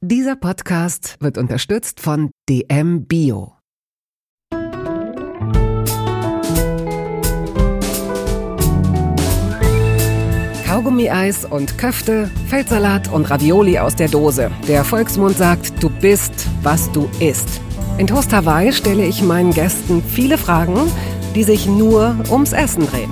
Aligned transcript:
Dieser 0.00 0.36
Podcast 0.36 1.16
wird 1.18 1.38
unterstützt 1.38 1.98
von 1.98 2.30
DM 2.48 3.06
Bio. 3.06 3.54
Kaugummi-Eis 10.64 11.44
und 11.44 11.78
Köfte, 11.78 12.30
Feldsalat 12.46 13.12
und 13.12 13.28
Ravioli 13.28 13.80
aus 13.80 13.96
der 13.96 14.06
Dose. 14.06 14.52
Der 14.68 14.84
Volksmund 14.84 15.36
sagt, 15.36 15.82
du 15.82 15.90
bist, 15.90 16.46
was 16.62 16.92
du 16.92 17.10
isst. 17.18 17.60
In 17.98 18.06
Toast 18.06 18.32
Hawaii 18.32 18.72
stelle 18.72 19.04
ich 19.04 19.20
meinen 19.20 19.50
Gästen 19.50 20.00
viele 20.04 20.38
Fragen, 20.38 20.76
die 21.34 21.42
sich 21.42 21.66
nur 21.66 22.14
ums 22.30 22.52
Essen 22.52 22.86
drehen. 22.86 23.10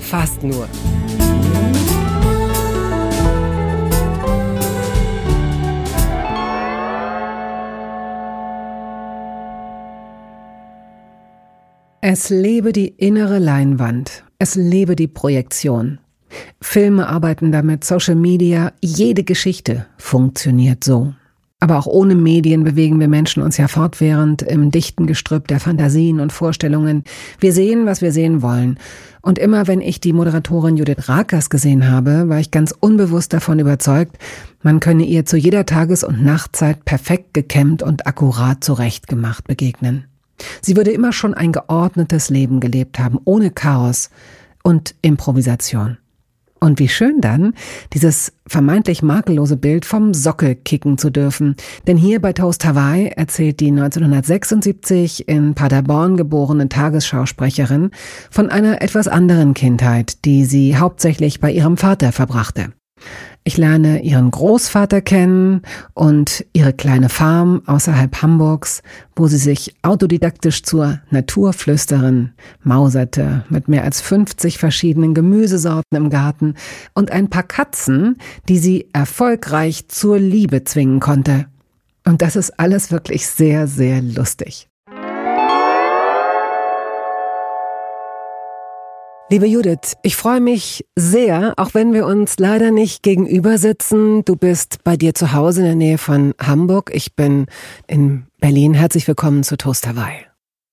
Fast 0.00 0.44
nur. 0.44 0.68
Es 12.04 12.30
lebe 12.30 12.72
die 12.72 12.88
innere 12.88 13.38
Leinwand. 13.38 14.24
Es 14.40 14.56
lebe 14.56 14.96
die 14.96 15.06
Projektion. 15.06 16.00
Filme 16.60 17.06
arbeiten 17.06 17.52
damit, 17.52 17.84
Social 17.84 18.16
Media, 18.16 18.72
jede 18.80 19.22
Geschichte 19.22 19.86
funktioniert 19.98 20.82
so. 20.82 21.14
Aber 21.60 21.78
auch 21.78 21.86
ohne 21.86 22.16
Medien 22.16 22.64
bewegen 22.64 22.98
wir 22.98 23.06
Menschen 23.06 23.40
uns 23.40 23.56
ja 23.56 23.68
fortwährend 23.68 24.42
im 24.42 24.72
dichten 24.72 25.06
Gestrüpp 25.06 25.46
der 25.46 25.60
Fantasien 25.60 26.18
und 26.18 26.32
Vorstellungen. 26.32 27.04
Wir 27.38 27.52
sehen, 27.52 27.86
was 27.86 28.02
wir 28.02 28.10
sehen 28.10 28.42
wollen. 28.42 28.80
Und 29.20 29.38
immer 29.38 29.68
wenn 29.68 29.80
ich 29.80 30.00
die 30.00 30.12
Moderatorin 30.12 30.76
Judith 30.76 31.08
Rakers 31.08 31.50
gesehen 31.50 31.88
habe, 31.88 32.28
war 32.28 32.40
ich 32.40 32.50
ganz 32.50 32.74
unbewusst 32.80 33.32
davon 33.32 33.60
überzeugt, 33.60 34.18
man 34.60 34.80
könne 34.80 35.04
ihr 35.04 35.24
zu 35.24 35.36
jeder 35.36 35.66
Tages- 35.66 36.02
und 36.02 36.24
Nachtzeit 36.24 36.84
perfekt 36.84 37.32
gekämmt 37.32 37.80
und 37.80 38.08
akkurat 38.08 38.64
zurechtgemacht 38.64 39.46
begegnen. 39.46 40.06
Sie 40.60 40.76
würde 40.76 40.90
immer 40.90 41.12
schon 41.12 41.34
ein 41.34 41.52
geordnetes 41.52 42.30
Leben 42.30 42.60
gelebt 42.60 42.98
haben, 42.98 43.18
ohne 43.24 43.50
Chaos 43.50 44.10
und 44.62 44.94
Improvisation. 45.02 45.98
Und 46.62 46.78
wie 46.78 46.88
schön 46.88 47.20
dann, 47.20 47.54
dieses 47.92 48.32
vermeintlich 48.46 49.02
makellose 49.02 49.56
Bild 49.56 49.84
vom 49.84 50.14
Sockel 50.14 50.54
kicken 50.54 50.96
zu 50.96 51.10
dürfen. 51.10 51.56
Denn 51.88 51.96
hier 51.96 52.20
bei 52.20 52.32
Toast 52.32 52.64
Hawaii 52.64 53.08
erzählt 53.08 53.58
die 53.58 53.72
1976 53.72 55.28
in 55.28 55.54
Paderborn 55.54 56.16
geborene 56.16 56.68
Tagesschausprecherin 56.68 57.90
von 58.30 58.48
einer 58.48 58.80
etwas 58.80 59.08
anderen 59.08 59.54
Kindheit, 59.54 60.24
die 60.24 60.44
sie 60.44 60.76
hauptsächlich 60.76 61.40
bei 61.40 61.50
ihrem 61.50 61.76
Vater 61.76 62.12
verbrachte. 62.12 62.72
Ich 63.44 63.56
lerne 63.56 64.02
ihren 64.02 64.30
Großvater 64.30 65.00
kennen 65.00 65.62
und 65.94 66.46
ihre 66.52 66.72
kleine 66.72 67.08
Farm 67.08 67.62
außerhalb 67.66 68.22
Hamburgs, 68.22 68.82
wo 69.16 69.26
sie 69.26 69.36
sich 69.36 69.74
autodidaktisch 69.82 70.62
zur 70.62 71.00
Naturflüsterin 71.10 72.30
mauserte, 72.62 73.44
mit 73.48 73.66
mehr 73.66 73.82
als 73.82 74.00
50 74.00 74.58
verschiedenen 74.58 75.12
Gemüsesorten 75.12 75.96
im 75.96 76.08
Garten 76.08 76.54
und 76.94 77.10
ein 77.10 77.30
paar 77.30 77.42
Katzen, 77.42 78.16
die 78.48 78.58
sie 78.58 78.88
erfolgreich 78.92 79.88
zur 79.88 80.20
Liebe 80.20 80.62
zwingen 80.62 81.00
konnte. 81.00 81.46
Und 82.04 82.22
das 82.22 82.36
ist 82.36 82.60
alles 82.60 82.92
wirklich 82.92 83.26
sehr, 83.26 83.66
sehr 83.66 84.02
lustig. 84.02 84.68
Liebe 89.32 89.46
Judith, 89.46 89.96
ich 90.02 90.14
freue 90.14 90.42
mich 90.42 90.84
sehr, 90.94 91.54
auch 91.56 91.72
wenn 91.72 91.94
wir 91.94 92.04
uns 92.04 92.36
leider 92.36 92.70
nicht 92.70 93.02
gegenüber 93.02 93.56
sitzen. 93.56 94.26
Du 94.26 94.36
bist 94.36 94.84
bei 94.84 94.98
dir 94.98 95.14
zu 95.14 95.32
Hause 95.32 95.60
in 95.60 95.66
der 95.68 95.74
Nähe 95.74 95.96
von 95.96 96.34
Hamburg. 96.38 96.90
Ich 96.92 97.16
bin 97.16 97.46
in 97.86 98.26
Berlin. 98.40 98.74
Herzlich 98.74 99.08
willkommen 99.08 99.42
zu 99.42 99.56
Toast 99.56 99.86
Hawaii. 99.86 100.26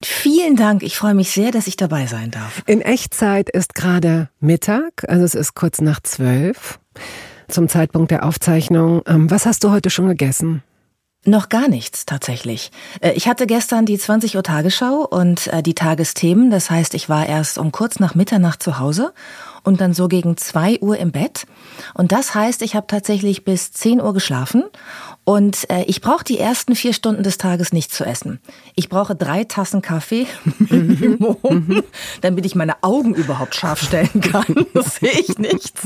Vielen 0.03 0.57
Dank. 0.57 0.83
Ich 0.83 0.97
freue 0.97 1.13
mich 1.13 1.31
sehr, 1.31 1.51
dass 1.51 1.67
ich 1.67 1.77
dabei 1.77 2.05
sein 2.05 2.31
darf. 2.31 2.61
In 2.65 2.81
Echtzeit 2.81 3.49
ist 3.49 3.75
gerade 3.75 4.27
Mittag, 4.41 5.05
also 5.07 5.23
es 5.23 5.35
ist 5.35 5.55
kurz 5.55 5.79
nach 5.79 6.01
zwölf 6.01 6.81
zum 7.47 7.69
Zeitpunkt 7.69 8.11
der 8.11 8.25
Aufzeichnung. 8.25 9.03
Ähm, 9.07 9.31
was 9.31 9.45
hast 9.45 9.63
du 9.63 9.71
heute 9.71 9.89
schon 9.89 10.09
gegessen? 10.09 10.63
Noch 11.25 11.49
gar 11.49 11.67
nichts 11.67 12.05
tatsächlich. 12.05 12.71
Äh, 13.01 13.11
ich 13.11 13.27
hatte 13.27 13.45
gestern 13.45 13.85
die 13.85 13.97
20 13.97 14.37
Uhr 14.37 14.43
Tagesschau 14.43 15.05
und 15.05 15.47
äh, 15.47 15.61
die 15.61 15.75
Tagesthemen. 15.75 16.49
Das 16.49 16.69
heißt, 16.69 16.93
ich 16.93 17.09
war 17.09 17.25
erst 17.25 17.57
um 17.57 17.73
kurz 17.73 17.99
nach 17.99 18.15
Mitternacht 18.15 18.63
zu 18.63 18.79
Hause 18.79 19.13
und 19.63 19.81
dann 19.81 19.93
so 19.93 20.07
gegen 20.07 20.37
zwei 20.37 20.79
Uhr 20.79 20.97
im 20.97 21.11
Bett. 21.11 21.45
Und 21.93 22.13
das 22.13 22.35
heißt, 22.35 22.61
ich 22.61 22.75
habe 22.75 22.87
tatsächlich 22.87 23.43
bis 23.43 23.73
10 23.73 24.01
Uhr 24.01 24.13
geschlafen 24.13 24.63
und 25.29 25.69
äh, 25.69 25.83
ich 25.83 26.01
brauche 26.01 26.23
die 26.23 26.39
ersten 26.39 26.73
vier 26.73 26.91
Stunden 26.91 27.21
des 27.21 27.37
Tages 27.37 27.71
nichts 27.71 27.95
zu 27.95 28.03
essen. 28.03 28.39
Ich 28.73 28.89
brauche 28.89 29.15
drei 29.15 29.43
Tassen 29.43 29.83
Kaffee 29.83 30.25
Minimum, 30.57 31.37
mhm. 31.43 31.83
damit 32.21 32.47
ich 32.47 32.55
meine 32.55 32.81
Augen 32.81 33.13
überhaupt 33.13 33.53
scharf 33.53 33.79
stellen 33.79 34.21
kann. 34.21 34.65
Das 34.73 34.95
sehe 34.95 35.11
ich 35.11 35.37
nichts. 35.37 35.83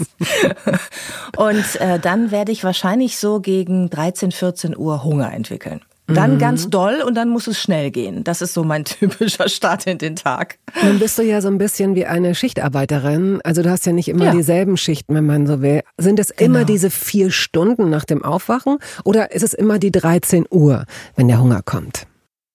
Und 1.36 1.82
äh, 1.82 2.00
dann 2.00 2.32
werde 2.32 2.53
ich 2.53 2.64
wahrscheinlich 2.64 3.18
so 3.18 3.42
gegen 3.42 3.90
13, 3.90 4.32
14 4.32 4.78
Uhr 4.78 5.03
Hunger 5.03 5.34
entwickeln. 5.34 5.82
Dann 6.08 6.34
mhm. 6.34 6.40
ganz 6.40 6.69
doll 6.69 7.02
und 7.06 7.16
dann 7.16 7.30
muss 7.30 7.47
es 7.47 7.59
schnell 7.59 7.90
gehen. 7.90 8.24
Das 8.24 8.41
ist 8.41 8.53
so 8.53 8.64
mein 8.64 8.84
typischer 8.86 9.47
Start 9.47 9.88
in 9.88 9.97
den 9.97 10.16
Tag. 10.16 10.58
Nun 10.84 11.00
bist 11.00 11.18
du 11.18 11.24
ja 11.24 11.41
so 11.41 11.47
ein 11.47 11.58
bisschen 11.58 11.96
wie 11.96 12.06
eine 12.06 12.36
Schichtarbeiterin. 12.36 13.40
Also 13.44 13.62
du 13.62 13.69
hast 13.69 13.86
ja 13.86 13.94
nicht 13.94 14.09
immer 14.09 14.25
ja. 14.25 14.31
dieselben 14.31 14.75
Schichten, 14.75 15.16
wenn 15.16 15.25
man 15.25 15.47
so 15.47 15.62
will. 15.62 15.81
Sind 15.97 16.19
es 16.19 16.36
genau. 16.36 16.59
immer 16.59 16.66
diese 16.66 16.90
vier 16.90 17.31
Stunden 17.31 17.90
nach 17.90 18.06
dem 18.06 18.24
Aufwachen 18.24 18.78
oder 19.03 19.31
ist 19.31 19.44
es 19.44 19.53
immer 19.53 19.80
die 19.80 19.91
13 19.91 20.46
Uhr, 20.50 20.86
wenn 21.16 21.30
der 21.30 21.40
Hunger 21.40 21.62
kommt? 21.64 22.06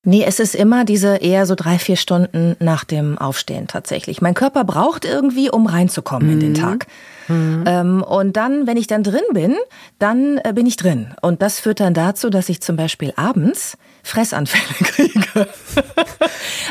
Nee, 0.05 0.25
es 0.27 0.41
ist 0.41 0.55
immer 0.55 0.85
diese 0.85 1.17
eher 1.17 1.45
so 1.45 1.55
drei, 1.55 1.79
vier 1.79 1.97
Stunden 1.97 2.57
nach 2.61 2.85
dem 2.85 3.19
Aufstehen 3.19 3.67
tatsächlich. 3.67 4.23
Mein 4.23 4.35
Körper 4.35 4.65
braucht 4.65 5.05
irgendwie, 5.05 5.51
um 5.51 5.67
reinzukommen 5.67 6.29
mhm. 6.29 6.33
in 6.35 6.41
den 6.41 6.51
mhm. 6.51 6.55
Tag. 6.55 6.87
Mhm. 7.29 7.65
Ähm, 7.67 8.03
und 8.03 8.37
dann, 8.37 8.67
wenn 8.67 8.77
ich 8.77 8.87
dann 8.87 9.03
drin 9.03 9.23
bin, 9.33 9.57
dann 9.99 10.39
äh, 10.39 10.53
bin 10.55 10.67
ich 10.67 10.77
drin. 10.77 11.15
Und 11.23 11.43
das 11.43 11.61
führt 11.61 11.81
dann 11.81 11.95
dazu, 11.95 12.31
dass 12.31 12.49
ich 12.49 12.61
zum 12.61 12.77
Beispiel 12.77 13.13
abends 13.17 13.77
Fressanfälle 14.03 14.75
kriege. 14.85 15.49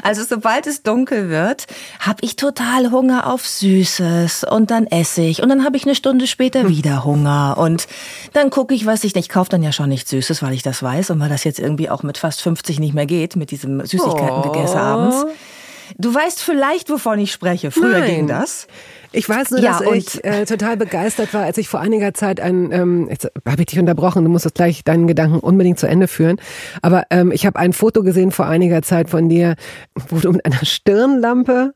also 0.03 0.23
sobald 0.23 0.65
es 0.65 0.81
dunkel 0.81 1.29
wird, 1.29 1.67
habe 1.99 2.19
ich 2.21 2.35
total 2.35 2.91
Hunger 2.91 3.31
auf 3.31 3.45
Süßes 3.45 4.43
und 4.43 4.71
dann 4.71 4.87
esse 4.87 5.21
ich 5.21 5.43
und 5.43 5.49
dann 5.49 5.63
habe 5.63 5.77
ich 5.77 5.85
eine 5.85 5.93
Stunde 5.93 6.25
später 6.25 6.61
hm. 6.61 6.69
wieder 6.69 7.05
Hunger 7.05 7.55
und 7.59 7.87
dann 8.33 8.49
gucke 8.49 8.73
ich, 8.73 8.85
was 8.85 9.03
ich 9.03 9.13
nicht. 9.13 9.27
Ich 9.27 9.29
kaufe 9.29 9.49
dann 9.49 9.61
ja 9.61 9.73
schon 9.73 9.89
nichts 9.89 10.09
Süßes, 10.11 10.41
weil 10.41 10.53
ich 10.53 10.63
das 10.63 10.81
weiß 10.81 11.09
und 11.09 11.19
weil 11.19 11.27
das 11.27 11.43
jetzt 11.43 11.59
irgendwie 11.59 11.89
auch 11.89 12.01
mit 12.01 12.17
fast 12.17 12.41
50 12.41 12.79
nicht 12.79 12.93
mehr 12.93 13.05
geht 13.05 13.35
mit 13.35 13.51
diesem 13.51 13.85
Süßigkeitengegesse 13.85 14.75
oh. 14.75 14.77
abends. 14.77 15.25
Du 15.97 16.13
weißt 16.13 16.41
vielleicht, 16.41 16.89
wovon 16.89 17.19
ich 17.19 17.31
spreche. 17.31 17.71
Früher 17.71 17.99
Nein. 17.99 18.09
ging 18.09 18.27
das. 18.27 18.67
Ich 19.11 19.27
weiß 19.27 19.51
nur, 19.51 19.59
ja, 19.61 19.79
dass 19.79 19.93
ich 19.93 20.23
äh, 20.23 20.45
total 20.45 20.77
begeistert 20.77 21.33
war, 21.33 21.43
als 21.43 21.57
ich 21.57 21.69
vor 21.69 21.79
einiger 21.79 22.13
Zeit 22.13 22.39
ein, 22.39 22.71
ähm, 22.71 23.07
jetzt 23.09 23.29
habe 23.47 23.61
ich 23.61 23.67
dich 23.67 23.79
unterbrochen, 23.79 24.23
du 24.23 24.29
musst 24.29 24.45
das 24.45 24.53
gleich 24.53 24.83
deinen 24.83 25.07
Gedanken 25.07 25.39
unbedingt 25.39 25.79
zu 25.79 25.87
Ende 25.87 26.07
führen. 26.07 26.37
Aber 26.81 27.03
ähm, 27.09 27.31
ich 27.31 27.45
habe 27.45 27.57
ein 27.57 27.73
Foto 27.73 28.03
gesehen 28.03 28.31
vor 28.31 28.47
einiger 28.47 28.81
Zeit 28.81 29.09
von 29.09 29.29
dir, 29.29 29.55
wo 30.09 30.17
du 30.19 30.31
mit 30.31 30.45
einer 30.45 30.63
Stirnlampe, 30.63 31.73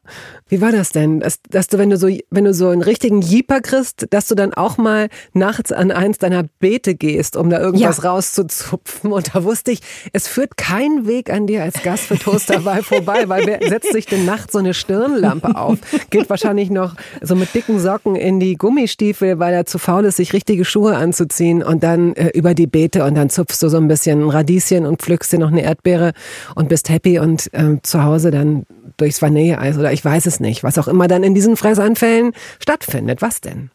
wie 0.47 0.61
war 0.61 0.71
das 0.71 0.91
denn? 0.91 1.21
Dass, 1.21 1.39
dass 1.49 1.67
du, 1.67 1.77
wenn 1.77 1.89
du 1.89 1.97
so, 1.97 2.09
wenn 2.29 2.43
du 2.43 2.53
so 2.53 2.69
einen 2.69 2.81
richtigen 2.81 3.21
Jeeper 3.21 3.61
kriegst, 3.61 4.07
dass 4.09 4.27
du 4.27 4.35
dann 4.35 4.53
auch 4.53 4.77
mal 4.77 5.07
nachts 5.33 5.71
an 5.71 5.91
eins 5.91 6.17
deiner 6.17 6.43
Beete 6.59 6.95
gehst, 6.95 7.37
um 7.37 7.49
da 7.49 7.59
irgendwas 7.59 8.03
ja. 8.03 8.09
rauszuzupfen. 8.09 9.11
Und 9.11 9.33
da 9.33 9.43
wusste 9.43 9.71
ich, 9.71 9.79
es 10.11 10.27
führt 10.27 10.57
kein 10.57 11.07
Weg 11.07 11.31
an 11.31 11.47
dir 11.47 11.63
als 11.63 11.81
Gast 11.83 12.03
für 12.03 12.19
Toasterwahl 12.19 12.83
vorbei, 12.83 13.29
weil 13.29 13.45
wer 13.45 13.67
setzt 13.67 13.93
sich 13.93 14.05
denn 14.05 14.25
nachts 14.25 14.53
so 14.53 14.59
eine 14.59 14.73
Stirnlampe 14.73 15.55
auf? 15.55 15.77
Geht 16.09 16.29
wahrscheinlich 16.29 16.69
noch 16.69 16.95
so 17.21 17.30
mit 17.35 17.53
dicken 17.53 17.79
Socken 17.79 18.15
in 18.15 18.39
die 18.39 18.55
Gummistiefel, 18.55 19.39
weil 19.39 19.53
er 19.53 19.65
zu 19.65 19.77
faul 19.77 20.05
ist, 20.05 20.17
sich 20.17 20.33
richtige 20.33 20.65
Schuhe 20.65 20.95
anzuziehen 20.95 21.63
und 21.63 21.83
dann 21.83 22.13
äh, 22.15 22.29
über 22.29 22.53
die 22.53 22.67
Beete 22.67 23.03
und 23.03 23.15
dann 23.15 23.29
zupfst 23.29 23.61
du 23.61 23.69
so 23.69 23.77
ein 23.77 23.87
bisschen 23.87 24.23
ein 24.23 24.29
Radieschen 24.29 24.85
und 24.85 25.01
pflückst 25.01 25.31
dir 25.33 25.39
noch 25.39 25.51
eine 25.51 25.63
Erdbeere 25.63 26.13
und 26.55 26.69
bist 26.69 26.89
happy 26.89 27.19
und 27.19 27.53
äh, 27.53 27.77
zu 27.83 28.03
Hause 28.03 28.31
dann 28.31 28.65
durchs 28.97 29.21
Vanilleeis 29.21 29.77
oder 29.77 29.91
ich 29.91 30.03
weiß 30.03 30.25
es 30.25 30.39
nicht, 30.39 30.63
was 30.63 30.77
auch 30.77 30.87
immer 30.87 31.07
dann 31.07 31.23
in 31.23 31.33
diesen 31.33 31.57
Fressanfällen 31.57 32.33
stattfindet. 32.59 33.21
Was 33.21 33.41
denn? 33.41 33.71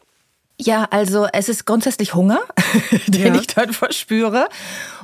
Ja, 0.59 0.87
also 0.89 1.27
es 1.33 1.49
ist 1.49 1.65
grundsätzlich 1.65 2.15
Hunger, 2.15 2.39
den 3.07 3.35
ja. 3.35 3.39
ich 3.39 3.47
dort 3.47 3.75
verspüre. 3.75 4.47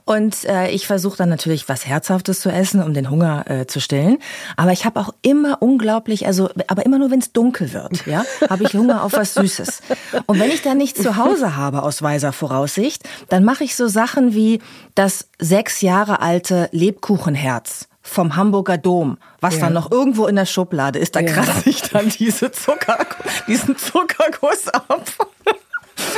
Und 0.06 0.44
äh, 0.46 0.70
ich 0.70 0.86
versuche 0.86 1.18
dann 1.18 1.30
natürlich 1.30 1.70
was 1.70 1.86
Herzhaftes 1.86 2.42
zu 2.42 2.50
essen, 2.50 2.84
um 2.84 2.94
den 2.94 3.10
Hunger 3.10 3.50
äh, 3.50 3.68
zu 3.68 3.80
stillen. 3.80 4.18
Aber 4.58 4.72
ich 4.72 4.86
habe 4.86 5.00
auch 5.00 5.14
immer 5.22 5.62
unglaublich, 5.62 6.26
also 6.28 6.50
aber 6.68 6.86
immer 6.86 7.00
nur, 7.00 7.10
wenn 7.10 7.20
es 7.20 7.32
dunkel 7.32 7.74
wird, 7.74 8.06
ja, 8.06 8.26
habe 8.50 8.64
ich 8.64 8.74
Hunger 8.74 9.04
auf 9.04 9.14
was 9.14 9.34
Süßes. 9.34 9.82
Und 10.26 10.40
wenn 10.40 10.50
ich 10.50 10.62
dann 10.62 10.78
nichts 10.78 11.02
zu 11.02 11.16
Hause 11.16 11.56
habe 11.56 11.84
aus 11.84 12.02
weiser 12.02 12.34
Voraussicht, 12.34 13.04
dann 13.30 13.44
mache 13.44 13.64
ich 13.64 13.76
so 13.76 13.88
Sachen 13.88 14.34
wie 14.34 14.60
das 14.96 15.28
sechs 15.40 15.82
Jahre 15.82 16.20
alte 16.20 16.70
Lebkuchenherz 16.72 17.88
vom 18.02 18.36
Hamburger 18.36 18.78
Dom, 18.78 19.18
was 19.40 19.56
ja. 19.56 19.62
dann 19.62 19.74
noch 19.74 19.90
irgendwo 19.90 20.28
in 20.28 20.36
der 20.36 20.46
Schublade 20.46 21.00
ist, 21.00 21.16
da 21.16 21.22
ja. 21.22 21.32
kratze 21.32 21.70
ich 21.70 21.82
dann 21.84 22.10
diese 22.10 22.52
Zucker, 22.52 23.00
diesen 23.48 23.78
Zuckerguss 23.78 24.68
ab. 24.68 25.06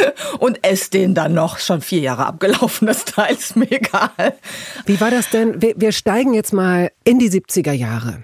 und 0.39 0.65
esse 0.65 0.91
den 0.91 1.13
dann 1.13 1.33
noch. 1.33 1.59
Schon 1.59 1.81
vier 1.81 1.99
Jahre 1.99 2.25
abgelaufenes 2.25 3.05
Teil, 3.05 3.35
ist 3.35 3.55
mir 3.55 3.71
egal. 3.71 4.35
Wie 4.85 4.99
war 4.99 5.11
das 5.11 5.29
denn? 5.29 5.61
Wir, 5.61 5.73
wir 5.77 5.91
steigen 5.91 6.33
jetzt 6.33 6.53
mal 6.53 6.91
in 7.03 7.19
die 7.19 7.29
70er 7.29 7.71
Jahre. 7.71 8.23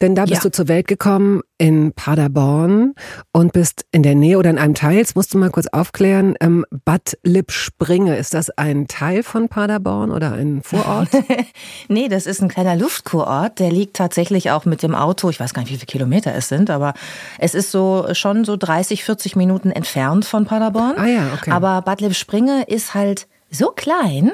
Denn 0.00 0.14
da 0.14 0.24
bist 0.24 0.42
ja. 0.42 0.50
du 0.50 0.50
zur 0.50 0.68
Welt 0.68 0.88
gekommen 0.88 1.42
in 1.58 1.92
Paderborn 1.92 2.94
und 3.32 3.52
bist 3.52 3.86
in 3.92 4.02
der 4.02 4.16
Nähe 4.16 4.36
oder 4.36 4.50
in 4.50 4.58
einem 4.58 4.74
Teil, 4.74 4.96
jetzt 4.96 5.14
musst 5.14 5.32
du 5.32 5.38
mal 5.38 5.50
kurz 5.50 5.68
aufklären, 5.68 6.34
ähm, 6.40 6.66
Bad 6.84 7.16
Lippspringe, 7.22 8.16
ist 8.16 8.34
das 8.34 8.50
ein 8.50 8.88
Teil 8.88 9.22
von 9.22 9.48
Paderborn 9.48 10.10
oder 10.10 10.32
ein 10.32 10.62
Vorort? 10.64 11.08
nee, 11.88 12.08
das 12.08 12.26
ist 12.26 12.42
ein 12.42 12.48
kleiner 12.48 12.74
Luftkurort, 12.74 13.60
der 13.60 13.70
liegt 13.70 13.94
tatsächlich 13.94 14.50
auch 14.50 14.64
mit 14.64 14.82
dem 14.82 14.96
Auto, 14.96 15.30
ich 15.30 15.38
weiß 15.38 15.54
gar 15.54 15.62
nicht, 15.62 15.70
wie 15.70 15.76
viele 15.76 15.86
Kilometer 15.86 16.34
es 16.34 16.48
sind, 16.48 16.68
aber 16.68 16.94
es 17.38 17.54
ist 17.54 17.70
so 17.70 18.08
schon 18.12 18.44
so 18.44 18.56
30, 18.56 19.04
40 19.04 19.36
Minuten 19.36 19.70
entfernt 19.70 20.24
von 20.24 20.46
Paderborn. 20.46 20.96
Ah 20.96 21.06
ja, 21.12 21.32
okay. 21.34 21.50
Aber 21.50 21.82
Bad 21.82 22.00
Lippspringe 22.00 22.64
ist 22.64 22.94
halt 22.94 23.26
so 23.50 23.68
klein, 23.68 24.32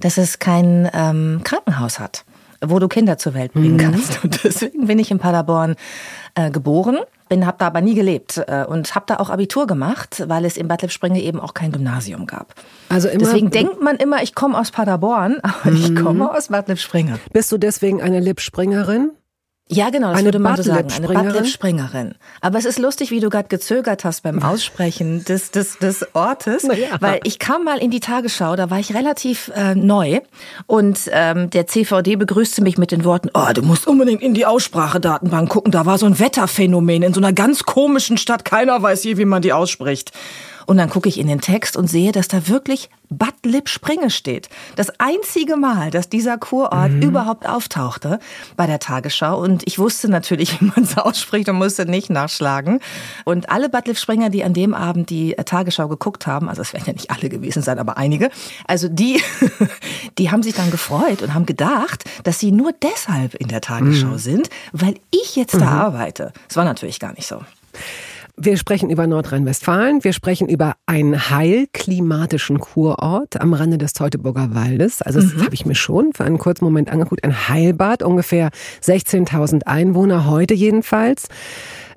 dass 0.00 0.18
es 0.18 0.38
kein 0.38 0.88
ähm, 0.92 1.40
Krankenhaus 1.44 1.98
hat 1.98 2.24
wo 2.66 2.78
du 2.78 2.88
Kinder 2.88 3.18
zur 3.18 3.34
Welt 3.34 3.52
bringen 3.52 3.74
mhm. 3.74 3.78
kannst. 3.78 4.24
Und 4.24 4.42
deswegen 4.44 4.86
bin 4.86 4.98
ich 4.98 5.10
in 5.10 5.18
Paderborn 5.18 5.76
äh, 6.34 6.50
geboren, 6.50 6.98
bin 7.28 7.46
habe 7.46 7.56
da 7.58 7.66
aber 7.66 7.80
nie 7.80 7.94
gelebt 7.94 8.42
äh, 8.46 8.64
und 8.64 8.94
habe 8.94 9.04
da 9.06 9.16
auch 9.16 9.30
Abitur 9.30 9.66
gemacht, 9.66 10.24
weil 10.26 10.44
es 10.44 10.56
in 10.56 10.68
Bad 10.68 10.82
Lippspringe 10.82 11.20
eben 11.20 11.40
auch 11.40 11.54
kein 11.54 11.72
Gymnasium 11.72 12.26
gab. 12.26 12.54
Also 12.88 13.08
immer, 13.08 13.20
deswegen 13.20 13.50
denkt 13.50 13.80
man 13.80 13.96
immer, 13.96 14.22
ich 14.22 14.34
komme 14.34 14.58
aus 14.58 14.70
Paderborn, 14.70 15.38
aber 15.42 15.70
mhm. 15.70 15.76
ich 15.76 15.96
komme 15.96 16.34
aus 16.34 16.48
Bad 16.48 16.68
Lippspringe. 16.68 17.18
Bist 17.32 17.52
du 17.52 17.58
deswegen 17.58 18.02
eine 18.02 18.20
Lippspringerin? 18.20 19.12
Ja, 19.70 19.90
genau, 19.90 20.08
das 20.08 20.18
eine 20.18 20.26
würde 20.26 20.38
man 20.38 20.56
so 20.56 20.62
sagen. 20.62 20.88
Eine 20.90 21.08
Badlip-Springerin. 21.08 22.14
Aber 22.40 22.58
es 22.58 22.64
ist 22.64 22.78
lustig, 22.78 23.10
wie 23.10 23.20
du 23.20 23.28
gerade 23.28 23.48
gezögert 23.48 24.04
hast 24.04 24.22
beim 24.22 24.42
Aussprechen 24.42 25.24
des, 25.24 25.50
des, 25.50 25.78
des 25.78 26.06
Ortes. 26.14 26.62
Ja. 26.62 27.00
Weil 27.00 27.20
ich 27.24 27.38
kam 27.38 27.64
mal 27.64 27.78
in 27.78 27.90
die 27.90 28.00
Tagesschau, 28.00 28.56
da 28.56 28.70
war 28.70 28.78
ich 28.78 28.94
relativ 28.94 29.50
äh, 29.54 29.74
neu. 29.74 30.20
Und 30.66 31.10
ähm, 31.12 31.50
der 31.50 31.66
CVD 31.66 32.16
begrüßte 32.16 32.62
mich 32.62 32.78
mit 32.78 32.92
den 32.92 33.04
Worten, 33.04 33.30
oh, 33.34 33.52
du 33.52 33.62
musst 33.62 33.86
unbedingt 33.86 34.22
in 34.22 34.32
die 34.32 34.46
Aussprachedatenbank 34.46 35.50
gucken. 35.50 35.70
Da 35.70 35.84
war 35.84 35.98
so 35.98 36.06
ein 36.06 36.18
Wetterphänomen 36.18 37.02
in 37.02 37.12
so 37.12 37.20
einer 37.20 37.34
ganz 37.34 37.64
komischen 37.64 38.16
Stadt. 38.16 38.46
Keiner 38.46 38.82
weiß 38.82 39.04
je, 39.04 39.18
wie 39.18 39.26
man 39.26 39.42
die 39.42 39.52
ausspricht. 39.52 40.12
Und 40.68 40.76
dann 40.76 40.90
gucke 40.90 41.08
ich 41.08 41.18
in 41.18 41.28
den 41.28 41.40
Text 41.40 41.78
und 41.78 41.86
sehe, 41.86 42.12
dass 42.12 42.28
da 42.28 42.46
wirklich 42.46 42.90
Bad 43.08 43.32
Lippspringe 43.42 44.10
steht. 44.10 44.50
Das 44.76 44.92
einzige 45.00 45.56
Mal, 45.56 45.90
dass 45.90 46.10
dieser 46.10 46.36
Kurort 46.36 46.92
mhm. 46.92 47.00
überhaupt 47.00 47.48
auftauchte 47.48 48.18
bei 48.54 48.66
der 48.66 48.78
Tagesschau. 48.78 49.40
Und 49.40 49.62
ich 49.64 49.78
wusste 49.78 50.10
natürlich, 50.10 50.60
wie 50.60 50.66
man 50.66 50.82
es 50.82 50.98
ausspricht 50.98 51.48
und 51.48 51.56
musste 51.56 51.86
nicht 51.86 52.10
nachschlagen. 52.10 52.80
Und 53.24 53.48
alle 53.48 53.70
Bad 53.70 53.88
Lippspringer, 53.88 54.28
die 54.28 54.44
an 54.44 54.52
dem 54.52 54.74
Abend 54.74 55.08
die 55.08 55.34
Tagesschau 55.42 55.88
geguckt 55.88 56.26
haben, 56.26 56.50
also 56.50 56.60
es 56.60 56.74
werden 56.74 56.84
ja 56.86 56.92
nicht 56.92 57.10
alle 57.10 57.30
gewesen 57.30 57.62
sein, 57.62 57.78
aber 57.78 57.96
einige, 57.96 58.28
also 58.66 58.90
die, 58.90 59.22
die 60.18 60.30
haben 60.30 60.42
sich 60.42 60.52
dann 60.52 60.70
gefreut 60.70 61.22
und 61.22 61.32
haben 61.32 61.46
gedacht, 61.46 62.04
dass 62.24 62.40
sie 62.40 62.52
nur 62.52 62.72
deshalb 62.82 63.34
in 63.36 63.48
der 63.48 63.62
Tagesschau 63.62 64.08
mhm. 64.08 64.18
sind, 64.18 64.50
weil 64.72 64.96
ich 65.12 65.34
jetzt 65.34 65.54
da 65.54 65.70
mhm. 65.70 65.80
arbeite. 65.80 66.34
Das 66.46 66.58
war 66.58 66.66
natürlich 66.66 67.00
gar 67.00 67.14
nicht 67.14 67.26
so. 67.26 67.40
Wir 68.40 68.56
sprechen 68.56 68.88
über 68.88 69.08
Nordrhein-Westfalen. 69.08 70.04
Wir 70.04 70.12
sprechen 70.12 70.48
über 70.48 70.76
einen 70.86 71.28
heilklimatischen 71.28 72.60
Kurort 72.60 73.40
am 73.40 73.52
Rande 73.52 73.78
des 73.78 73.94
Teutoburger 73.94 74.54
Waldes. 74.54 75.02
Also 75.02 75.20
das 75.20 75.34
mhm. 75.34 75.42
habe 75.42 75.54
ich 75.54 75.66
mir 75.66 75.74
schon 75.74 76.12
für 76.12 76.22
einen 76.22 76.38
kurzen 76.38 76.64
Moment 76.64 76.88
angeguckt. 76.88 77.24
Ein 77.24 77.48
Heilbad, 77.48 78.04
ungefähr 78.04 78.50
16.000 78.80 79.64
Einwohner 79.64 80.26
heute 80.30 80.54
jedenfalls. 80.54 81.26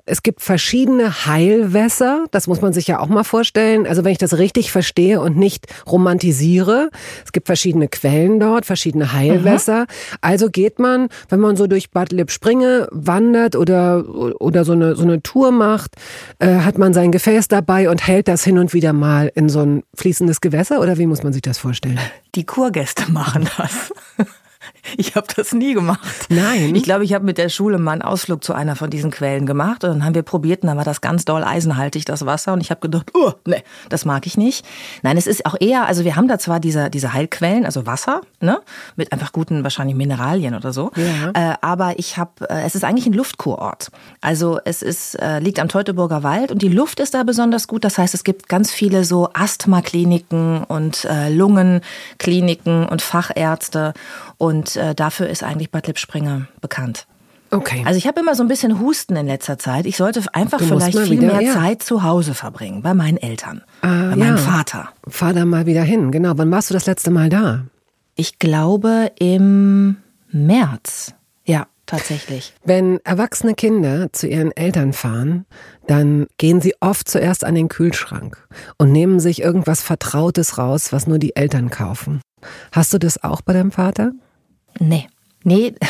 Es 0.04 0.24
gibt 0.24 0.42
verschiedene 0.42 1.26
Heilwässer, 1.26 2.24
das 2.32 2.48
muss 2.48 2.60
man 2.60 2.72
sich 2.72 2.88
ja 2.88 2.98
auch 2.98 3.06
mal 3.06 3.22
vorstellen. 3.22 3.86
Also 3.86 4.02
wenn 4.02 4.10
ich 4.10 4.18
das 4.18 4.36
richtig 4.36 4.72
verstehe 4.72 5.20
und 5.20 5.36
nicht 5.36 5.66
romantisiere, 5.86 6.90
es 7.24 7.30
gibt 7.30 7.46
verschiedene 7.46 7.86
Quellen 7.86 8.40
dort, 8.40 8.66
verschiedene 8.66 9.12
Heilwässer. 9.12 9.82
Mhm. 9.82 10.16
Also 10.20 10.50
geht 10.50 10.80
man, 10.80 11.08
wenn 11.28 11.38
man 11.38 11.54
so 11.54 11.68
durch 11.68 11.92
Bad 11.92 12.10
Lippspringe 12.10 12.88
wandert 12.90 13.54
oder, 13.54 14.04
oder 14.40 14.64
so 14.64 14.72
eine, 14.72 14.96
so 14.96 15.04
eine 15.04 15.22
Tour 15.22 15.52
macht, 15.52 15.94
äh, 16.40 16.48
hat 16.48 16.78
man 16.78 16.92
sein 16.94 17.12
Gefäß 17.12 17.46
dabei 17.46 17.88
und 17.88 18.04
hält 18.04 18.26
das 18.26 18.42
hin 18.42 18.58
und 18.58 18.74
wieder 18.74 18.92
mal 18.92 19.30
in 19.36 19.48
so 19.48 19.60
ein 19.60 19.84
fließendes 19.94 20.40
Gewässer 20.40 20.80
oder 20.80 20.98
wie 20.98 21.06
muss 21.06 21.22
man 21.22 21.32
sich 21.32 21.42
das 21.42 21.58
vorstellen? 21.58 22.00
Die 22.34 22.44
Kurgäste 22.44 23.08
machen 23.12 23.48
das. 23.56 23.92
Ich 25.02 25.16
habe 25.16 25.26
das 25.34 25.52
nie 25.52 25.74
gemacht. 25.74 26.00
Nein. 26.28 26.76
Ich 26.76 26.84
glaube, 26.84 27.02
ich 27.02 27.12
habe 27.12 27.24
mit 27.24 27.36
der 27.36 27.48
Schule 27.48 27.78
mal 27.78 27.90
einen 27.90 28.02
Ausflug 28.02 28.44
zu 28.44 28.52
einer 28.54 28.76
von 28.76 28.88
diesen 28.88 29.10
Quellen 29.10 29.46
gemacht 29.46 29.82
und 29.82 29.90
dann 29.90 30.04
haben 30.04 30.14
wir 30.14 30.22
probiert 30.22 30.62
und 30.62 30.68
dann 30.68 30.76
war 30.76 30.84
das 30.84 31.00
ganz 31.00 31.24
doll 31.24 31.42
eisenhaltig, 31.42 32.04
das 32.04 32.24
Wasser. 32.24 32.52
Und 32.52 32.60
ich 32.60 32.70
habe 32.70 32.80
gedacht, 32.80 33.10
oh, 33.14 33.32
nee, 33.44 33.64
das 33.88 34.04
mag 34.04 34.28
ich 34.28 34.36
nicht. 34.36 34.64
Nein, 35.02 35.16
es 35.16 35.26
ist 35.26 35.44
auch 35.44 35.56
eher, 35.58 35.86
also 35.86 36.04
wir 36.04 36.14
haben 36.14 36.28
da 36.28 36.38
zwar 36.38 36.60
diese, 36.60 36.88
diese 36.88 37.12
Heilquellen, 37.12 37.64
also 37.64 37.84
Wasser, 37.84 38.20
ne, 38.40 38.60
mit 38.94 39.10
einfach 39.12 39.32
guten 39.32 39.64
wahrscheinlich 39.64 39.96
Mineralien 39.96 40.54
oder 40.54 40.72
so. 40.72 40.92
Ja. 40.94 41.52
Äh, 41.52 41.56
aber 41.62 41.98
ich 41.98 42.16
habe, 42.16 42.48
äh, 42.48 42.62
es 42.62 42.76
ist 42.76 42.84
eigentlich 42.84 43.06
ein 43.06 43.12
Luftkurort. 43.12 43.90
Also 44.20 44.60
es 44.64 44.82
ist, 44.82 45.16
äh, 45.16 45.40
liegt 45.40 45.58
am 45.58 45.66
Teutoburger 45.66 46.22
Wald 46.22 46.52
und 46.52 46.62
die 46.62 46.68
Luft 46.68 47.00
ist 47.00 47.14
da 47.14 47.24
besonders 47.24 47.66
gut. 47.66 47.82
Das 47.82 47.98
heißt, 47.98 48.14
es 48.14 48.22
gibt 48.22 48.48
ganz 48.48 48.70
viele 48.70 49.02
so 49.02 49.30
Asthmakliniken 49.32 50.62
und 50.62 51.04
äh, 51.06 51.28
Lungenkliniken 51.28 52.86
und 52.86 53.02
Fachärzte. 53.02 53.94
Und 54.38 54.76
äh, 54.76 54.91
dafür 54.94 55.28
ist 55.28 55.42
eigentlich 55.42 55.70
Bad 55.70 55.86
Lippspringe 55.86 56.48
bekannt. 56.60 57.06
Okay. 57.52 57.82
Also 57.84 57.98
ich 57.98 58.06
habe 58.06 58.18
immer 58.18 58.34
so 58.34 58.42
ein 58.42 58.48
bisschen 58.48 58.80
Husten 58.80 59.14
in 59.14 59.26
letzter 59.26 59.58
Zeit. 59.58 59.84
Ich 59.84 59.98
sollte 59.98 60.22
einfach 60.32 60.58
du 60.58 60.64
vielleicht 60.64 60.98
viel 60.98 61.20
wieder, 61.20 61.34
mehr 61.34 61.42
ja. 61.42 61.52
Zeit 61.52 61.82
zu 61.82 62.02
Hause 62.02 62.32
verbringen, 62.32 62.80
bei 62.80 62.94
meinen 62.94 63.18
Eltern, 63.18 63.62
ah, 63.82 64.10
bei 64.10 64.16
meinem 64.16 64.38
Vater. 64.38 64.88
Fahr 65.06 65.34
da 65.34 65.44
mal 65.44 65.66
wieder 65.66 65.82
hin, 65.82 66.10
genau. 66.10 66.32
Wann 66.36 66.50
warst 66.50 66.70
du 66.70 66.74
das 66.74 66.86
letzte 66.86 67.10
Mal 67.10 67.28
da? 67.28 67.64
Ich 68.16 68.38
glaube 68.38 69.12
im 69.18 69.98
März. 70.30 71.14
Ja, 71.44 71.66
tatsächlich. 71.84 72.54
Wenn 72.64 73.00
erwachsene 73.04 73.54
Kinder 73.54 74.10
zu 74.12 74.28
ihren 74.28 74.52
Eltern 74.52 74.94
fahren, 74.94 75.44
dann 75.86 76.28
gehen 76.38 76.62
sie 76.62 76.74
oft 76.80 77.06
zuerst 77.06 77.44
an 77.44 77.54
den 77.54 77.68
Kühlschrank 77.68 78.48
und 78.78 78.92
nehmen 78.92 79.20
sich 79.20 79.42
irgendwas 79.42 79.82
Vertrautes 79.82 80.56
raus, 80.56 80.90
was 80.90 81.06
nur 81.06 81.18
die 81.18 81.36
Eltern 81.36 81.68
kaufen. 81.68 82.22
Hast 82.72 82.94
du 82.94 82.98
das 82.98 83.22
auch 83.22 83.42
bei 83.42 83.52
deinem 83.52 83.72
Vater? 83.72 84.12
Nee. 84.78 85.08
Nee. 85.44 85.74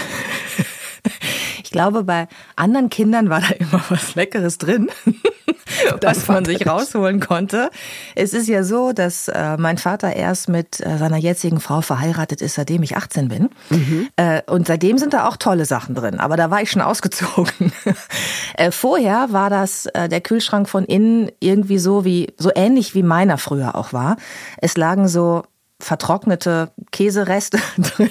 Ich 1.65 1.71
glaube, 1.73 2.05
bei 2.05 2.29
anderen 2.55 2.91
Kindern 2.91 3.31
war 3.31 3.41
da 3.41 3.55
immer 3.59 3.83
was 3.89 4.15
Leckeres 4.15 4.59
drin, 4.59 4.91
was 6.03 6.29
man 6.29 6.45
sich 6.45 6.67
rausholen 6.67 7.19
konnte. 7.19 7.71
Es 8.15 8.35
ist 8.35 8.47
ja 8.47 8.63
so, 8.63 8.93
dass 8.93 9.29
äh, 9.29 9.57
mein 9.57 9.79
Vater 9.79 10.15
erst 10.15 10.51
mit 10.51 10.81
äh, 10.81 10.99
seiner 10.99 11.17
jetzigen 11.17 11.61
Frau 11.61 11.81
verheiratet 11.81 12.43
ist, 12.43 12.57
seitdem 12.57 12.83
ich 12.83 12.99
18 12.99 13.29
bin. 13.29 13.49
Mhm. 13.71 14.09
Äh, 14.17 14.43
und 14.51 14.67
seitdem 14.67 14.99
sind 14.99 15.15
da 15.15 15.27
auch 15.27 15.39
tolle 15.39 15.65
Sachen 15.65 15.95
drin. 15.95 16.21
Aber 16.21 16.37
da 16.37 16.51
war 16.51 16.61
ich 16.61 16.71
schon 16.71 16.83
ausgezogen. 16.83 17.73
Vorher 18.71 19.33
war 19.33 19.49
das 19.49 19.85
der 19.95 20.21
Kühlschrank 20.21 20.69
von 20.69 20.85
innen 20.85 21.31
irgendwie 21.41 21.79
so 21.79 22.05
wie 22.05 22.35
so 22.37 22.51
ähnlich 22.55 22.95
wie 22.95 23.03
meiner 23.03 23.39
früher 23.39 23.77
auch 23.77 23.95
war. 23.95 24.19
Es 24.59 24.77
lagen 24.77 25.09
so 25.09 25.43
vertrocknete 25.83 26.71
Käsereste 26.93 27.59
drin 27.79 28.11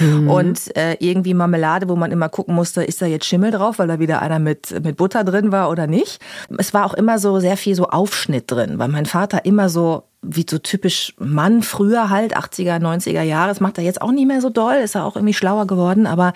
mhm. 0.00 0.28
und 0.28 0.76
äh, 0.76 0.94
irgendwie 0.98 1.32
Marmelade, 1.32 1.88
wo 1.88 1.96
man 1.96 2.10
immer 2.10 2.28
gucken 2.28 2.54
musste, 2.54 2.82
ist 2.82 3.00
da 3.00 3.06
jetzt 3.06 3.26
Schimmel 3.26 3.52
drauf, 3.52 3.78
weil 3.78 3.88
da 3.88 3.98
wieder 4.00 4.20
einer 4.20 4.38
mit, 4.38 4.82
mit 4.82 4.96
Butter 4.96 5.22
drin 5.24 5.52
war 5.52 5.70
oder 5.70 5.86
nicht. 5.86 6.20
Es 6.58 6.74
war 6.74 6.84
auch 6.84 6.94
immer 6.94 7.18
so 7.18 7.38
sehr 7.38 7.56
viel 7.56 7.74
so 7.76 7.88
Aufschnitt 7.88 8.50
drin, 8.50 8.78
weil 8.78 8.88
mein 8.88 9.06
Vater 9.06 9.44
immer 9.44 9.68
so 9.68 10.04
wie 10.24 10.46
so 10.48 10.58
typisch 10.58 11.14
Mann 11.18 11.62
früher 11.62 12.10
halt, 12.10 12.36
80er, 12.36 12.80
90er 12.80 13.22
Jahre. 13.22 13.48
Das 13.48 13.60
macht 13.60 13.78
er 13.78 13.84
jetzt 13.84 14.02
auch 14.02 14.12
nicht 14.12 14.26
mehr 14.26 14.40
so 14.40 14.50
doll, 14.50 14.76
ist 14.76 14.94
er 14.94 15.04
auch 15.04 15.16
irgendwie 15.16 15.34
schlauer 15.34 15.66
geworden, 15.66 16.06
aber 16.06 16.32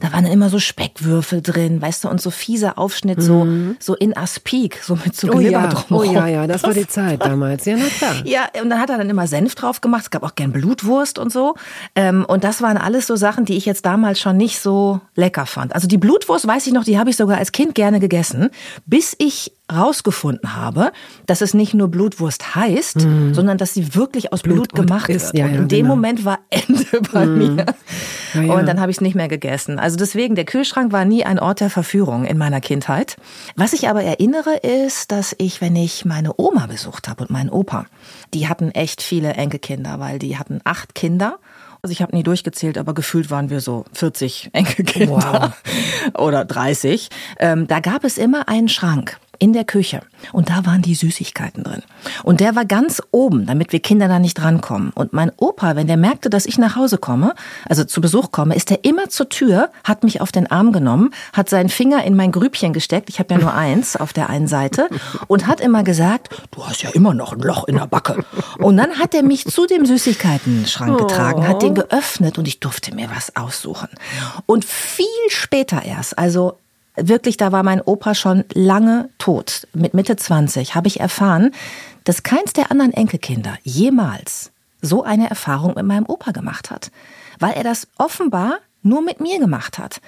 da 0.00 0.12
waren 0.12 0.24
dann 0.24 0.32
immer 0.32 0.48
so 0.48 0.58
Speckwürfel 0.58 1.42
drin, 1.42 1.82
weißt 1.82 2.04
du, 2.04 2.08
und 2.08 2.20
so 2.20 2.30
fieser 2.30 2.78
Aufschnitt, 2.78 3.18
mhm. 3.18 3.76
so, 3.78 3.92
so 3.92 3.94
in 3.94 4.16
Aspik, 4.16 4.80
so 4.82 4.96
mit 4.96 5.16
so 5.16 5.28
oh 5.28 5.36
Glibber 5.36 5.50
ja, 5.50 5.66
drumherum. 5.68 6.16
Oh 6.16 6.18
ja, 6.18 6.26
ja, 6.26 6.46
das 6.46 6.62
war 6.62 6.74
die 6.74 6.86
Zeit 6.86 7.24
damals, 7.24 7.64
ja, 7.64 7.76
na 7.76 7.86
klar. 7.86 8.14
Ja, 8.24 8.48
und 8.62 8.70
dann 8.70 8.80
hat 8.80 8.90
er 8.90 8.98
dann 8.98 9.10
immer 9.10 9.26
Senf 9.26 9.54
drauf 9.54 9.80
gemacht, 9.80 10.02
es 10.02 10.10
gab 10.10 10.22
auch 10.22 10.34
gern 10.34 10.52
Blutwurst 10.52 11.18
und 11.18 11.32
so. 11.32 11.54
Ähm, 11.94 12.24
und 12.26 12.44
das 12.44 12.62
waren 12.62 12.76
alles 12.76 13.06
so 13.06 13.16
Sachen, 13.16 13.44
die 13.44 13.56
ich 13.56 13.66
jetzt 13.66 13.84
damals 13.86 14.20
schon 14.20 14.36
nicht 14.36 14.60
so 14.60 15.00
lecker 15.14 15.46
fand. 15.46 15.74
Also 15.74 15.88
die 15.88 15.98
Blutwurst, 15.98 16.46
weiß 16.46 16.66
ich 16.66 16.72
noch, 16.72 16.84
die 16.84 16.98
habe 16.98 17.10
ich 17.10 17.16
sogar 17.16 17.38
als 17.38 17.52
Kind 17.52 17.74
gerne 17.74 18.00
gegessen, 18.00 18.50
bis 18.86 19.14
ich 19.18 19.52
rausgefunden 19.74 20.56
habe, 20.56 20.92
dass 21.26 21.40
es 21.40 21.54
nicht 21.54 21.74
nur 21.74 21.88
Blutwurst 21.88 22.54
heißt, 22.54 23.04
mhm. 23.04 23.34
sondern 23.34 23.58
dass 23.58 23.74
sie 23.74 23.94
wirklich 23.94 24.32
aus 24.32 24.42
Blut, 24.42 24.72
Blut 24.72 24.86
gemacht 24.86 25.08
ist. 25.08 25.34
wird. 25.34 25.38
Ja, 25.38 25.46
ja, 25.46 25.52
und 25.52 25.58
in 25.58 25.68
dem 25.68 25.78
genau. 25.82 25.96
Moment 25.96 26.24
war 26.24 26.38
Ende 26.50 27.00
bei 27.12 27.26
mhm. 27.26 27.56
mir. 27.56 27.66
Ja, 28.34 28.54
und 28.54 28.66
dann 28.66 28.80
habe 28.80 28.90
ich 28.90 28.98
es 28.98 29.00
nicht 29.00 29.14
mehr 29.14 29.28
gegessen. 29.28 29.78
Also 29.78 29.96
deswegen, 29.96 30.34
der 30.34 30.44
Kühlschrank 30.44 30.92
war 30.92 31.04
nie 31.04 31.24
ein 31.24 31.38
Ort 31.38 31.60
der 31.60 31.70
Verführung 31.70 32.24
in 32.24 32.38
meiner 32.38 32.60
Kindheit. 32.60 33.16
Was 33.56 33.72
ich 33.72 33.88
aber 33.88 34.02
erinnere, 34.02 34.56
ist, 34.56 35.12
dass 35.12 35.34
ich, 35.38 35.60
wenn 35.60 35.76
ich 35.76 36.04
meine 36.04 36.32
Oma 36.36 36.66
besucht 36.66 37.08
habe 37.08 37.24
und 37.24 37.30
meinen 37.30 37.50
Opa, 37.50 37.86
die 38.32 38.48
hatten 38.48 38.70
echt 38.70 39.02
viele 39.02 39.34
Enkelkinder, 39.34 40.00
weil 40.00 40.18
die 40.18 40.38
hatten 40.38 40.60
acht 40.64 40.94
Kinder 40.94 41.38
also 41.84 41.90
ich 41.90 42.00
habe 42.00 42.14
nie 42.14 42.22
durchgezählt, 42.22 42.78
aber 42.78 42.94
gefühlt 42.94 43.28
waren 43.32 43.50
wir 43.50 43.60
so 43.60 43.84
40 43.92 44.50
Enkelkinder 44.52 45.52
wow. 46.14 46.14
oder 46.16 46.44
30. 46.44 47.08
Ähm, 47.40 47.66
da 47.66 47.80
gab 47.80 48.04
es 48.04 48.18
immer 48.18 48.48
einen 48.48 48.68
Schrank 48.68 49.18
in 49.42 49.52
der 49.52 49.64
Küche 49.64 50.02
und 50.32 50.50
da 50.50 50.64
waren 50.66 50.82
die 50.82 50.94
Süßigkeiten 50.94 51.64
drin. 51.64 51.82
Und 52.22 52.38
der 52.38 52.54
war 52.54 52.64
ganz 52.64 53.02
oben, 53.10 53.44
damit 53.44 53.72
wir 53.72 53.80
Kinder 53.80 54.06
da 54.06 54.20
nicht 54.20 54.40
rankommen. 54.40 54.92
Und 54.94 55.12
mein 55.12 55.32
Opa, 55.36 55.74
wenn 55.74 55.88
der 55.88 55.96
merkte, 55.96 56.30
dass 56.30 56.46
ich 56.46 56.58
nach 56.58 56.76
Hause 56.76 56.96
komme, 56.96 57.34
also 57.68 57.82
zu 57.82 58.00
Besuch 58.00 58.30
komme, 58.30 58.54
ist 58.54 58.70
er 58.70 58.84
immer 58.84 59.08
zur 59.08 59.28
Tür, 59.28 59.72
hat 59.82 60.04
mich 60.04 60.20
auf 60.20 60.30
den 60.30 60.48
Arm 60.48 60.70
genommen, 60.70 61.10
hat 61.32 61.48
seinen 61.48 61.70
Finger 61.70 62.04
in 62.04 62.14
mein 62.14 62.30
Grübchen 62.30 62.72
gesteckt, 62.72 63.08
ich 63.08 63.18
habe 63.18 63.34
ja 63.34 63.40
nur 63.40 63.52
eins 63.52 63.96
auf 63.96 64.12
der 64.12 64.30
einen 64.30 64.46
Seite, 64.46 64.88
und 65.26 65.48
hat 65.48 65.60
immer 65.60 65.82
gesagt, 65.82 66.28
du 66.52 66.64
hast 66.64 66.84
ja 66.84 66.90
immer 66.90 67.12
noch 67.12 67.32
ein 67.32 67.40
Loch 67.40 67.66
in 67.66 67.74
der 67.74 67.88
Backe. 67.88 68.24
Und 68.58 68.76
dann 68.76 69.00
hat 69.00 69.12
er 69.12 69.24
mich 69.24 69.44
zu 69.46 69.66
dem 69.66 69.86
Süßigkeiten-Schrank 69.86 70.98
getragen, 70.98 71.48
hat 71.48 71.62
den 71.62 71.74
geöffnet 71.74 72.38
und 72.38 72.46
ich 72.46 72.60
durfte 72.60 72.94
mir 72.94 73.10
was 73.12 73.34
aussuchen. 73.34 73.88
Und 74.46 74.64
viel 74.64 75.06
später 75.30 75.82
erst, 75.84 76.16
also 76.16 76.58
wirklich, 76.96 77.36
da 77.36 77.52
war 77.52 77.62
mein 77.62 77.80
Opa 77.80 78.14
schon 78.14 78.44
lange 78.52 79.08
tot. 79.18 79.66
Mit 79.72 79.94
Mitte 79.94 80.16
20 80.16 80.74
habe 80.74 80.88
ich 80.88 81.00
erfahren, 81.00 81.52
dass 82.04 82.22
keins 82.22 82.52
der 82.52 82.70
anderen 82.70 82.92
Enkelkinder 82.92 83.56
jemals 83.62 84.50
so 84.80 85.02
eine 85.02 85.30
Erfahrung 85.30 85.74
mit 85.76 85.86
meinem 85.86 86.06
Opa 86.06 86.32
gemacht 86.32 86.70
hat, 86.70 86.90
weil 87.38 87.52
er 87.52 87.64
das 87.64 87.86
offenbar 87.98 88.58
nur 88.82 89.00
mit 89.00 89.20
mir 89.20 89.38
gemacht 89.38 89.78
hat. 89.78 90.00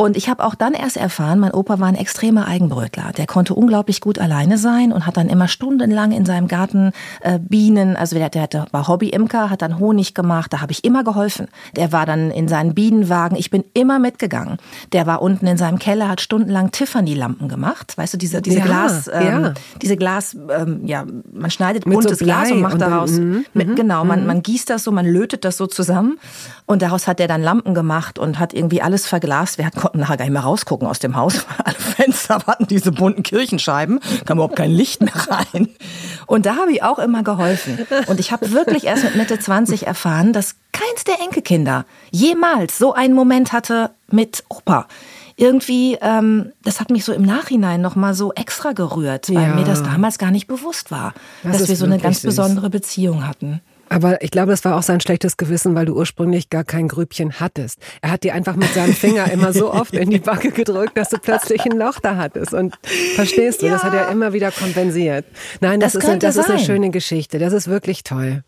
Und 0.00 0.16
ich 0.16 0.28
habe 0.28 0.44
auch 0.44 0.54
dann 0.54 0.74
erst 0.74 0.96
erfahren, 0.96 1.40
mein 1.40 1.50
Opa 1.50 1.80
war 1.80 1.88
ein 1.88 1.96
extremer 1.96 2.46
Eigenbrötler. 2.46 3.10
Der 3.16 3.26
konnte 3.26 3.52
unglaublich 3.54 4.00
gut 4.00 4.20
alleine 4.20 4.56
sein 4.56 4.92
und 4.92 5.06
hat 5.06 5.16
dann 5.16 5.28
immer 5.28 5.48
stundenlang 5.48 6.12
in 6.12 6.24
seinem 6.24 6.46
Garten 6.46 6.92
äh, 7.20 7.40
Bienen, 7.40 7.96
also 7.96 8.14
der, 8.16 8.30
der 8.30 8.66
war 8.70 8.86
Hobbyimker, 8.86 9.50
hat 9.50 9.60
dann 9.60 9.80
Honig 9.80 10.14
gemacht, 10.14 10.52
da 10.52 10.60
habe 10.60 10.70
ich 10.70 10.84
immer 10.84 11.02
geholfen. 11.02 11.48
Der 11.74 11.90
war 11.90 12.06
dann 12.06 12.30
in 12.30 12.46
seinen 12.46 12.74
Bienenwagen, 12.74 13.36
ich 13.36 13.50
bin 13.50 13.64
immer 13.74 13.98
mitgegangen. 13.98 14.58
Der 14.92 15.08
war 15.08 15.20
unten 15.20 15.48
in 15.48 15.56
seinem 15.56 15.80
Keller, 15.80 16.08
hat 16.08 16.20
stundenlang 16.20 16.70
Tiffany-Lampen 16.70 17.48
gemacht. 17.48 17.98
Weißt 17.98 18.14
du, 18.14 18.18
diese, 18.18 18.40
diese 18.40 18.60
Ja, 18.60 18.66
Glas, 18.66 19.10
ähm, 19.12 19.42
ja. 19.46 19.54
diese 19.82 19.96
Glas, 19.96 20.36
ähm, 20.56 20.82
ja, 20.86 21.06
man 21.32 21.50
schneidet 21.50 21.86
Mit 21.86 21.94
so 21.96 22.02
buntes 22.02 22.18
Glas 22.20 22.44
Blei 22.46 22.54
und 22.54 22.60
macht 22.60 22.74
und 22.74 22.78
dann- 22.82 22.90
daraus, 22.92 23.10
mhm, 23.10 23.44
mit, 23.52 23.74
genau, 23.74 24.04
man, 24.04 24.26
man 24.28 24.42
gießt 24.44 24.70
das 24.70 24.84
so, 24.84 24.92
man 24.92 25.06
lötet 25.06 25.44
das 25.44 25.56
so 25.56 25.66
zusammen 25.66 26.18
und 26.66 26.82
daraus 26.82 27.08
hat 27.08 27.18
er 27.18 27.26
dann 27.26 27.42
Lampen 27.42 27.74
gemacht 27.74 28.20
und 28.20 28.38
hat 28.38 28.54
irgendwie 28.54 28.80
alles 28.80 29.04
verglast. 29.04 29.58
Wir 29.58 29.66
hatten- 29.66 29.87
konnten 29.88 30.00
nachher 30.00 30.16
gar 30.16 30.24
nicht 30.26 30.32
mehr 30.34 30.42
rausgucken 30.42 30.86
aus 30.86 30.98
dem 30.98 31.16
Haus, 31.16 31.34
weil 31.56 31.66
alle 31.66 31.74
Fenster 31.76 32.38
hatten 32.46 32.66
diese 32.66 32.92
bunten 32.92 33.22
Kirchenscheiben, 33.22 34.00
kam 34.26 34.38
überhaupt 34.38 34.56
kein 34.56 34.70
Licht 34.70 35.00
mehr 35.00 35.12
rein. 35.28 35.68
Und 36.26 36.46
da 36.46 36.56
habe 36.56 36.72
ich 36.72 36.82
auch 36.82 36.98
immer 36.98 37.22
geholfen. 37.22 37.78
Und 38.06 38.20
ich 38.20 38.32
habe 38.32 38.52
wirklich 38.52 38.84
erst 38.84 39.04
mit 39.04 39.16
Mitte 39.16 39.38
20 39.38 39.86
erfahren, 39.86 40.32
dass 40.32 40.56
keins 40.72 41.04
der 41.04 41.20
Enkelkinder 41.20 41.84
jemals 42.10 42.78
so 42.78 42.92
einen 42.92 43.14
Moment 43.14 43.52
hatte 43.52 43.90
mit 44.10 44.44
Opa. 44.48 44.86
Irgendwie, 45.36 45.96
ähm, 46.02 46.52
das 46.64 46.80
hat 46.80 46.90
mich 46.90 47.04
so 47.04 47.12
im 47.12 47.22
Nachhinein 47.22 47.80
nochmal 47.80 48.12
so 48.14 48.32
extra 48.32 48.72
gerührt, 48.72 49.28
weil 49.28 49.36
Ja. 49.48 49.54
mir 49.54 49.64
das 49.64 49.82
damals 49.84 50.18
gar 50.18 50.32
nicht 50.32 50.48
bewusst 50.48 50.90
war, 50.90 51.14
Das 51.44 51.58
dass 51.58 51.68
wir 51.68 51.76
so 51.76 51.84
eine 51.84 51.98
ganz 51.98 52.22
süß. 52.22 52.30
besondere 52.34 52.70
Beziehung 52.70 53.26
hatten. 53.26 53.60
Aber 53.88 54.22
ich 54.22 54.30
glaube, 54.30 54.50
das 54.50 54.64
war 54.64 54.76
auch 54.76 54.82
sein 54.82 55.00
schlechtes 55.00 55.36
Gewissen, 55.36 55.74
weil 55.74 55.86
du 55.86 55.94
ursprünglich 55.94 56.50
gar 56.50 56.64
kein 56.64 56.88
Grübchen 56.88 57.40
hattest. 57.40 57.80
Er 58.02 58.10
hat 58.10 58.24
dir 58.24 58.34
einfach 58.34 58.56
mit 58.56 58.72
seinem 58.74 58.94
Finger 58.94 59.30
immer 59.32 59.52
so 59.52 59.72
oft 59.72 59.94
in 59.94 60.10
die 60.10 60.18
Backe 60.18 60.50
gedrückt, 60.50 60.96
dass 60.96 61.10
du 61.10 61.18
plötzlich 61.18 61.64
ein 61.64 61.76
Loch 61.78 62.00
da 62.00 62.16
hattest. 62.16 62.54
Und 62.54 62.78
verstehst 63.14 63.62
du, 63.62 63.68
das 63.68 63.82
hat 63.82 63.94
er 63.94 64.10
immer 64.10 64.32
wieder 64.32 64.50
kompensiert. 64.50 65.24
Nein, 65.60 65.80
das, 65.80 65.92
Das 65.92 66.04
ist, 66.04 66.10
eine, 66.10 66.18
das 66.18 66.36
ist 66.36 66.50
eine 66.50 66.58
schöne 66.58 66.90
Geschichte. 66.90 67.38
Das 67.38 67.52
ist 67.52 67.68
wirklich 67.68 68.02
toll. 68.02 68.42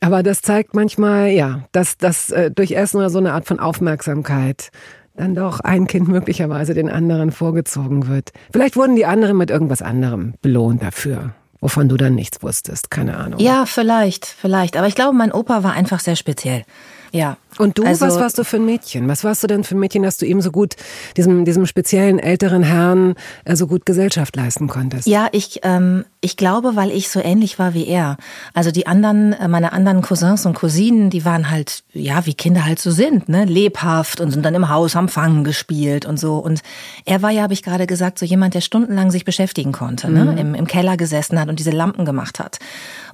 Aber 0.00 0.22
das 0.22 0.42
zeigt 0.42 0.74
manchmal, 0.74 1.28
ja, 1.28 1.64
dass, 1.72 1.98
dass 1.98 2.30
äh, 2.30 2.50
durch 2.50 2.72
Essen 2.72 2.98
oder 2.98 3.10
so 3.10 3.18
eine 3.18 3.32
Art 3.32 3.46
von 3.46 3.58
Aufmerksamkeit 3.58 4.70
dann 5.16 5.34
doch 5.34 5.60
ein 5.60 5.86
Kind 5.86 6.08
möglicherweise 6.08 6.74
den 6.74 6.88
anderen 6.88 7.32
vorgezogen 7.32 8.08
wird. 8.08 8.32
Vielleicht 8.52 8.76
wurden 8.76 8.96
die 8.96 9.04
anderen 9.04 9.36
mit 9.36 9.50
irgendwas 9.50 9.82
anderem 9.82 10.34
belohnt 10.40 10.82
dafür, 10.82 11.34
wovon 11.60 11.88
du 11.88 11.96
dann 11.96 12.14
nichts 12.14 12.42
wusstest. 12.42 12.90
Keine 12.90 13.16
Ahnung. 13.16 13.40
Ja, 13.40 13.66
vielleicht, 13.66 14.26
vielleicht. 14.26 14.76
Aber 14.76 14.86
ich 14.86 14.94
glaube, 14.94 15.16
mein 15.16 15.32
Opa 15.32 15.62
war 15.62 15.72
einfach 15.72 16.00
sehr 16.00 16.16
speziell. 16.16 16.64
Ja. 17.12 17.36
Und 17.56 17.78
du, 17.78 17.84
Also- 17.84 18.06
was 18.06 18.16
warst 18.16 18.38
du 18.38 18.44
für 18.44 18.56
ein 18.56 18.66
Mädchen? 18.66 19.08
Was 19.08 19.24
warst 19.24 19.42
du 19.42 19.46
denn 19.46 19.64
für 19.64 19.74
ein 19.74 19.80
Mädchen, 19.80 20.02
dass 20.02 20.18
du 20.18 20.26
ihm 20.26 20.40
so 20.40 20.50
gut, 20.50 20.76
diesem, 21.16 21.44
diesem 21.44 21.66
speziellen 21.66 22.18
älteren 22.18 22.62
Herrn, 22.62 23.14
äh, 23.44 23.56
so 23.56 23.66
gut 23.66 23.86
Gesellschaft 23.86 24.36
leisten 24.36 24.68
konntest? 24.68 25.06
Ja, 25.08 25.28
ich, 25.32 25.60
ähm, 25.62 26.04
ich 26.20 26.36
glaube, 26.36 26.76
weil 26.76 26.90
ich 26.90 27.08
so 27.08 27.20
ähnlich 27.20 27.58
war 27.58 27.74
wie 27.74 27.86
er. 27.86 28.16
Also 28.54 28.70
die 28.70 28.86
anderen, 28.86 29.32
äh, 29.32 29.48
meine 29.48 29.72
anderen 29.72 30.02
Cousins 30.02 30.46
und 30.46 30.54
Cousinen, 30.54 31.10
die 31.10 31.24
waren 31.24 31.50
halt, 31.50 31.82
ja, 31.92 32.26
wie 32.26 32.34
Kinder 32.34 32.64
halt 32.64 32.78
so 32.78 32.90
sind, 32.90 33.28
ne, 33.28 33.44
lebhaft 33.44 34.20
und 34.20 34.30
sind 34.30 34.44
dann 34.44 34.54
im 34.54 34.68
Haus 34.68 34.94
am 34.94 35.08
Fangen 35.08 35.42
gespielt 35.44 36.06
und 36.06 36.18
so. 36.20 36.36
Und 36.38 36.60
er 37.04 37.22
war 37.22 37.30
ja, 37.30 37.42
habe 37.42 37.54
ich 37.54 37.62
gerade 37.62 37.86
gesagt, 37.86 38.18
so 38.18 38.26
jemand, 38.26 38.54
der 38.54 38.60
stundenlang 38.60 39.10
sich 39.10 39.24
beschäftigen 39.24 39.72
konnte, 39.72 40.10
ne, 40.10 40.36
im, 40.38 40.54
im 40.54 40.66
Keller 40.66 40.96
gesessen 40.96 41.40
hat 41.40 41.48
und 41.48 41.58
diese 41.58 41.70
Lampen 41.70 42.04
gemacht 42.04 42.38
hat 42.38 42.58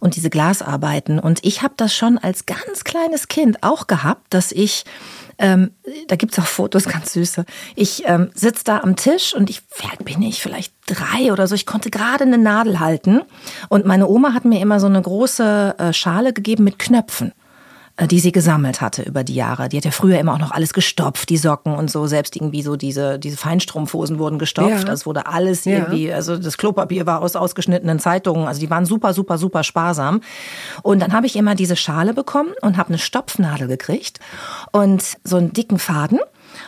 und 0.01 0.17
diese 0.17 0.29
Glasarbeiten. 0.31 1.19
Und 1.19 1.41
ich 1.45 1.63
habe 1.63 1.75
das 1.77 1.95
schon 1.95 2.19
als 2.19 2.47
ganz 2.47 2.85
kleines 2.85 3.29
Kind 3.29 3.63
auch 3.63 3.87
gehabt, 3.87 4.24
dass 4.31 4.53
ich 4.53 4.85
ähm, 5.39 5.73
da 6.09 6.17
gibt's 6.17 6.39
auch 6.39 6.47
Fotos, 6.47 6.85
ganz 6.89 7.13
süße. 7.13 7.45
Ich 7.75 8.05
ähm, 8.07 8.31
sitze 8.35 8.65
da 8.65 8.79
am 8.79 8.97
Tisch 8.97 9.35
und 9.35 9.51
ich, 9.51 9.63
alt 9.91 10.05
bin 10.05 10.23
ich, 10.23 10.41
vielleicht 10.41 10.73
drei 10.87 11.33
oder 11.33 11.47
so. 11.47 11.55
Ich 11.55 11.67
konnte 11.67 11.91
gerade 11.91 12.25
eine 12.25 12.39
Nadel 12.39 12.81
halten. 12.81 13.23
Und 13.69 13.85
meine 13.85 14.07
Oma 14.09 14.33
hat 14.33 14.45
mir 14.45 14.61
immer 14.61 14.81
so 14.81 14.87
eine 14.87 15.03
große 15.03 15.75
äh, 15.79 15.93
Schale 15.93 16.33
gegeben 16.33 16.65
mit 16.65 16.79
Knöpfen 16.79 17.33
die 18.01 18.19
sie 18.19 18.33
gesammelt 18.33 18.81
hatte 18.81 19.03
über 19.03 19.23
die 19.23 19.37
Jahre. 19.37 19.69
Die 19.69 19.77
hat 19.77 19.85
ja 19.85 19.93
früher 19.93 20.19
immer 20.19 20.35
auch 20.35 20.39
noch 20.41 20.51
alles 20.51 20.73
gestopft, 20.75 21.29
die 21.29 21.37
Socken 21.37 21.75
und 21.75 21.89
so. 21.91 22.09
Selbst 22.09 22.35
irgendwie 22.35 22.63
so 22.63 22.75
diese, 22.75 23.21
diese 23.21 23.37
Feinstrumpfhosen 23.37 24.19
wurden 24.19 24.41
gestopft. 24.41 24.85
Ja. 24.85 24.91
Also 24.91 25.07
wurde 25.07 25.27
alles 25.27 25.65
Ja. 25.65 25.79
irgendwie, 25.79 26.13
also 26.13 26.37
das 26.37 26.59
Klopapier 26.59 27.07
war 27.07 27.23
aus 27.23 27.37
ausgeschnittenen 27.37 28.01
Zeitungen. 28.01 28.49
Also 28.49 28.61
die 28.61 28.69
waren 28.69 28.85
super, 28.85 29.15
super, 29.15 29.39
super 29.39 29.63
sparsam. 29.63 30.23
Und 30.83 31.01
dann 31.03 31.13
habe 31.13 31.27
ich 31.27 31.37
immer 31.37 31.55
diese 31.55 31.77
Schale 31.77 32.15
bekommen 32.15 32.51
und 32.63 32.77
habe 32.79 32.89
eine 32.89 32.99
Stopfnadel 32.99 33.69
gekriegt 33.69 34.19
und 34.73 35.03
so 35.23 35.37
einen 35.37 35.53
dicken 35.53 35.79
Faden. 35.79 36.19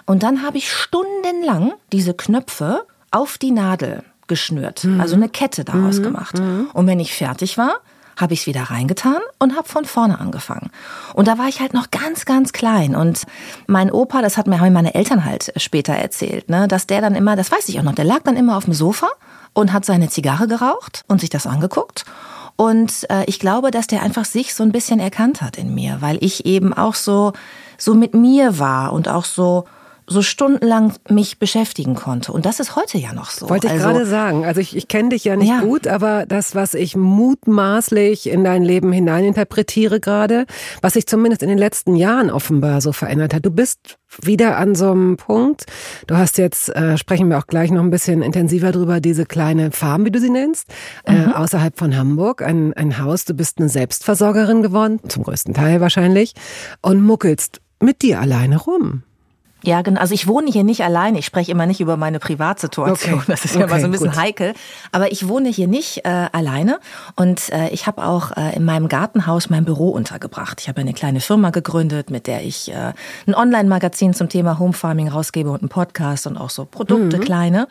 Und 0.05 0.23
dann 0.23 0.45
habe 0.45 0.59
ich 0.59 0.71
stundenlang 0.73 1.73
diese 1.93 2.15
Knöpfe 2.15 2.83
auf 3.11 3.37
die 3.39 3.51
Nadel 3.51 4.05
geschnürt. 4.29 4.87
Also 4.99 5.17
eine 5.17 5.29
Kette 5.29 5.65
daraus 5.65 6.03
gemacht. 6.03 6.41
Und 6.73 6.87
wenn 6.87 7.01
ich 7.01 7.15
fertig 7.15 7.59
war, 7.59 7.75
habe 8.17 8.35
ich 8.35 8.41
es 8.41 8.47
wieder 8.47 8.63
reingetan 8.63 9.19
und 9.39 9.57
habe 9.57 9.69
von 9.69 9.85
vorne 9.85 10.19
angefangen. 10.19 10.71
Und 11.15 11.29
da 11.29 11.39
war 11.39 11.49
ich 11.49 11.61
halt 11.61 11.75
noch 11.75 11.91
ganz, 11.91 12.25
ganz 12.25 12.53
klein. 12.53 12.97
Und 12.97 13.25
mein 13.67 13.91
Opa, 13.91 14.23
das 14.23 14.37
hat 14.37 14.47
mir, 14.47 14.61
haben 14.61 14.73
meine 14.73 14.95
Eltern 14.95 15.25
halt 15.25 15.53
später 15.57 15.93
erzählt, 15.93 16.49
ne, 16.49 16.67
dass 16.69 16.87
der 16.87 17.01
dann 17.01 17.15
immer, 17.15 17.37
das 17.37 17.53
weiß 17.53 17.69
ich 17.69 17.79
auch 17.79 17.85
noch, 17.85 17.95
der 17.95 18.05
lag 18.05 18.21
dann 18.25 18.37
immer 18.37 18.57
auf 18.57 18.65
dem 18.65 18.75
Sofa 18.75 19.09
und 19.53 19.73
hat 19.73 19.85
seine 19.85 20.09
Zigarre 20.09 20.49
geraucht 20.49 21.05
und 21.09 21.21
sich 21.21 21.31
das 21.31 21.47
angeguckt. 21.47 22.05
Und 22.57 23.09
äh, 23.11 23.25
ich 23.27 23.39
glaube, 23.39 23.71
dass 23.71 23.87
der 23.87 24.03
einfach 24.03 24.25
sich 24.25 24.55
so 24.55 24.63
ein 24.63 24.73
bisschen 24.73 24.99
erkannt 24.99 25.43
hat 25.43 25.59
in 25.59 25.75
mir, 25.75 25.99
weil 26.01 26.17
ich 26.23 26.47
eben 26.47 26.73
auch 26.73 26.95
so, 26.95 27.35
so 27.77 27.95
mit 27.95 28.15
mir 28.15 28.59
war 28.59 28.93
und 28.93 29.09
auch 29.09 29.27
so, 29.27 29.67
so 30.09 30.23
stundenlang 30.23 30.93
mich 31.09 31.39
beschäftigen 31.39 31.95
konnte. 31.97 32.33
Und 32.33 32.47
das 32.47 32.61
ist 32.61 32.77
heute 32.77 32.97
ja 32.99 33.13
noch 33.13 33.31
so. 33.31 33.49
Wollte 33.51 33.67
ich 33.67 33.73
Also- 33.73 33.85
gerade 33.89 34.07
sagen. 34.07 34.45
Also 34.45 34.61
ich, 34.61 34.77
ich 34.77 34.87
kenne 34.89 35.09
dich 35.11 35.25
ja 35.25 35.35
nicht 35.37 35.49
Ja. 35.49 35.61
gut, 35.61 35.87
aber 35.89 36.27
das, 36.27 36.55
was 36.55 36.75
ich 36.75 36.95
mutmaßlich 36.97 38.29
in 38.29 38.45
dein 38.45 38.63
Leben 38.63 38.93
hineininterpretiere 38.93 40.01
gerade, 40.01 40.47
was 40.83 40.95
sich 40.95 41.07
zumindest 41.07 41.43
in 41.43 41.49
den 41.49 41.59
letzten 41.59 41.97
Jahren 41.97 42.31
offenbar 42.31 42.81
so 42.81 42.93
verändert 42.93 43.35
hat. 43.35 43.45
Du 43.45 43.51
bist 43.51 43.99
wieder 44.23 44.57
an 44.57 44.75
so 44.75 44.91
einem 44.91 45.17
Punkt. 45.17 45.67
Du 46.07 46.17
hast 46.17 46.39
jetzt, 46.39 46.69
äh, 46.75 46.97
sprechen 46.97 47.29
wir 47.29 47.39
auch 47.39 47.47
gleich 47.47 47.71
noch 47.71 47.83
ein 47.83 47.91
bisschen 47.91 48.23
intensiver 48.23 48.73
drüber, 48.73 49.01
diese 49.01 49.27
kleine 49.27 49.73
Farm, 49.73 50.05
wie 50.05 50.11
du 50.11 50.21
sie 50.21 50.31
nennst, 50.31 50.69
Mhm. 51.09 51.15
äh, 51.31 51.33
außerhalb 51.35 51.77
von 51.79 51.97
Hamburg, 51.97 52.43
ein, 52.43 52.73
ein 52.75 52.99
Haus. 53.03 53.25
Du 53.25 53.35
bist 53.35 53.59
eine 53.59 53.69
Selbstversorgerin 53.69 54.63
geworden, 54.63 55.01
zum 55.09 55.25
größten 55.25 55.55
Teil 55.55 55.81
wahrscheinlich, 55.81 56.35
und 56.83 57.03
muckelst 57.03 57.61
mit 57.81 58.03
dir 58.03 58.21
alleine 58.21 58.59
rum. 58.59 59.03
Ja, 59.65 59.83
genau. 59.83 60.01
Also 60.01 60.15
ich 60.15 60.29
wohne 60.29 60.51
hier 60.51 60.65
nicht 60.65 60.83
allein. 60.85 61.17
Ich 61.17 61.27
spreche 61.27 61.51
immer 61.51 61.67
nicht 61.67 61.81
über 61.81 61.97
meine 61.97 62.19
Privatsituation. 62.21 63.15
Okay. 63.15 63.25
Das 63.27 63.45
ist 63.45 63.55
ja 63.55 63.63
immer 63.65 63.73
Okay, 63.73 63.81
so 63.81 63.87
ein 63.87 63.91
bisschen 63.91 64.11
gut. 64.11 64.19
heikel. 64.19 64.55
Aber 64.93 65.11
ich 65.11 65.29
wohne 65.29 65.49
hier 65.49 65.67
nicht 65.67 66.05
äh, 66.05 66.29
alleine 66.31 66.79
und 67.17 67.51
äh, 67.51 67.71
ich 67.71 67.87
habe 67.87 68.05
auch 68.05 68.33
äh, 68.37 68.55
in 68.55 68.65
meinem 68.65 68.89
Gartenhaus 68.89 69.51
mein 69.51 69.65
Büro 69.65 69.89
untergebracht. 69.89 70.61
Ich 70.61 70.69
habe 70.69 70.81
eine 70.83 70.93
kleine 70.93 71.21
Firma 71.21 71.51
gegründet, 71.51 72.11
mit 72.11 72.27
der 72.27 72.45
ich 72.45 72.71
äh, 72.71 72.93
ein 73.27 73.35
Online-Magazin 73.35 74.15
zum 74.15 74.29
Thema 74.29 74.59
Home 74.59 74.73
Farming 74.75 75.09
rausgebe 75.09 75.51
und 75.51 75.63
einen 75.63 75.69
Podcast 75.69 76.27
und 76.27 76.37
auch 76.37 76.51
so 76.51 76.65
Produkte, 76.65 77.19
kleine 77.19 77.67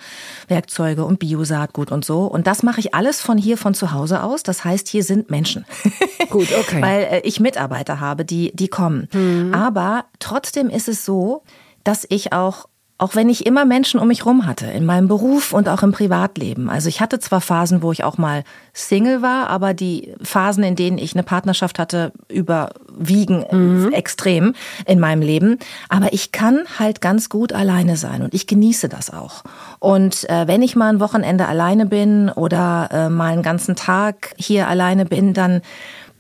Werkzeuge 0.48 1.06
und 1.06 1.20
Biosaatgut 1.20 1.92
und 1.92 2.04
so. 2.04 2.24
Und 2.26 2.48
das 2.48 2.64
mache 2.64 2.80
ich 2.80 2.94
alles 2.94 3.22
von 3.22 3.38
hier, 3.38 3.58
von 3.58 3.74
zu 3.74 3.94
Hause 3.94 4.24
aus. 4.24 4.44
Das 4.44 4.66
heißt, 4.66 4.88
hier 4.88 5.04
sind 5.04 5.30
Menschen. 5.30 5.66
Gut, 6.30 6.48
okay. 6.60 6.82
Weil 6.82 7.04
äh, 7.04 7.20
ich 7.22 7.40
Mitarbeiter 7.40 8.00
habe, 8.00 8.26
die, 8.26 8.52
die 8.56 8.68
kommen. 8.68 9.08
Aber 9.54 10.06
trotzdem 10.20 10.70
ist 10.70 10.90
es 10.90 11.06
so, 11.06 11.44
dass 11.86 12.06
ich 12.10 12.34
auch 12.34 12.68
auch 12.98 13.14
wenn 13.14 13.28
ich 13.28 13.46
immer 13.46 13.66
Menschen 13.66 14.00
um 14.00 14.08
mich 14.08 14.26
rum 14.26 14.46
hatte, 14.46 14.68
in 14.68 14.86
meinem 14.86 15.10
Beruf 15.10 15.52
und 15.52 15.68
auch 15.68 15.84
im 15.84 15.92
Privatleben. 15.92 16.70
Also 16.70 16.88
ich 16.88 17.02
hatte 17.02 17.20
zwar 17.20 17.42
Phasen, 17.42 17.82
wo 17.82 17.92
ich 17.92 18.06
auch 18.06 18.18
mal 18.18 18.46
Single 18.72 19.22
war, 19.22 19.50
aber 19.50 19.74
die 19.74 20.14
Phasen, 20.22 20.64
in 20.64 20.78
denen 20.78 20.98
ich 20.98 21.14
eine 21.14 21.24
Partnerschaft 21.24 21.78
hatte, 21.78 22.14
überwiegen 22.30 23.44
mhm. 23.52 23.92
extrem 23.92 24.56
in 24.86 25.02
meinem 25.02 25.22
Leben. 25.22 25.60
Aber 25.90 26.14
ich 26.14 26.32
kann 26.32 26.64
halt 26.80 27.02
ganz 27.02 27.28
gut 27.28 27.52
alleine 27.52 27.98
sein 27.98 28.22
und 28.22 28.34
ich 28.34 28.48
genieße 28.48 28.88
das 28.88 29.12
auch. 29.12 29.44
Und 29.80 30.30
äh, 30.30 30.48
wenn 30.48 30.62
ich 30.62 30.78
mal 30.78 30.88
ein 30.88 31.02
Wochenende 31.02 31.48
alleine 31.48 31.86
bin 31.86 32.30
oder 32.30 32.88
äh, 32.94 33.10
mal 33.10 33.34
einen 33.34 33.44
ganzen 33.44 33.76
Tag 33.76 34.34
hier 34.38 34.70
alleine 34.70 35.06
bin, 35.06 35.34
dann 35.34 35.62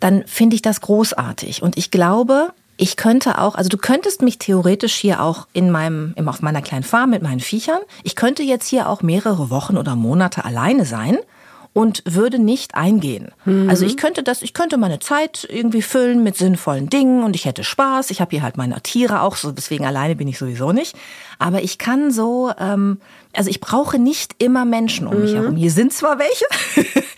dann 0.01 0.23
finde 0.27 0.55
ich 0.55 0.61
das 0.61 0.81
großartig. 0.81 1.63
Und 1.63 1.77
ich 1.77 1.89
glaube, 1.89 2.49
ich 2.77 2.97
könnte 2.97 3.39
auch, 3.39 3.55
also 3.55 3.69
du 3.69 3.77
könntest 3.77 4.21
mich 4.21 4.37
theoretisch 4.37 4.95
hier 4.95 5.21
auch 5.21 5.47
in 5.53 5.71
meinem, 5.71 6.13
auf 6.25 6.41
meiner 6.41 6.61
kleinen 6.61 6.83
Farm 6.83 7.11
mit 7.11 7.21
meinen 7.21 7.39
Viechern, 7.39 7.79
ich 8.03 8.15
könnte 8.15 8.43
jetzt 8.43 8.67
hier 8.67 8.89
auch 8.89 9.01
mehrere 9.01 9.49
Wochen 9.49 9.77
oder 9.77 9.95
Monate 9.95 10.45
alleine 10.45 10.85
sein 10.85 11.17
und 11.75 12.03
würde 12.05 12.39
nicht 12.39 12.75
eingehen. 12.75 13.31
Mhm. 13.43 13.69
Also 13.69 13.85
ich 13.85 13.97
könnte 13.97 14.23
das, 14.23 14.41
ich 14.41 14.53
könnte 14.53 14.77
meine 14.77 14.99
Zeit 14.99 15.45
irgendwie 15.49 15.81
füllen 15.81 16.23
mit 16.23 16.37
sinnvollen 16.37 16.87
Dingen 16.87 17.23
und 17.23 17.35
ich 17.35 17.43
hätte 17.43 17.65
Spaß. 17.65 18.11
Ich 18.11 18.21
habe 18.21 18.31
hier 18.31 18.43
halt 18.43 18.55
meine 18.55 18.81
Tiere 18.81 19.21
auch, 19.21 19.35
so 19.35 19.51
deswegen 19.51 19.85
alleine 19.85 20.15
bin 20.15 20.29
ich 20.29 20.37
sowieso 20.37 20.71
nicht. 20.71 20.95
Aber 21.37 21.61
ich 21.61 21.77
kann 21.77 22.11
so, 22.11 22.51
ähm, 22.57 23.01
also 23.35 23.49
ich 23.49 23.59
brauche 23.59 23.99
nicht 23.99 24.35
immer 24.41 24.65
Menschen 24.65 25.07
um 25.07 25.19
mich 25.21 25.31
mhm. 25.31 25.35
herum. 25.35 25.55
Hier 25.55 25.71
sind 25.71 25.93
zwar 25.93 26.19
welche, 26.19 26.45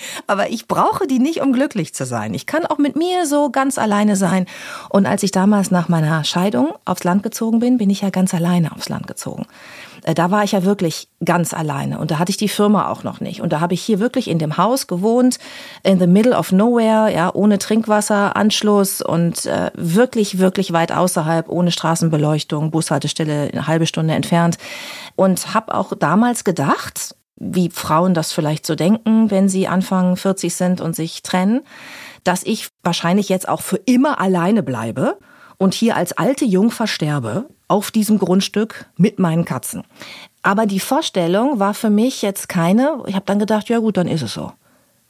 aber 0.28 0.50
ich 0.50 0.68
brauche 0.68 1.08
die 1.08 1.20
nicht, 1.20 1.42
um 1.42 1.54
glücklich 1.54 1.94
zu 1.94 2.06
sein. 2.06 2.34
Ich 2.34 2.46
kann 2.46 2.66
auch 2.66 2.78
mit 2.78 2.96
mir 2.96 3.26
so 3.26 3.50
ganz 3.50 3.78
alleine 3.78 4.16
sein. 4.16 4.46
Und 4.90 5.06
als 5.06 5.24
ich 5.24 5.32
damals 5.32 5.72
nach 5.72 5.90
meiner 5.90 6.24
Scheidung 6.24 6.74
aufs 6.86 7.04
Land 7.04 7.24
gezogen 7.24 7.60
bin, 7.60 7.78
bin 7.78 7.90
ich 7.90 8.02
ja 8.02 8.10
ganz 8.10 8.34
alleine 8.34 8.72
aufs 8.72 8.90
Land 8.90 9.08
gezogen. 9.08 9.46
Äh, 10.08 10.14
da 10.16 10.32
war 10.32 10.44
ich 10.44 10.54
ja 10.54 10.64
wirklich 10.64 11.10
ganz 11.24 11.54
alleine 11.54 12.00
und 12.00 12.12
da 12.12 12.20
hatte 12.20 12.30
ich 12.30 12.38
die 12.38 12.48
Firma 12.48 12.90
auch 12.90 13.04
noch 13.04 13.20
nicht. 13.20 13.42
Und 13.42 13.52
da 13.52 13.60
habe 13.60 13.74
ich 13.74 13.82
hier 13.82 14.00
wirklich 14.00 14.30
in 14.30 14.40
dem 14.40 14.58
Haus 14.58 14.88
gewohnt, 14.88 15.38
in 15.84 16.00
the 16.00 16.08
middle 16.08 16.36
of 16.36 16.52
nowhere, 16.52 17.14
ja, 17.14 17.30
ohne 17.34 17.60
Trinkwasseranschluss 17.60 19.02
und 19.02 19.46
äh, 19.46 19.72
wirklich, 19.76 20.40
wirklich 20.40 20.72
weit 20.72 20.92
außerhalb, 20.92 21.50
ohne 21.50 21.72
Straßenbeleuchtung, 21.72 22.72
Bushaltestelle 22.72 23.50
eine 23.52 23.68
halbe 23.68 23.86
Stunde 23.86 24.14
entfernt. 24.14 24.58
Und 25.16 25.54
habe 25.54 25.76
auch 25.76 25.94
damals 25.94 26.44
gedacht, 26.44 27.16
wie 27.36 27.70
Frauen 27.70 28.14
das 28.14 28.32
vielleicht 28.32 28.66
so 28.66 28.76
denken, 28.76 29.30
wenn 29.30 29.50
sie 29.50 29.68
Anfang 29.68 30.16
40 30.16 30.56
sind 30.56 30.82
und 30.82 30.96
sich 30.96 31.22
trennen, 31.22 31.62
dass 32.24 32.44
ich 32.44 32.70
wahrscheinlich 32.82 33.30
jetzt 33.30 33.48
auch 33.48 33.62
für 33.62 33.78
immer 33.86 34.20
alleine 34.20 34.64
bleibe 34.64 35.18
und 35.58 35.74
hier 35.74 35.96
als 35.96 36.14
alte 36.14 36.46
Jungfer 36.46 36.88
sterbe 36.88 37.50
auf 37.68 37.92
diesem 37.92 38.20
Grundstück 38.20 38.86
mit 38.96 39.20
meinen 39.20 39.46
Katzen. 39.46 39.84
Aber 40.42 40.66
die 40.66 40.80
Vorstellung 40.80 41.60
war 41.60 41.74
für 41.74 41.90
mich 41.90 42.22
jetzt 42.22 42.48
keine, 42.48 43.04
ich 43.08 43.16
habe 43.16 43.26
dann 43.26 43.40
gedacht, 43.40 43.70
ja 43.70 43.80
gut, 43.80 43.98
dann 43.98 44.08
ist 44.08 44.22
es 44.22 44.34
so. 44.34 44.52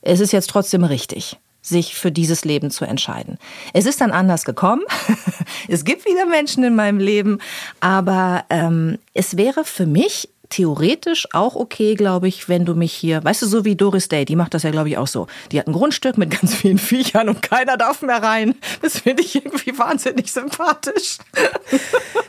Es 0.02 0.20
ist 0.20 0.32
jetzt 0.32 0.50
trotzdem 0.50 0.84
richtig 0.84 1.38
sich 1.62 1.96
für 1.96 2.12
dieses 2.12 2.46
Leben 2.46 2.72
zu 2.72 2.86
entscheiden. 2.86 3.38
Es 3.74 3.86
ist 3.86 4.00
dann 4.00 4.12
anders 4.12 4.46
gekommen. 4.46 4.84
es 5.68 5.84
gibt 5.84 6.06
wieder 6.06 6.26
Menschen 6.26 6.64
in 6.64 6.76
meinem 6.76 7.00
Leben, 7.00 7.40
aber 7.82 8.46
ähm, 8.50 9.00
es 9.14 9.36
wäre 9.38 9.66
für 9.66 9.86
mich 9.86 10.30
theoretisch 10.50 11.28
auch 11.34 11.56
okay, 11.56 11.96
glaube 11.96 12.28
ich, 12.28 12.50
wenn 12.50 12.66
du 12.66 12.76
mich 12.76 12.94
hier, 12.94 13.24
weißt 13.24 13.42
du, 13.42 13.48
so 13.48 13.66
wie 13.66 13.76
Doris 13.76 14.10
Day, 14.10 14.26
die 14.26 14.36
macht 14.36 14.54
das 14.54 14.64
ja, 14.64 14.72
glaube 14.72 14.90
ich, 14.90 14.98
auch 14.98 15.08
so. 15.08 15.28
Die 15.52 15.60
hat 15.60 15.68
ein 15.68 15.74
Grundstück 15.74 16.18
mit 16.18 16.32
ganz 16.32 16.54
vielen 16.54 16.78
Viechern 16.88 17.30
und 17.30 17.42
keiner 17.42 17.78
darf 17.78 18.02
mehr 18.02 18.22
rein. 18.22 18.56
Das 18.82 19.00
finde 19.00 19.24
ich 19.24 19.36
irgendwie 19.36 19.78
wahnsinnig 19.78 20.32
sympathisch. 20.32 21.18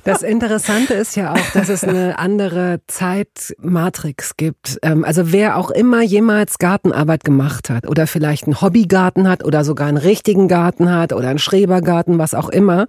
Das 0.05 0.23
Interessante 0.23 0.95
ist 0.95 1.17
ja 1.17 1.35
auch, 1.35 1.51
dass 1.53 1.69
es 1.69 1.85
eine 1.85 2.19
andere 2.19 2.81
Zeitmatrix 2.87 4.39
gibt. 4.39 4.79
Ähm, 4.81 5.05
also 5.05 5.33
wer 5.33 5.59
auch 5.59 5.71
immer 5.71 6.01
jemals 6.01 6.57
Gartenarbeit 6.57 7.25
gemacht 7.25 7.69
hat 7.69 7.87
oder 7.87 8.07
vielleicht 8.07 8.45
einen 8.45 8.59
Hobbygarten 8.63 9.29
hat 9.29 9.45
oder 9.45 9.65
sogar 9.65 9.87
einen 9.87 9.99
richtigen 9.99 10.49
Garten 10.49 10.91
hat 10.91 11.13
oder 11.13 11.29
einen 11.29 11.39
Schrebergarten, 11.39 12.19
was 12.19 12.33
auch 12.33 12.49
immer. 12.49 12.87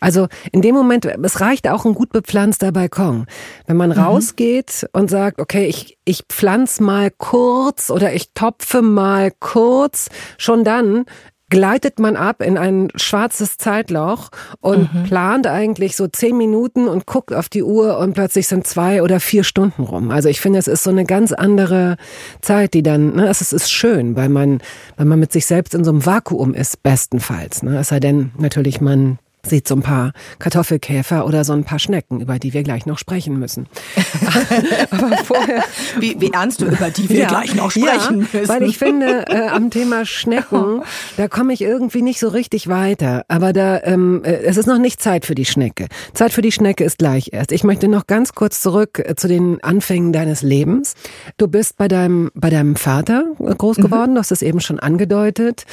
Also 0.00 0.28
in 0.52 0.62
dem 0.62 0.76
Moment, 0.76 1.04
es 1.04 1.40
reicht 1.40 1.68
auch 1.68 1.84
ein 1.84 1.94
gut 1.94 2.12
bepflanzter 2.12 2.70
Balkon. 2.70 3.26
Wenn 3.66 3.76
man 3.76 3.90
mhm. 3.90 3.98
rausgeht, 3.98 4.61
geht 4.62 4.88
und 4.92 5.10
sagt, 5.10 5.40
okay, 5.40 5.66
ich, 5.66 5.98
ich 6.04 6.24
pflanz 6.28 6.80
mal 6.80 7.10
kurz 7.10 7.90
oder 7.90 8.12
ich 8.12 8.32
topfe 8.34 8.82
mal 8.82 9.30
kurz, 9.40 10.08
schon 10.38 10.64
dann 10.64 11.04
gleitet 11.50 11.98
man 11.98 12.16
ab 12.16 12.40
in 12.40 12.56
ein 12.56 12.88
schwarzes 12.94 13.58
Zeitloch 13.58 14.30
und 14.60 14.92
mhm. 14.94 15.02
plant 15.02 15.46
eigentlich 15.46 15.96
so 15.96 16.08
zehn 16.08 16.38
Minuten 16.38 16.88
und 16.88 17.04
guckt 17.04 17.34
auf 17.34 17.50
die 17.50 17.62
Uhr 17.62 17.98
und 17.98 18.14
plötzlich 18.14 18.48
sind 18.48 18.66
zwei 18.66 19.02
oder 19.02 19.20
vier 19.20 19.44
Stunden 19.44 19.82
rum. 19.82 20.10
Also 20.10 20.30
ich 20.30 20.40
finde, 20.40 20.58
es 20.58 20.66
ist 20.66 20.82
so 20.82 20.88
eine 20.88 21.04
ganz 21.04 21.30
andere 21.30 21.98
Zeit, 22.40 22.72
die 22.72 22.82
dann, 22.82 23.16
ne, 23.16 23.28
es 23.28 23.52
ist 23.52 23.70
schön, 23.70 24.16
weil 24.16 24.30
man, 24.30 24.62
weil 24.96 25.04
man 25.04 25.20
mit 25.20 25.30
sich 25.30 25.44
selbst 25.44 25.74
in 25.74 25.84
so 25.84 25.90
einem 25.90 26.06
Vakuum 26.06 26.54
ist, 26.54 26.82
bestenfalls. 26.82 27.62
Ne? 27.62 27.80
Es 27.80 27.88
sei 27.88 28.00
denn, 28.00 28.32
natürlich, 28.38 28.80
man 28.80 29.18
sieht 29.44 29.66
so 29.66 29.74
ein 29.74 29.82
paar 29.82 30.12
Kartoffelkäfer 30.38 31.26
oder 31.26 31.44
so 31.44 31.52
ein 31.52 31.64
paar 31.64 31.78
Schnecken, 31.78 32.20
über 32.20 32.38
die 32.38 32.52
wir 32.52 32.62
gleich 32.62 32.86
noch 32.86 32.98
sprechen 32.98 33.38
müssen. 33.38 33.66
Aber 34.90 35.16
vorher. 35.18 35.64
Wie, 35.98 36.20
wie 36.20 36.32
ernst 36.32 36.60
du, 36.60 36.66
über 36.66 36.90
die 36.90 37.08
wir 37.08 37.20
ja, 37.20 37.28
gleich 37.28 37.54
noch 37.54 37.70
sprechen 37.70 38.28
ja, 38.32 38.38
müssen. 38.38 38.48
Weil 38.48 38.62
ich 38.62 38.78
finde, 38.78 39.26
äh, 39.28 39.48
am 39.48 39.70
Thema 39.70 40.06
Schnecken, 40.06 40.82
da 41.16 41.28
komme 41.28 41.52
ich 41.52 41.62
irgendwie 41.62 42.02
nicht 42.02 42.20
so 42.20 42.28
richtig 42.28 42.68
weiter. 42.68 43.24
Aber 43.28 43.52
da, 43.52 43.80
ähm, 43.82 44.22
äh, 44.24 44.42
es 44.42 44.56
ist 44.56 44.66
noch 44.66 44.78
nicht 44.78 45.02
Zeit 45.02 45.26
für 45.26 45.34
die 45.34 45.44
Schnecke. 45.44 45.88
Zeit 46.14 46.32
für 46.32 46.42
die 46.42 46.52
Schnecke 46.52 46.84
ist 46.84 46.98
gleich 46.98 47.30
erst. 47.32 47.50
Ich 47.50 47.64
möchte 47.64 47.88
noch 47.88 48.06
ganz 48.06 48.34
kurz 48.34 48.60
zurück 48.60 49.02
äh, 49.04 49.16
zu 49.16 49.26
den 49.26 49.62
Anfängen 49.62 50.12
deines 50.12 50.42
Lebens. 50.42 50.94
Du 51.36 51.48
bist 51.48 51.76
bei 51.76 51.88
deinem, 51.88 52.30
bei 52.34 52.50
deinem 52.50 52.76
Vater 52.76 53.24
groß 53.38 53.78
mhm. 53.78 53.82
geworden, 53.82 54.10
mhm. 54.12 54.14
du 54.14 54.20
hast 54.20 54.30
es 54.30 54.42
eben 54.42 54.60
schon 54.60 54.78
angedeutet. 54.78 55.64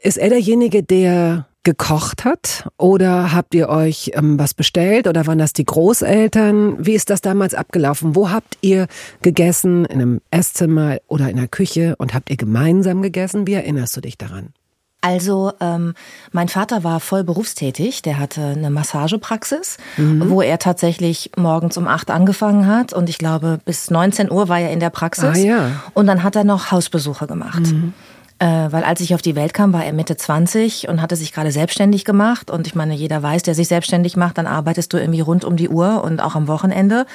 Ist 0.00 0.18
er 0.18 0.28
derjenige, 0.28 0.82
der 0.82 1.46
gekocht 1.66 2.24
hat? 2.24 2.68
Oder 2.78 3.32
habt 3.32 3.52
ihr 3.54 3.68
euch 3.68 4.12
ähm, 4.14 4.38
was 4.38 4.54
bestellt? 4.54 5.08
Oder 5.08 5.26
waren 5.26 5.38
das 5.38 5.52
die 5.52 5.64
Großeltern? 5.64 6.86
Wie 6.86 6.94
ist 6.94 7.10
das 7.10 7.20
damals 7.20 7.54
abgelaufen? 7.54 8.14
Wo 8.14 8.30
habt 8.30 8.56
ihr 8.60 8.86
gegessen? 9.20 9.84
In 9.84 10.00
einem 10.00 10.20
Esszimmer 10.30 10.98
oder 11.08 11.28
in 11.28 11.36
der 11.36 11.48
Küche? 11.48 11.96
Und 11.98 12.14
habt 12.14 12.30
ihr 12.30 12.36
gemeinsam 12.36 13.02
gegessen? 13.02 13.48
Wie 13.48 13.54
erinnerst 13.54 13.96
du 13.96 14.00
dich 14.00 14.16
daran? 14.16 14.54
Also 15.00 15.52
ähm, 15.60 15.94
mein 16.32 16.48
Vater 16.48 16.84
war 16.84 17.00
voll 17.00 17.22
berufstätig, 17.22 18.02
der 18.02 18.18
hatte 18.18 18.42
eine 18.42 18.70
Massagepraxis, 18.70 19.76
mhm. 19.96 20.30
wo 20.30 20.42
er 20.42 20.58
tatsächlich 20.58 21.30
morgens 21.36 21.76
um 21.76 21.86
acht 21.86 22.10
angefangen 22.10 22.66
hat 22.66 22.92
und 22.92 23.08
ich 23.08 23.18
glaube 23.18 23.60
bis 23.64 23.90
19 23.90 24.32
Uhr 24.32 24.48
war 24.48 24.58
er 24.58 24.72
in 24.72 24.80
der 24.80 24.90
Praxis 24.90 25.24
ah, 25.24 25.36
ja. 25.36 25.70
und 25.94 26.06
dann 26.06 26.24
hat 26.24 26.34
er 26.34 26.44
noch 26.44 26.72
Hausbesuche 26.72 27.26
gemacht. 27.26 27.60
Mhm. 27.60 27.92
Äh, 28.38 28.70
weil 28.70 28.84
als 28.84 29.00
ich 29.00 29.14
auf 29.14 29.22
die 29.22 29.34
Welt 29.34 29.54
kam, 29.54 29.72
war 29.72 29.84
er 29.84 29.94
Mitte 29.94 30.16
20 30.16 30.88
und 30.88 31.00
hatte 31.00 31.16
sich 31.16 31.32
gerade 31.32 31.50
selbstständig 31.50 32.04
gemacht. 32.04 32.50
Und 32.50 32.66
ich 32.66 32.74
meine, 32.74 32.94
jeder 32.94 33.22
weiß, 33.22 33.42
der 33.44 33.54
sich 33.54 33.68
selbstständig 33.68 34.16
macht, 34.16 34.36
dann 34.36 34.46
arbeitest 34.46 34.92
du 34.92 34.98
irgendwie 34.98 35.20
rund 35.20 35.44
um 35.44 35.56
die 35.56 35.70
Uhr 35.70 36.04
und 36.04 36.20
auch 36.20 36.34
am 36.34 36.46
Wochenende. 36.46 37.06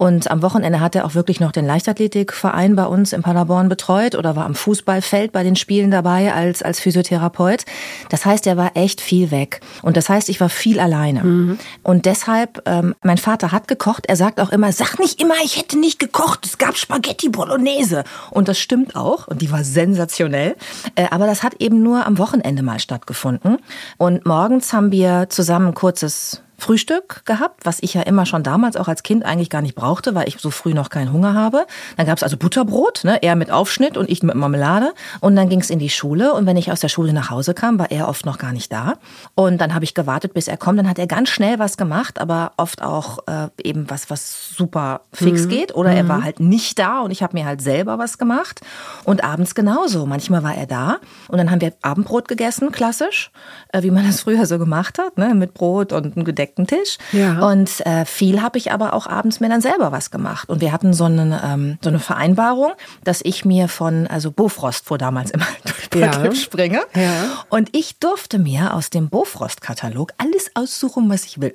Und 0.00 0.30
am 0.30 0.40
Wochenende 0.40 0.80
hat 0.80 0.94
er 0.94 1.04
auch 1.04 1.14
wirklich 1.14 1.40
noch 1.40 1.52
den 1.52 1.66
Leichtathletikverein 1.66 2.74
bei 2.74 2.86
uns 2.86 3.12
in 3.12 3.20
Paderborn 3.20 3.68
betreut 3.68 4.14
oder 4.14 4.34
war 4.34 4.46
am 4.46 4.54
Fußballfeld 4.54 5.30
bei 5.30 5.42
den 5.42 5.56
Spielen 5.56 5.90
dabei 5.90 6.32
als, 6.32 6.62
als 6.62 6.80
Physiotherapeut. 6.80 7.66
Das 8.08 8.24
heißt, 8.24 8.46
er 8.46 8.56
war 8.56 8.78
echt 8.78 9.02
viel 9.02 9.30
weg. 9.30 9.60
Und 9.82 9.98
das 9.98 10.08
heißt, 10.08 10.30
ich 10.30 10.40
war 10.40 10.48
viel 10.48 10.80
alleine. 10.80 11.22
Mhm. 11.22 11.58
Und 11.82 12.06
deshalb, 12.06 12.62
ähm, 12.64 12.94
mein 13.02 13.18
Vater 13.18 13.52
hat 13.52 13.68
gekocht. 13.68 14.06
Er 14.06 14.16
sagt 14.16 14.40
auch 14.40 14.48
immer, 14.52 14.72
sag 14.72 14.98
nicht 14.98 15.20
immer, 15.20 15.34
ich 15.44 15.58
hätte 15.58 15.78
nicht 15.78 15.98
gekocht. 15.98 16.46
Es 16.46 16.56
gab 16.56 16.78
Spaghetti 16.78 17.28
Bolognese. 17.28 18.04
Und 18.30 18.48
das 18.48 18.58
stimmt 18.58 18.96
auch. 18.96 19.28
Und 19.28 19.42
die 19.42 19.52
war 19.52 19.64
sensationell. 19.64 20.56
Äh, 20.94 21.08
aber 21.10 21.26
das 21.26 21.42
hat 21.42 21.56
eben 21.58 21.82
nur 21.82 22.06
am 22.06 22.16
Wochenende 22.16 22.62
mal 22.62 22.78
stattgefunden. 22.78 23.58
Und 23.98 24.24
morgens 24.24 24.72
haben 24.72 24.92
wir 24.92 25.26
zusammen 25.28 25.66
ein 25.66 25.74
kurzes 25.74 26.40
Frühstück 26.60 27.24
gehabt, 27.24 27.64
was 27.64 27.78
ich 27.80 27.94
ja 27.94 28.02
immer 28.02 28.26
schon 28.26 28.42
damals 28.42 28.76
auch 28.76 28.88
als 28.88 29.02
Kind 29.02 29.24
eigentlich 29.24 29.50
gar 29.50 29.62
nicht 29.62 29.74
brauchte, 29.74 30.14
weil 30.14 30.28
ich 30.28 30.38
so 30.38 30.50
früh 30.50 30.74
noch 30.74 30.90
keinen 30.90 31.12
Hunger 31.12 31.34
habe. 31.34 31.66
Dann 31.96 32.06
gab 32.06 32.18
es 32.18 32.22
also 32.22 32.36
Butterbrot, 32.36 33.04
ne, 33.04 33.22
er 33.22 33.34
mit 33.34 33.50
Aufschnitt 33.50 33.96
und 33.96 34.08
ich 34.08 34.22
mit 34.22 34.34
Marmelade. 34.34 34.92
Und 35.20 35.36
dann 35.36 35.48
ging 35.48 35.60
es 35.60 35.70
in 35.70 35.78
die 35.78 35.90
Schule 35.90 36.34
und 36.34 36.46
wenn 36.46 36.56
ich 36.56 36.70
aus 36.70 36.80
der 36.80 36.88
Schule 36.88 37.12
nach 37.12 37.30
Hause 37.30 37.54
kam, 37.54 37.78
war 37.78 37.90
er 37.90 38.08
oft 38.08 38.26
noch 38.26 38.38
gar 38.38 38.52
nicht 38.52 38.72
da. 38.72 38.94
Und 39.34 39.60
dann 39.60 39.74
habe 39.74 39.84
ich 39.84 39.94
gewartet, 39.94 40.34
bis 40.34 40.48
er 40.48 40.56
kommt. 40.56 40.78
Dann 40.78 40.88
hat 40.88 40.98
er 40.98 41.06
ganz 41.06 41.30
schnell 41.30 41.58
was 41.58 41.76
gemacht, 41.76 42.20
aber 42.20 42.52
oft 42.56 42.82
auch 42.82 43.18
äh, 43.26 43.48
eben 43.62 43.88
was, 43.88 44.10
was 44.10 44.54
super 44.54 45.00
fix 45.12 45.46
mhm. 45.46 45.48
geht. 45.48 45.74
Oder 45.74 45.90
mhm. 45.90 45.96
er 45.96 46.08
war 46.08 46.24
halt 46.24 46.40
nicht 46.40 46.78
da 46.78 47.00
und 47.00 47.10
ich 47.10 47.22
habe 47.22 47.36
mir 47.36 47.46
halt 47.46 47.62
selber 47.62 47.98
was 47.98 48.18
gemacht. 48.18 48.60
Und 49.04 49.24
abends 49.24 49.54
genauso. 49.54 50.06
Manchmal 50.06 50.42
war 50.42 50.54
er 50.54 50.66
da 50.66 50.98
und 51.28 51.38
dann 51.38 51.50
haben 51.50 51.60
wir 51.60 51.72
Abendbrot 51.82 52.28
gegessen, 52.28 52.70
klassisch, 52.70 53.30
äh, 53.72 53.82
wie 53.82 53.90
man 53.90 54.06
das 54.06 54.20
früher 54.20 54.46
so 54.46 54.58
gemacht 54.58 54.98
hat, 54.98 55.16
ne, 55.18 55.34
mit 55.34 55.54
Brot 55.54 55.92
und 55.92 56.16
ein 56.16 56.24
Gedeck 56.24 56.49
gedeckten 56.50 56.66
Tisch. 56.66 56.98
Ja. 57.12 57.48
Und 57.48 57.84
äh, 57.86 58.04
viel 58.04 58.42
habe 58.42 58.58
ich 58.58 58.72
aber 58.72 58.92
auch 58.94 59.06
abends 59.06 59.40
mir 59.40 59.48
dann 59.48 59.60
selber 59.60 59.92
was 59.92 60.10
gemacht. 60.10 60.48
Und 60.48 60.60
wir 60.60 60.72
hatten 60.72 60.92
so, 60.92 61.04
einen, 61.04 61.32
ähm, 61.32 61.78
so 61.82 61.88
eine 61.88 61.98
Vereinbarung, 61.98 62.72
dass 63.04 63.20
ich 63.22 63.44
mir 63.44 63.68
von, 63.68 64.06
also 64.06 64.30
Bofrost 64.30 64.86
fuhr 64.86 64.98
damals 64.98 65.30
immer 65.30 65.46
durch 65.90 66.04
ja. 66.04 66.34
springe. 66.34 66.82
Ja. 66.94 67.44
Und 67.48 67.74
ich 67.76 67.98
durfte 67.98 68.38
mir 68.38 68.74
aus 68.74 68.90
dem 68.90 69.08
Bofrost-Katalog 69.08 70.12
alles 70.18 70.50
aussuchen, 70.54 71.08
was 71.08 71.24
ich 71.24 71.40
will. 71.40 71.54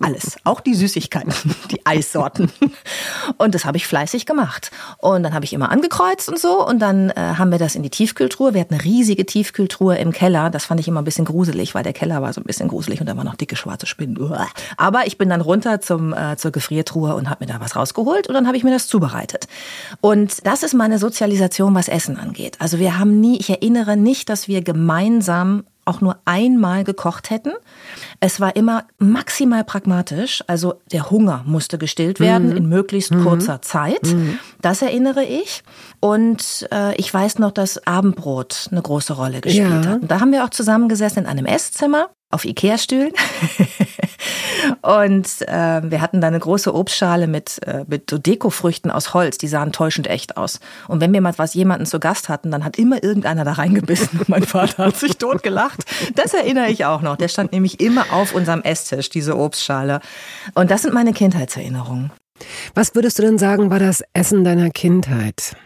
Alles, 0.00 0.36
auch 0.44 0.60
die 0.60 0.74
Süßigkeiten, 0.74 1.32
die 1.70 1.84
Eissorten. 1.84 2.50
Und 3.36 3.54
das 3.54 3.64
habe 3.64 3.76
ich 3.76 3.86
fleißig 3.86 4.26
gemacht. 4.26 4.70
Und 4.98 5.22
dann 5.22 5.34
habe 5.34 5.44
ich 5.44 5.52
immer 5.52 5.70
angekreuzt 5.70 6.28
und 6.28 6.38
so. 6.38 6.66
Und 6.66 6.78
dann 6.80 7.10
äh, 7.10 7.14
haben 7.16 7.50
wir 7.50 7.58
das 7.58 7.74
in 7.74 7.82
die 7.82 7.90
Tiefkühltruhe. 7.90 8.54
Wir 8.54 8.60
hatten 8.60 8.74
eine 8.74 8.84
riesige 8.84 9.26
Tiefkühltruhe 9.26 9.96
im 9.98 10.12
Keller. 10.12 10.50
Das 10.50 10.64
fand 10.64 10.80
ich 10.80 10.88
immer 10.88 11.02
ein 11.02 11.04
bisschen 11.04 11.24
gruselig, 11.24 11.74
weil 11.74 11.82
der 11.82 11.92
Keller 11.92 12.22
war 12.22 12.32
so 12.32 12.40
ein 12.40 12.44
bisschen 12.44 12.68
gruselig 12.68 13.00
und 13.00 13.06
da 13.06 13.16
waren 13.16 13.26
noch 13.26 13.36
dicke 13.36 13.56
schwarze 13.56 13.86
Spinnen. 13.86 14.18
Aber 14.76 15.06
ich 15.06 15.18
bin 15.18 15.28
dann 15.28 15.40
runter 15.40 15.80
zum, 15.80 16.12
äh, 16.12 16.36
zur 16.36 16.50
Gefriertruhe 16.50 17.14
und 17.14 17.30
habe 17.30 17.44
mir 17.44 17.52
da 17.52 17.60
was 17.60 17.76
rausgeholt 17.76 18.28
und 18.28 18.34
dann 18.34 18.46
habe 18.46 18.56
ich 18.56 18.64
mir 18.64 18.70
das 18.70 18.86
zubereitet. 18.86 19.46
Und 20.00 20.46
das 20.46 20.62
ist 20.62 20.74
meine 20.74 20.98
Sozialisation, 20.98 21.74
was 21.74 21.88
Essen 21.88 22.18
angeht. 22.18 22.56
Also 22.60 22.78
wir 22.78 22.98
haben 22.98 23.20
nie, 23.20 23.38
ich 23.38 23.50
erinnere 23.50 23.96
nicht, 23.96 24.28
dass 24.28 24.48
wir 24.48 24.62
gemeinsam 24.62 25.64
auch 25.88 26.00
nur 26.00 26.18
einmal 26.24 26.84
gekocht 26.84 27.30
hätten. 27.30 27.52
Es 28.20 28.40
war 28.40 28.54
immer 28.54 28.84
maximal 28.98 29.64
pragmatisch, 29.64 30.44
also 30.46 30.74
der 30.92 31.10
Hunger 31.10 31.42
musste 31.46 31.78
gestillt 31.78 32.20
werden 32.20 32.50
mhm. 32.50 32.56
in 32.56 32.68
möglichst 32.68 33.12
mhm. 33.12 33.24
kurzer 33.24 33.62
Zeit. 33.62 34.04
Mhm. 34.04 34.38
Das 34.60 34.82
erinnere 34.82 35.24
ich. 35.24 35.62
Und 36.00 36.68
äh, 36.72 36.94
ich 36.96 37.12
weiß 37.12 37.38
noch, 37.38 37.50
dass 37.50 37.86
Abendbrot 37.86 38.68
eine 38.70 38.82
große 38.82 39.14
Rolle 39.14 39.40
gespielt 39.40 39.84
ja. 39.84 39.90
hat. 39.90 40.02
Und 40.02 40.10
da 40.10 40.20
haben 40.20 40.32
wir 40.32 40.44
auch 40.44 40.50
zusammengesessen 40.50 41.24
in 41.24 41.26
einem 41.26 41.46
Esszimmer 41.46 42.10
auf 42.30 42.44
Ikea-Stühlen. 42.44 43.12
und 44.82 45.26
äh, 45.42 45.90
wir 45.90 46.00
hatten 46.00 46.20
da 46.20 46.28
eine 46.28 46.38
große 46.38 46.74
Obstschale 46.74 47.26
mit, 47.26 47.60
äh, 47.66 47.84
mit 47.86 48.10
so 48.10 48.18
Dekofrüchten 48.18 48.90
aus 48.90 49.14
Holz. 49.14 49.38
Die 49.38 49.48
sahen 49.48 49.72
täuschend 49.72 50.06
echt 50.06 50.36
aus. 50.36 50.60
Und 50.86 51.00
wenn 51.00 51.12
wir 51.12 51.20
mal 51.20 51.34
was 51.36 51.54
jemanden 51.54 51.86
zu 51.86 52.00
Gast 52.00 52.28
hatten, 52.28 52.50
dann 52.50 52.64
hat 52.64 52.78
immer 52.78 53.02
irgendeiner 53.02 53.44
da 53.44 53.52
reingebissen. 53.52 54.20
mein 54.26 54.44
Vater 54.44 54.86
hat 54.86 54.96
sich 54.96 55.16
totgelacht. 55.16 55.84
Das 56.14 56.34
erinnere 56.34 56.68
ich 56.68 56.84
auch 56.84 57.02
noch. 57.02 57.16
Der 57.16 57.28
stand 57.28 57.52
nämlich 57.52 57.80
immer 57.80 58.12
auf 58.12 58.34
unserem 58.34 58.62
Esstisch, 58.62 59.08
diese 59.10 59.36
Obstschale. 59.36 60.00
Und 60.54 60.70
das 60.70 60.82
sind 60.82 60.94
meine 60.94 61.12
Kindheitserinnerungen. 61.12 62.12
Was 62.74 62.94
würdest 62.94 63.18
du 63.18 63.22
denn 63.22 63.38
sagen, 63.38 63.70
war 63.70 63.80
das 63.80 64.02
Essen 64.12 64.44
deiner 64.44 64.70
Kindheit? 64.70 65.56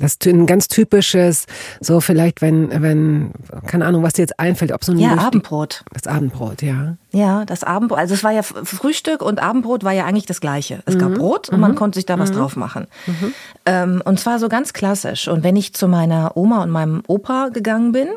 Das 0.00 0.12
ist 0.12 0.26
ein 0.26 0.46
ganz 0.46 0.68
typisches, 0.68 1.46
so 1.80 2.00
vielleicht, 2.00 2.42
wenn, 2.42 2.82
wenn, 2.82 3.32
keine 3.66 3.86
Ahnung, 3.86 4.02
was 4.02 4.14
dir 4.14 4.22
jetzt 4.22 4.38
einfällt, 4.38 4.72
ob 4.72 4.84
so 4.84 4.92
ein 4.92 4.98
Ja, 4.98 5.16
Abendbrot. 5.16 5.84
Das 5.92 6.06
Abendbrot, 6.06 6.62
ja. 6.62 6.96
Ja, 7.12 7.44
das 7.44 7.64
Abendbrot. 7.64 7.98
Also 7.98 8.14
es 8.14 8.24
war 8.24 8.32
ja 8.32 8.42
Frühstück 8.42 9.22
und 9.22 9.42
Abendbrot 9.42 9.84
war 9.84 9.92
ja 9.92 10.04
eigentlich 10.04 10.26
das 10.26 10.40
Gleiche. 10.40 10.82
Es 10.86 10.94
mhm. 10.94 10.98
gab 10.98 11.14
Brot 11.14 11.48
und 11.48 11.56
mhm. 11.56 11.60
man 11.60 11.74
konnte 11.74 11.98
sich 11.98 12.06
da 12.06 12.18
was 12.18 12.30
mhm. 12.30 12.36
drauf 12.36 12.56
machen. 12.56 12.86
Mhm. 13.06 13.34
Ähm, 13.66 14.02
und 14.04 14.20
zwar 14.20 14.38
so 14.38 14.48
ganz 14.48 14.72
klassisch. 14.72 15.28
Und 15.28 15.42
wenn 15.42 15.56
ich 15.56 15.74
zu 15.74 15.88
meiner 15.88 16.36
Oma 16.36 16.62
und 16.62 16.70
meinem 16.70 17.02
Opa 17.06 17.48
gegangen 17.48 17.92
bin, 17.92 18.08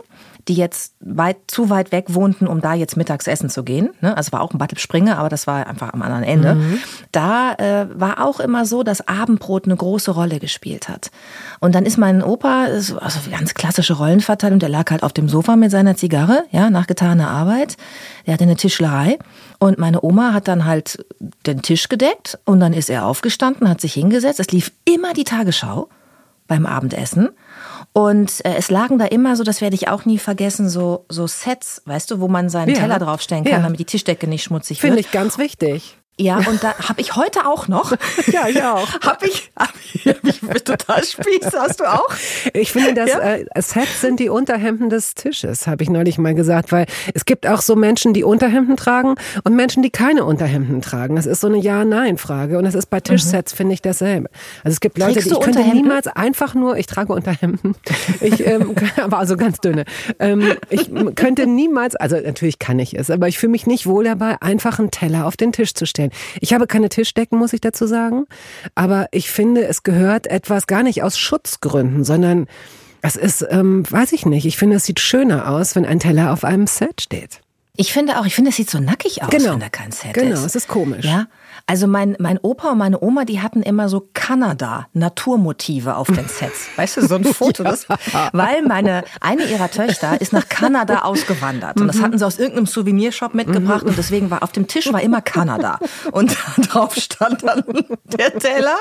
die 0.48 0.56
jetzt 0.56 0.96
weit, 1.00 1.38
zu 1.48 1.70
weit 1.70 1.92
weg 1.92 2.06
wohnten, 2.10 2.48
um 2.48 2.60
da 2.60 2.74
jetzt 2.74 2.98
mittags 2.98 3.28
essen 3.28 3.50
zu 3.50 3.64
gehen. 3.64 3.90
Ne? 4.02 4.16
Also 4.18 4.34
war 4.34 4.42
auch 4.42 4.52
ein 4.52 4.58
Bad 4.58 4.78
Springe, 4.80 5.18
aber 5.18 5.30
das 5.30 5.48
war 5.48 5.68
einfach 5.68 5.94
am 5.94 6.02
anderen 6.02 6.24
Ende. 6.24 6.56
Mhm. 6.56 6.80
Da 7.12 7.54
äh, 7.54 7.88
war 7.94 8.26
auch 8.26 8.40
immer 8.40 8.66
so, 8.66 8.84
dass 8.84 9.08
Abendbrot 9.08 9.66
eine 9.66 9.76
große 9.76 10.12
Rolle 10.12 10.40
gespielt 10.40 10.90
hat. 10.90 11.12
Und 11.60 11.76
dann 11.76 11.86
ist 11.86 11.98
mein 11.98 12.22
Opa, 12.22 12.66
also 12.66 12.98
ganz 13.32 13.54
klassische 13.54 13.94
Rollenverteilung, 13.94 14.60
der 14.60 14.70
lag 14.70 14.92
halt 14.92 15.04
auf 15.04 15.14
dem 15.14 15.30
Sofa 15.30 15.56
mit 15.56 15.72
seiner 15.72 15.96
Zigarre, 15.96 16.44
ja, 16.52 16.70
nach 16.70 16.88
getaner 16.88 17.30
Arbeit. 17.30 17.78
Der 18.26 18.34
hatte 18.34 18.44
eine 18.44 18.58
Tischlerei. 18.58 19.20
Und 19.60 19.78
meine 19.78 20.04
Oma 20.04 20.34
hat 20.34 20.50
dann 20.50 20.66
halt 20.66 21.06
den 21.46 21.62
Tisch 21.62 21.88
gedeckt 21.88 22.38
und 22.44 22.60
dann 22.60 22.74
ist 22.74 22.90
er 22.90 23.06
aufgestanden, 23.06 23.70
hat 23.70 23.80
sich 23.80 23.94
hingesetzt. 23.94 24.42
Es 24.42 24.52
lief 24.52 24.74
immer 24.84 25.14
die 25.14 25.24
Tagesschau 25.24 25.88
beim 26.48 26.66
Abendessen. 26.66 27.30
Und 27.94 28.44
äh, 28.44 28.56
es 28.56 28.72
lagen 28.72 28.98
da 28.98 29.06
immer 29.06 29.36
so, 29.36 29.44
das 29.44 29.62
werde 29.62 29.76
ich 29.76 29.88
auch 29.88 30.06
nie 30.06 30.18
vergessen, 30.18 30.68
so, 30.68 31.06
so 31.10 31.28
Sets, 31.28 31.84
weißt 31.86 32.10
du, 32.10 32.20
wo 32.20 32.28
man 32.28 32.50
seinen 32.50 32.70
ja. 32.70 32.82
Teller 32.82 32.98
draufstellen 32.98 33.44
kann, 33.44 33.54
ja. 33.54 33.62
damit 33.62 33.80
die 33.80 33.86
Tischdecke 33.86 34.28
nicht 34.28 34.44
schmutzig 34.44 34.82
Find 34.82 34.96
wird. 34.96 35.06
Finde 35.06 35.08
ich 35.08 35.14
ganz 35.14 35.38
wichtig. 35.38 35.98
Ja, 36.20 36.38
und 36.38 36.64
da 36.64 36.76
habe 36.78 37.02
ich 37.02 37.16
heute 37.16 37.48
auch 37.48 37.68
noch. 37.68 37.92
ja, 38.28 38.48
ich 38.48 38.62
auch. 38.62 38.88
Habe 39.04 39.28
ich, 39.28 39.52
hab 39.58 39.74
ich, 39.94 40.06
hab 40.06 40.56
ich 40.56 40.64
total 40.64 41.04
spieß. 41.04 41.52
Hast 41.58 41.80
du 41.80 41.86
auch? 41.86 42.08
Ich 42.54 42.72
finde, 42.72 42.94
das 42.94 43.10
ja? 43.10 43.20
äh, 43.20 43.46
Sets 43.58 44.02
sind 44.02 44.20
die 44.20 44.30
Unterhemden 44.30 44.90
des 44.90 45.16
Tisches, 45.16 45.68
habe 45.68 45.84
ich 45.84 45.90
neulich 45.90 46.18
mal 46.18 46.36
gesagt, 46.36 46.72
weil 46.72 46.86
es 47.14 47.26
gibt 47.26 47.48
auch 47.48 47.62
so 47.62 47.76
Menschen, 47.76 48.14
die 48.14 48.24
Unterhemden 48.24 48.78
tragen 48.78 49.16
und 49.44 49.56
Menschen, 49.56 49.82
die 49.82 49.90
keine 49.90 50.24
Unterhemden 50.24 50.82
tragen. 50.82 51.16
Das 51.16 51.26
ist 51.26 51.42
so 51.42 51.48
eine 51.48 51.58
Ja-Nein-Frage 51.58 52.58
und 52.58 52.66
das 52.66 52.76
ist 52.76 52.90
bei 52.90 52.98
mhm. 52.98 53.04
Tischsets, 53.04 53.54
mhm. 53.54 53.58
finde 53.58 53.74
ich, 53.74 53.82
dasselbe. 53.82 54.30
Also 54.64 54.74
es 54.74 54.80
gibt 54.80 54.98
Leute, 54.98 55.20
die 55.20 55.30
ich 55.30 55.40
könnte 55.40 55.64
niemals 55.64 56.08
einfach 56.08 56.54
nur, 56.54 56.78
ich 56.78 56.86
trage 56.86 57.14
Unterhemden, 57.14 57.76
ich, 58.22 58.46
ähm, 58.46 58.76
aber 59.02 59.18
also 59.18 59.36
ganz 59.36 59.60
dünne. 59.60 59.86
Ähm, 60.20 60.54
ich 60.70 60.92
könnte 61.16 61.48
niemals, 61.48 61.96
also 61.96 62.18
natürlich 62.18 62.60
kann 62.60 62.80
ich 62.80 62.98
es, 62.98 63.10
aber 63.10 63.28
ich 63.28 63.40
fühle 63.40 63.52
mich 63.52 63.66
nicht 63.66 63.88
wohl 63.88 64.04
dabei, 64.04 64.42
einfach 64.42 64.80
einen 64.80 64.92
Teller 64.92 65.26
auf 65.26 65.38
den 65.38 65.52
Tisch 65.52 65.74
zu 65.74 65.86
stellen 65.86 66.03
stellen. 66.12 66.12
Ich 66.40 66.54
habe 66.54 66.68
keine 66.68 66.90
Tischdecken, 66.90 67.38
muss 67.38 67.54
ich 67.54 67.62
dazu 67.62 67.86
sagen. 67.88 68.26
Aber 68.76 69.08
ich 69.12 69.30
finde, 69.30 69.66
es 69.66 69.84
gehört 69.84 70.28
etwas 70.28 70.68
gar 70.68 70.84
nicht 70.84 71.04
aus 71.04 71.18
Schutzgründen, 71.18 72.04
sondern 72.04 72.48
es 73.02 73.16
ist, 73.16 73.46
ähm, 73.50 73.84
weiß 73.90 74.14
ich 74.14 74.26
nicht. 74.26 74.46
Ich 74.46 74.58
finde, 74.58 74.78
es 74.78 74.86
sieht 74.86 75.00
schöner 75.00 75.50
aus, 75.50 75.76
wenn 75.76 75.86
ein 75.86 76.00
Teller 76.00 76.32
auf 76.32 76.44
einem 76.44 76.68
Set 76.68 77.02
steht. 77.02 77.42
Ich 77.76 77.92
finde 77.92 78.20
auch, 78.20 78.26
ich 78.26 78.36
finde, 78.36 78.52
es 78.52 78.56
sieht 78.56 78.70
so 78.70 78.80
nackig 78.80 79.24
aus, 79.24 79.30
genau. 79.32 79.54
wenn 79.54 79.60
da 79.60 79.70
kein 79.70 79.92
Set 79.92 80.14
genau, 80.14 80.28
ist. 80.28 80.34
Genau, 80.36 80.46
es 80.46 80.56
ist 80.56 80.68
komisch. 80.68 81.06
Ja, 81.06 81.28
also 81.66 81.88
mein, 81.88 82.18
mein 82.20 82.38
Opa 82.42 82.72
und 82.72 82.78
meine 82.78 83.02
Oma, 83.02 83.24
die 83.24 83.42
hatten 83.42 83.62
immer 83.62 83.88
so 83.88 84.10
Kanada-Naturmotive 84.14 85.96
auf 85.96 86.08
den 86.08 86.28
Sets. 86.28 86.68
Weißt 86.76 86.98
du, 86.98 87.08
so 87.08 87.16
ein 87.16 87.24
Foto. 87.24 87.64
Das, 87.64 87.88
weil 88.34 88.64
meine, 88.64 89.06
eine 89.22 89.46
ihrer 89.46 89.72
Töchter 89.72 90.20
ist 90.20 90.34
nach 90.34 90.50
Kanada 90.50 91.04
ausgewandert. 91.04 91.80
Und 91.80 91.88
das 91.88 91.98
mhm. 91.98 92.02
hatten 92.02 92.18
sie 92.18 92.26
aus 92.26 92.38
irgendeinem 92.38 92.66
Souvenirshop 92.66 93.34
mitgebracht. 93.34 93.84
Und 93.84 93.98
deswegen 93.98 94.30
war 94.30 94.44
auf 94.44 94.52
dem 94.52 94.68
Tisch 94.68 94.92
war 94.92 95.02
immer 95.02 95.22
Kanada. 95.22 95.80
Und 96.12 96.36
drauf 96.70 96.96
stand 96.96 97.44
dann 97.44 97.64
der 98.04 98.38
Teller. 98.38 98.78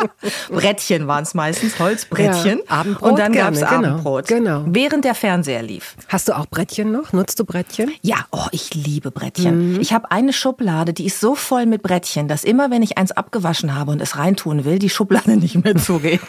Brettchen 0.51 1.07
waren 1.07 1.23
es 1.23 1.35
meistens, 1.35 1.79
Holzbrettchen. 1.79 2.59
Ja, 2.69 2.77
Abendbrot 2.81 3.11
und 3.11 3.19
dann 3.19 3.33
gab 3.33 3.55
es 3.55 3.61
genau, 3.61 3.71
Abendbrot. 3.71 4.27
Genau. 4.27 4.65
Während 4.67 5.05
der 5.05 5.15
Fernseher 5.15 5.63
lief. 5.63 5.97
Hast 6.09 6.29
du 6.29 6.37
auch 6.37 6.47
Brettchen 6.47 6.91
noch? 6.91 7.13
Nutzt 7.13 7.39
du 7.39 7.45
Brettchen? 7.45 7.93
Ja, 8.03 8.27
oh, 8.33 8.47
ich 8.51 8.75
liebe 8.75 9.13
Brettchen. 9.13 9.75
Mhm. 9.75 9.81
Ich 9.81 9.93
habe 9.93 10.11
eine 10.11 10.33
Schublade, 10.33 10.93
die 10.93 11.07
ist 11.07 11.21
so 11.21 11.37
voll 11.37 11.67
mit 11.67 11.83
Brettchen, 11.83 12.27
dass 12.27 12.43
immer 12.43 12.72
wenn 12.73 12.83
ich 12.83 12.99
eins 12.99 13.13
abgewaschen 13.13 13.75
habe 13.75 13.93
und 13.93 14.03
es 14.03 14.17
reintun 14.17 14.65
will, 14.65 14.79
die 14.79 14.91
Schublade 14.91 15.37
nicht 15.37 15.63
mehr 15.63 15.77
zugeht. 15.77 16.21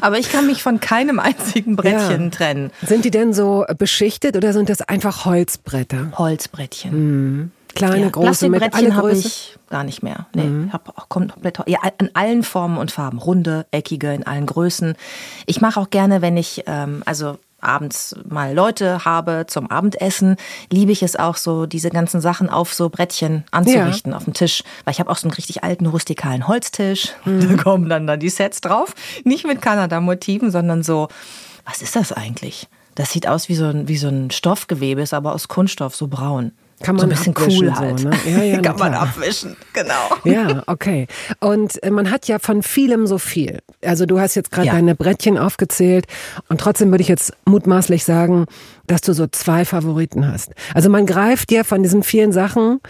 Aber 0.00 0.18
ich 0.18 0.30
kann 0.30 0.46
mich 0.46 0.62
von 0.62 0.80
keinem 0.80 1.18
einzigen 1.18 1.76
Brettchen 1.76 2.24
ja. 2.24 2.30
trennen. 2.30 2.70
Sind 2.86 3.04
die 3.04 3.10
denn 3.10 3.32
so 3.32 3.64
beschichtet 3.76 4.36
oder 4.36 4.52
sind 4.52 4.68
das 4.68 4.80
einfach 4.80 5.24
Holzbretter? 5.24 6.12
Holzbrettchen. 6.16 6.92
Mhm. 6.92 7.50
Kleine, 7.74 8.02
ja, 8.04 8.08
große, 8.08 8.48
mit 8.48 8.62
alle 8.72 8.94
habe 8.94 9.12
ich 9.12 9.58
gar 9.68 9.82
nicht 9.82 10.02
mehr. 10.02 10.26
Nee, 10.32 10.44
mhm. 10.44 10.72
hab 10.72 10.96
auch 10.96 11.08
komplett 11.08 11.58
ja, 11.66 11.80
in 11.98 12.10
allen 12.14 12.44
Formen 12.44 12.78
und 12.78 12.92
Farben, 12.92 13.18
runde, 13.18 13.66
eckige, 13.72 14.14
in 14.14 14.24
allen 14.24 14.46
Größen. 14.46 14.94
Ich 15.46 15.60
mache 15.60 15.80
auch 15.80 15.90
gerne, 15.90 16.22
wenn 16.22 16.36
ich 16.36 16.62
ähm, 16.66 17.02
also 17.04 17.38
abends 17.64 18.14
mal 18.28 18.54
Leute 18.54 19.04
habe 19.04 19.44
zum 19.46 19.70
Abendessen, 19.70 20.36
liebe 20.70 20.92
ich 20.92 21.02
es 21.02 21.16
auch 21.16 21.36
so, 21.36 21.66
diese 21.66 21.90
ganzen 21.90 22.20
Sachen 22.20 22.48
auf 22.48 22.74
so 22.74 22.88
Brettchen 22.88 23.44
anzurichten 23.50 24.12
ja. 24.12 24.16
auf 24.16 24.24
dem 24.24 24.34
Tisch. 24.34 24.62
Weil 24.84 24.92
ich 24.92 25.00
habe 25.00 25.10
auch 25.10 25.16
so 25.16 25.28
einen 25.28 25.34
richtig 25.34 25.64
alten 25.64 25.86
rustikalen 25.86 26.48
Holztisch. 26.48 27.12
Mhm. 27.24 27.56
Da 27.56 27.62
kommen 27.62 27.88
dann, 27.88 28.06
dann 28.06 28.20
die 28.20 28.28
Sets 28.28 28.60
drauf. 28.60 28.94
Nicht 29.24 29.46
mit 29.46 29.62
Kanada-Motiven, 29.62 30.50
sondern 30.50 30.82
so, 30.82 31.08
was 31.64 31.82
ist 31.82 31.96
das 31.96 32.12
eigentlich? 32.12 32.68
Das 32.94 33.10
sieht 33.10 33.26
aus 33.26 33.48
wie 33.48 33.54
so 33.54 33.64
ein, 33.64 33.88
wie 33.88 33.96
so 33.96 34.08
ein 34.08 34.30
Stoffgewebe, 34.30 35.02
ist 35.02 35.14
aber 35.14 35.32
aus 35.32 35.48
Kunststoff, 35.48 35.96
so 35.96 36.06
braun. 36.06 36.52
Kann 36.82 36.96
man 36.96 37.10
so 37.10 37.26
ein 37.26 37.34
bisschen 37.34 37.60
cool 37.60 37.74
halt. 37.74 38.00
So, 38.00 38.08
ne? 38.08 38.16
ja, 38.26 38.42
ja, 38.42 38.60
Kann 38.62 38.76
man 38.76 38.94
abwischen, 38.94 39.56
genau. 39.72 39.94
Ja, 40.24 40.62
okay. 40.66 41.06
Und 41.40 41.82
äh, 41.82 41.90
man 41.90 42.10
hat 42.10 42.28
ja 42.28 42.38
von 42.38 42.62
vielem 42.62 43.06
so 43.06 43.18
viel. 43.18 43.60
Also 43.82 44.06
du 44.06 44.18
hast 44.20 44.34
jetzt 44.34 44.50
gerade 44.50 44.68
ja. 44.68 44.72
deine 44.74 44.94
Brettchen 44.94 45.38
aufgezählt 45.38 46.06
und 46.48 46.60
trotzdem 46.60 46.90
würde 46.90 47.02
ich 47.02 47.08
jetzt 47.08 47.32
mutmaßlich 47.44 48.04
sagen, 48.04 48.46
dass 48.86 49.00
du 49.00 49.12
so 49.12 49.26
zwei 49.26 49.64
Favoriten 49.64 50.30
hast. 50.30 50.52
Also 50.74 50.90
man 50.90 51.06
greift 51.06 51.52
ja 51.52 51.64
von 51.64 51.82
diesen 51.82 52.02
vielen 52.02 52.32
Sachen 52.32 52.80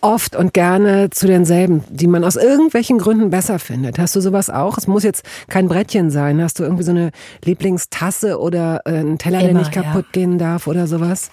oft 0.00 0.36
und 0.36 0.54
gerne 0.54 1.10
zu 1.10 1.26
denselben, 1.26 1.82
die 1.90 2.06
man 2.06 2.24
aus 2.24 2.36
irgendwelchen 2.36 2.98
Gründen 2.98 3.30
besser 3.30 3.58
findet. 3.58 3.98
Hast 3.98 4.14
du 4.14 4.20
sowas 4.20 4.50
auch? 4.50 4.78
Es 4.78 4.86
muss 4.86 5.02
jetzt 5.02 5.24
kein 5.48 5.68
Brettchen 5.68 6.10
sein. 6.10 6.40
Hast 6.42 6.58
du 6.58 6.62
irgendwie 6.62 6.84
so 6.84 6.92
eine 6.92 7.10
Lieblingstasse 7.44 8.38
oder 8.38 8.82
äh, 8.84 8.90
einen 8.90 9.18
Teller, 9.18 9.40
Immer, 9.40 9.48
der 9.48 9.58
nicht 9.58 9.72
kaputt 9.72 10.06
ja. 10.06 10.12
gehen 10.12 10.38
darf 10.38 10.66
oder 10.66 10.86
sowas? 10.86 11.30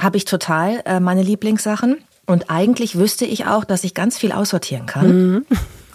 Habe 0.00 0.16
ich 0.16 0.24
total 0.24 0.82
äh, 0.84 0.98
meine 0.98 1.22
Lieblingssachen. 1.22 1.98
Und 2.26 2.48
eigentlich 2.48 2.96
wüsste 2.96 3.24
ich 3.24 3.46
auch, 3.46 3.64
dass 3.64 3.84
ich 3.84 3.94
ganz 3.94 4.16
viel 4.16 4.32
aussortieren 4.32 4.86
kann. 4.86 5.08
Mhm. 5.08 5.46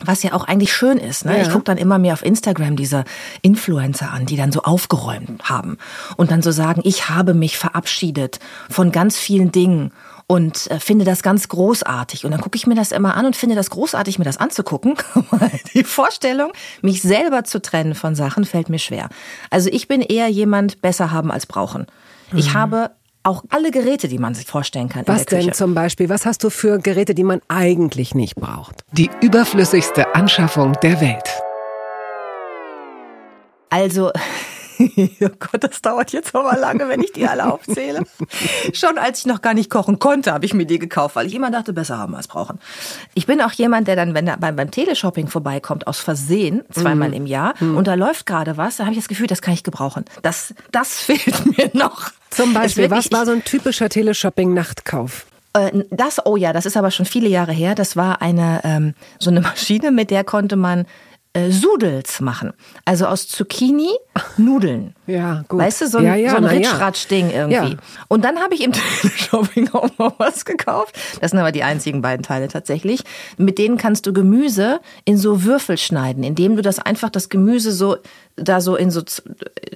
Was 0.04 0.22
ja 0.22 0.34
auch 0.34 0.44
eigentlich 0.44 0.74
schön 0.74 0.98
ist. 0.98 1.26
Ne? 1.26 1.38
Ja. 1.38 1.44
Ich 1.44 1.50
gucke 1.50 1.64
dann 1.64 1.78
immer 1.78 1.98
mehr 1.98 2.14
auf 2.14 2.24
Instagram 2.24 2.76
diese 2.76 3.06
Influencer 3.42 4.12
an, 4.12 4.26
die 4.26 4.36
dann 4.36 4.52
so 4.52 4.62
aufgeräumt 4.62 5.50
haben 5.50 5.78
und 6.18 6.32
dann 6.32 6.42
so 6.42 6.52
sagen, 6.52 6.82
ich 6.84 7.10
habe 7.10 7.34
mich 7.34 7.58
verabschiedet 7.58 8.40
von 8.70 8.92
ganz 8.92 9.18
vielen 9.18 9.52
Dingen 9.54 9.92
und 10.28 10.70
äh, 10.72 10.80
finde 10.80 11.06
das 11.06 11.24
ganz 11.24 11.48
großartig. 11.48 12.26
Und 12.26 12.32
dann 12.32 12.42
gucke 12.42 12.58
ich 12.58 12.68
mir 12.68 12.76
das 12.76 12.92
immer 12.92 13.16
an 13.16 13.26
und 13.26 13.36
finde 13.36 13.56
das 13.56 13.70
großartig, 13.70 14.20
mir 14.20 14.26
das 14.26 14.38
anzugucken. 14.38 14.96
Die 15.74 15.84
Vorstellung, 15.84 16.52
mich 16.82 17.02
selber 17.02 17.44
zu 17.44 17.62
trennen 17.62 17.96
von 17.96 18.16
Sachen, 18.16 18.44
fällt 18.44 18.70
mir 18.70 18.80
schwer. 18.80 19.10
Also 19.50 19.70
ich 19.72 19.88
bin 19.88 20.02
eher 20.02 20.28
jemand 20.28 20.82
besser 20.82 21.12
haben 21.12 21.32
als 21.32 21.46
brauchen. 21.46 21.86
Ich 22.34 22.50
mhm. 22.50 22.54
habe 22.56 22.92
auch 23.26 23.44
alle 23.50 23.72
Geräte, 23.72 24.08
die 24.08 24.20
man 24.20 24.34
sich 24.34 24.46
vorstellen 24.46 24.90
kann. 24.90 25.08
Was 25.08 25.26
denn 25.26 25.52
zum 25.54 25.74
Beispiel? 25.74 26.10
Was 26.10 26.26
hast 26.26 26.44
du 26.44 26.50
für 26.50 26.78
Geräte, 26.78 27.16
die 27.16 27.24
man 27.24 27.42
eigentlich 27.48 28.16
nicht 28.16 28.36
braucht? 28.36 28.84
Die 28.92 29.10
überflüssigste 29.22 30.14
Anschaffung 30.16 30.74
der 30.82 31.02
Welt. 31.02 31.42
Also, 33.70 34.12
oh 35.22 35.30
Gott, 35.40 35.64
das 35.64 35.82
dauert 35.82 36.12
jetzt 36.12 36.36
aber 36.36 36.58
lange, 36.58 36.88
wenn 36.90 37.02
ich 37.02 37.12
die 37.12 37.28
alle 37.28 37.52
aufzähle. 37.52 38.04
Schon 38.74 38.98
als 38.98 39.20
ich 39.20 39.26
noch 39.26 39.42
gar 39.42 39.54
nicht 39.54 39.70
kochen 39.70 40.00
konnte, 40.00 40.34
habe 40.34 40.46
ich 40.46 40.54
mir 40.54 40.66
die 40.66 40.80
gekauft, 40.80 41.16
weil 41.16 41.28
ich 41.28 41.36
immer 41.36 41.52
dachte, 41.52 41.74
besser 41.74 41.98
haben 41.98 42.16
als 42.16 42.28
brauchen. 42.28 42.60
Ich 43.14 43.26
bin 43.26 43.42
auch 43.42 43.52
jemand, 43.52 43.88
der 43.88 43.96
dann, 43.96 44.14
wenn 44.14 44.28
er 44.28 44.38
beim, 44.38 44.56
beim 44.56 44.72
Teleshopping 44.72 45.28
vorbeikommt, 45.28 45.88
aus 45.88 46.00
Versehen, 46.00 46.64
zweimal 46.72 47.10
mm. 47.10 47.14
im 47.14 47.26
Jahr, 47.26 47.54
mm. 47.60 47.78
und 47.78 47.88
da 47.88 47.94
läuft 47.94 48.26
gerade 48.26 48.58
was, 48.58 48.78
da 48.78 48.84
habe 48.84 48.94
ich 48.94 49.00
das 49.00 49.08
Gefühl, 49.08 49.28
das 49.28 49.42
kann 49.42 49.54
ich 49.54 49.64
gebrauchen. 49.64 50.06
Das, 50.22 50.54
das 50.72 51.00
fehlt 51.00 51.58
mir 51.58 51.70
noch. 51.74 52.12
Zum 52.30 52.54
Beispiel, 52.54 52.90
was 52.90 53.12
war 53.12 53.26
so 53.26 53.32
ein 53.32 53.44
typischer 53.44 53.90
Teleshopping-Nachtkauf? 53.90 55.26
Äh, 55.54 55.84
das, 55.90 56.26
oh 56.26 56.36
ja, 56.36 56.54
das 56.54 56.66
ist 56.66 56.76
aber 56.78 56.92
schon 56.92 57.06
viele 57.06 57.30
Jahre 57.30 57.54
her. 57.54 57.76
Das 57.76 57.96
war 57.96 58.22
eine 58.22 58.62
ähm, 58.64 58.94
so 59.20 59.30
eine 59.30 59.42
Maschine, 59.42 59.92
mit 59.92 60.12
der 60.12 60.24
konnte 60.24 60.56
man 60.56 60.86
äh, 61.36 61.52
Sudels 61.52 62.22
machen. 62.22 62.54
Also 62.86 63.08
aus 63.08 63.28
Zucchini 63.28 63.90
Nudeln. 64.38 64.94
Ja, 65.08 65.44
gut. 65.48 65.60
Weißt 65.60 65.82
du, 65.82 65.88
so 65.88 66.00
ein, 66.00 66.06
ja, 66.06 66.16
ja, 66.16 66.32
so 66.32 66.38
ein 66.38 66.46
Ritschratsch-Ding 66.46 67.30
irgendwie. 67.30 67.74
Ja. 67.74 67.78
Und 68.08 68.26
dann 68.26 68.40
habe 68.40 68.56
ich 68.56 68.64
im 68.64 68.74
Shopping 69.16 69.70
auch 69.72 69.88
noch 70.00 70.18
was 70.18 70.46
gekauft. 70.46 70.98
Das 71.22 71.30
sind 71.30 71.40
aber 71.40 71.52
die 71.52 71.62
einzigen 71.62 72.02
beiden 72.02 72.24
Teile 72.24 72.48
tatsächlich. 72.48 73.04
Mit 73.38 73.60
denen 73.60 73.78
kannst 73.78 74.08
du 74.08 74.14
Gemüse 74.14 74.80
in 75.04 75.20
so 75.20 75.44
Würfel 75.44 75.78
schneiden, 75.78 76.24
indem 76.24 76.56
du 76.56 76.64
das 76.64 76.80
einfach 76.80 77.12
das 77.12 77.30
Gemüse 77.30 77.72
so 77.72 77.98
da 78.36 78.62
so 78.62 78.76
in 78.76 78.90
so 78.90 79.04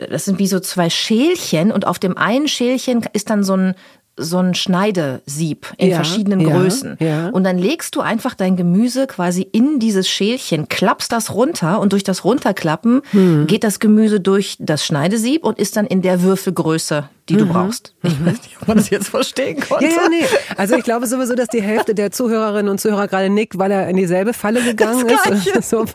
das 0.10 0.26
sind 0.26 0.40
wie 0.40 0.48
so 0.48 0.60
zwei 0.60 0.90
Schälchen 0.90 1.72
und 1.72 1.86
auf 1.86 2.00
dem 2.00 2.18
einen 2.18 2.48
Schälchen 2.48 3.06
ist 3.14 3.30
dann 3.30 3.44
so 3.44 3.54
ein 3.56 3.76
so 4.20 4.38
ein 4.38 4.54
Schneidesieb 4.54 5.74
in 5.78 5.90
ja, 5.90 5.96
verschiedenen 5.96 6.42
ja, 6.42 6.50
Größen. 6.50 6.98
Ja. 7.00 7.30
Und 7.30 7.44
dann 7.44 7.58
legst 7.58 7.96
du 7.96 8.02
einfach 8.02 8.36
dein 8.36 8.56
Gemüse 8.56 9.08
quasi 9.08 9.48
in 9.52 9.80
dieses 9.80 10.10
Schälchen, 10.10 10.68
klappst 10.68 11.12
das 11.12 11.34
runter 11.34 11.80
und 11.80 11.94
durch 11.94 12.04
das 12.04 12.24
Runterklappen 12.24 13.02
hm. 13.12 13.48
geht 13.48 13.64
das 13.64 13.80
Gemüse 13.80 14.20
durch 14.20 14.58
das 14.60 14.86
Schneidesieb 14.86 15.44
und 15.44 15.58
ist 15.60 15.78
dann 15.78 15.86
in 15.86 16.02
der 16.02 16.22
Würfelgröße 16.22 17.10
die 17.30 17.38
du 17.38 17.46
mhm. 17.46 17.50
brauchst. 17.50 17.94
Ich 18.04 18.26
weiß 18.26 18.42
nicht, 18.42 18.58
ob 18.62 18.68
man 18.68 18.78
das 18.78 18.90
jetzt 18.90 19.10
verstehen 19.10 19.60
konnte. 19.60 19.86
Ja, 19.86 19.92
ja, 19.92 20.10
nee. 20.10 20.26
Also 20.58 20.76
ich 20.76 20.84
glaube 20.84 21.06
sowieso, 21.08 21.36
dass 21.36 21.48
die 21.48 21.62
Hälfte 21.62 21.94
der 21.94 22.12
Zuhörerinnen 22.12 22.70
und 22.70 22.80
Zuhörer 22.80 23.08
gerade 23.08 23.30
nickt, 23.30 23.58
weil 23.58 23.72
er 23.72 23.88
in 23.88 23.96
dieselbe 23.96 24.34
Falle 24.34 24.62
gegangen 24.62 25.08
ist. 25.08 25.20
So 25.70 25.86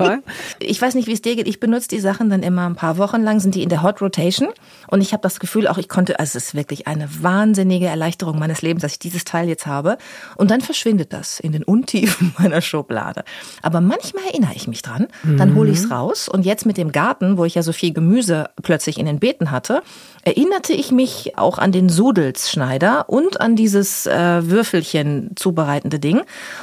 ich 0.60 0.80
weiß 0.80 0.94
nicht, 0.94 1.08
wie 1.08 1.12
es 1.12 1.22
dir 1.22 1.34
geht. 1.36 1.48
Ich 1.48 1.58
benutze 1.58 1.88
die 1.88 1.98
Sachen 1.98 2.30
dann 2.30 2.42
immer 2.42 2.66
ein 2.66 2.76
paar 2.76 2.98
Wochen 2.98 3.22
lang, 3.22 3.40
sind 3.40 3.54
die 3.54 3.62
in 3.62 3.68
der 3.68 3.82
Hot 3.82 4.00
Rotation. 4.00 4.50
Und 4.88 5.00
ich 5.00 5.12
habe 5.12 5.22
das 5.22 5.40
Gefühl, 5.40 5.66
auch 5.66 5.78
ich 5.78 5.88
konnte, 5.88 6.18
also 6.18 6.36
es 6.38 6.46
ist 6.46 6.54
wirklich 6.54 6.86
eine 6.86 7.08
wahnsinnige 7.22 7.86
Erleichterung 7.86 8.38
meines 8.38 8.62
Lebens, 8.62 8.82
dass 8.82 8.92
ich 8.92 8.98
dieses 8.98 9.24
Teil 9.24 9.48
jetzt 9.48 9.66
habe. 9.66 9.98
Und 10.36 10.50
dann 10.50 10.60
verschwindet 10.60 11.12
das 11.12 11.40
in 11.40 11.52
den 11.52 11.64
Untiefen 11.64 12.34
meiner 12.38 12.60
Schublade. 12.60 13.24
Aber 13.62 13.80
manchmal 13.80 14.24
erinnere 14.26 14.52
ich 14.54 14.68
mich 14.68 14.82
dran, 14.82 15.08
dann 15.24 15.54
hole 15.54 15.70
ich 15.70 15.78
es 15.78 15.90
raus. 15.90 16.28
Und 16.28 16.44
jetzt 16.44 16.66
mit 16.66 16.76
dem 16.76 16.92
Garten, 16.92 17.36
wo 17.38 17.44
ich 17.44 17.56
ja 17.56 17.62
so 17.62 17.72
viel 17.72 17.92
Gemüse 17.92 18.50
plötzlich 18.62 18.98
in 18.98 19.06
den 19.06 19.18
Beeten 19.18 19.50
hatte, 19.50 19.82
erinnerte 20.24 20.72
ich 20.72 20.90
mich 20.90 21.36
auch 21.36 21.58
an 21.58 21.72
den 21.72 21.88
Sudelsschneider 21.88 23.08
und 23.08 23.40
an 23.40 23.56
dieses 23.56 24.06
äh, 24.06 24.48
Würfelchen 24.48 25.32
zubereitende 25.36 25.98
Ding. 25.98 26.22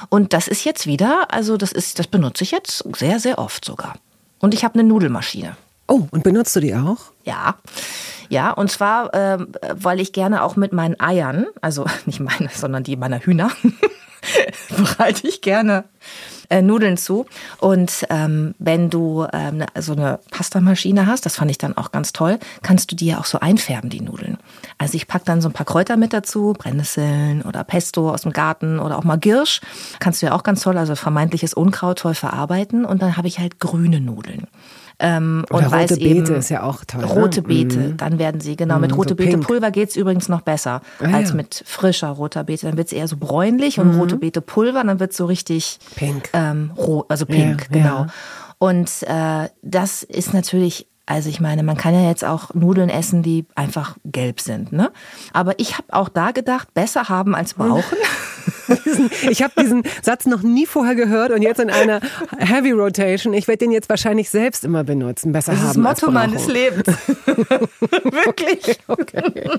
Und 0.10 0.34
das 0.34 0.48
ist 0.48 0.64
jetzt 0.64 0.88
wieder, 0.88 1.28
also 1.32 1.58
das 1.58 1.72
ist, 1.72 2.00
das 2.00 2.08
benutze 2.08 2.44
ich 2.44 2.52
jetzt 2.52 2.84
sehr, 2.98 3.20
sehr 3.20 3.38
oft 3.38 3.64
sogar. 3.64 3.96
Und 4.40 4.54
ich 4.54 4.64
habe 4.64 4.80
eine 4.80 4.84
Nudelmaschine. 4.84 5.56
Oh, 5.88 6.08
und 6.12 6.24
benutzt 6.24 6.56
du 6.56 6.60
die 6.60 6.74
auch? 6.76 7.12
Ja. 7.24 7.56
Ja, 8.30 8.52
und 8.52 8.72
zwar, 8.72 9.14
äh, 9.14 9.46
weil 9.76 10.00
ich 10.00 10.14
gerne 10.14 10.44
auch 10.44 10.56
mit 10.56 10.72
meinen 10.72 11.00
Eiern, 11.00 11.48
also 11.62 11.86
nicht 12.06 12.20
meine, 12.20 12.50
sondern 12.54 12.84
die 12.84 12.96
meiner 12.96 13.20
Hühner, 13.20 13.52
bereite 14.70 15.28
ich 15.28 15.42
gerne 15.42 15.84
äh, 16.52 16.62
Nudeln 16.62 16.98
zu. 16.98 17.26
Und 17.60 18.06
ähm, 18.10 18.54
wenn 18.60 18.90
du 18.90 19.26
ähm, 19.34 19.58
ne, 19.58 19.68
so 19.80 19.94
eine 19.94 20.20
Pastamaschine 20.30 21.08
hast, 21.08 21.26
das 21.26 21.38
fand 21.38 21.50
ich 21.50 21.58
dann 21.58 21.78
auch 21.78 21.92
ganz 21.92 22.14
toll, 22.14 22.40
kannst 22.62 22.92
du 22.92 22.96
die 22.96 23.08
ja 23.08 23.20
auch 23.20 23.26
so 23.26 23.40
einfärben, 23.40 23.90
die 23.90 24.02
Nudeln. 24.02 24.38
Also 24.78 24.96
ich 24.96 25.08
pack 25.08 25.26
dann 25.26 25.42
so 25.42 25.50
ein 25.50 25.54
paar 25.54 25.66
Kräuter 25.66 25.98
mit 25.98 26.14
dazu, 26.14 26.54
Brennnesseln 26.58 27.42
oder 27.42 27.64
Pesto 27.64 28.12
aus 28.12 28.24
dem 28.24 28.34
Garten 28.34 28.80
oder 28.80 28.98
auch 28.98 29.04
mal 29.04 29.18
Girsch. 29.18 29.62
Kannst 30.00 30.22
du 30.22 30.28
ja 30.28 30.34
auch 30.34 30.44
ganz 30.44 30.62
toll, 30.62 30.78
also 30.78 30.96
vermeintliches 30.96 31.54
Unkraut 31.54 32.00
toll 32.00 32.16
verarbeiten. 32.16 32.86
Und 32.86 33.02
dann 33.02 33.18
habe 33.18 33.28
ich 33.28 33.40
halt 33.40 33.60
grüne 33.60 34.02
Nudeln. 34.02 34.48
Ähm, 35.04 35.44
Oder 35.50 35.66
und 35.66 35.74
rote 35.74 35.98
Beete 35.98 36.34
ist 36.36 36.50
ja 36.50 36.62
auch 36.62 36.86
toll. 36.86 37.04
Rote 37.04 37.42
ne? 37.42 37.48
Beete, 37.48 37.80
mhm. 37.80 37.98
dann 37.98 38.20
werden 38.20 38.40
sie, 38.40 38.56
genau, 38.56 38.78
mit 38.78 38.92
mhm, 38.92 38.98
rote 38.98 39.10
so 39.10 39.16
Beete 39.16 39.40
Pulver 39.40 39.72
geht's 39.72 39.96
übrigens 39.96 40.30
noch 40.30 40.42
besser 40.42 40.82
ah, 41.00 41.06
als 41.12 41.30
ja. 41.30 41.36
mit 41.36 41.64
frischer 41.66 42.10
roter 42.10 42.44
Beete. 42.44 42.68
Dann 42.68 42.78
wird's 42.78 42.94
eher 42.94 43.08
so 43.08 43.18
bräunlich 43.18 43.80
und 43.80 43.94
mhm. 43.94 44.00
rote 44.00 44.18
Beete 44.18 44.42
Pulver, 44.42 44.84
dann 44.84 45.00
wird's 45.00 45.18
so 45.18 45.26
richtig 45.26 45.80
pink. 45.96 46.30
Ähm, 46.34 46.72
rot, 46.78 47.06
also 47.10 47.26
pink, 47.26 47.62
ja, 47.62 47.68
genau. 47.72 48.00
Ja. 48.02 48.08
Und 48.60 48.92
äh, 49.08 49.50
das 49.64 50.04
ist 50.04 50.36
natürlich 50.36 50.88
also 51.12 51.30
ich 51.30 51.42
meine, 51.42 51.62
man 51.62 51.76
kann 51.76 51.94
ja 51.94 52.08
jetzt 52.08 52.24
auch 52.24 52.54
Nudeln 52.54 52.90
essen, 52.90 53.22
die 53.22 53.46
einfach 53.54 53.98
gelb 54.06 54.40
sind, 54.40 54.72
ne? 54.72 54.92
Aber 55.34 55.60
ich 55.60 55.78
habe 55.78 55.88
auch 55.92 56.08
da 56.08 56.32
gedacht, 56.32 56.74
besser 56.74 57.10
haben 57.10 57.36
als 57.36 57.56
brauchen. 57.56 57.98
ich 59.30 59.44
habe 59.44 59.54
diesen 59.62 59.84
Satz 60.02 60.26
noch 60.26 60.42
nie 60.42 60.66
vorher 60.66 60.96
gehört 60.96 61.32
und 61.32 61.42
jetzt 61.42 61.60
in 61.60 61.70
einer 61.70 62.00
Heavy 62.38 62.72
Rotation. 62.72 63.34
Ich 63.34 63.48
werde 63.50 63.60
den 63.60 63.72
jetzt 63.72 63.90
wahrscheinlich 63.90 64.30
selbst 64.30 64.64
immer 64.64 64.86
benutzen. 64.86 65.34
Besser 65.34 65.52
das 65.52 65.62
haben 65.62 65.84
Das 65.84 65.98
ist 65.98 66.02
das 66.02 66.02
Motto 66.02 66.12
meines 66.12 66.48
Lebens. 66.48 66.88
Wirklich. 67.26 68.80
Okay. 68.88 69.50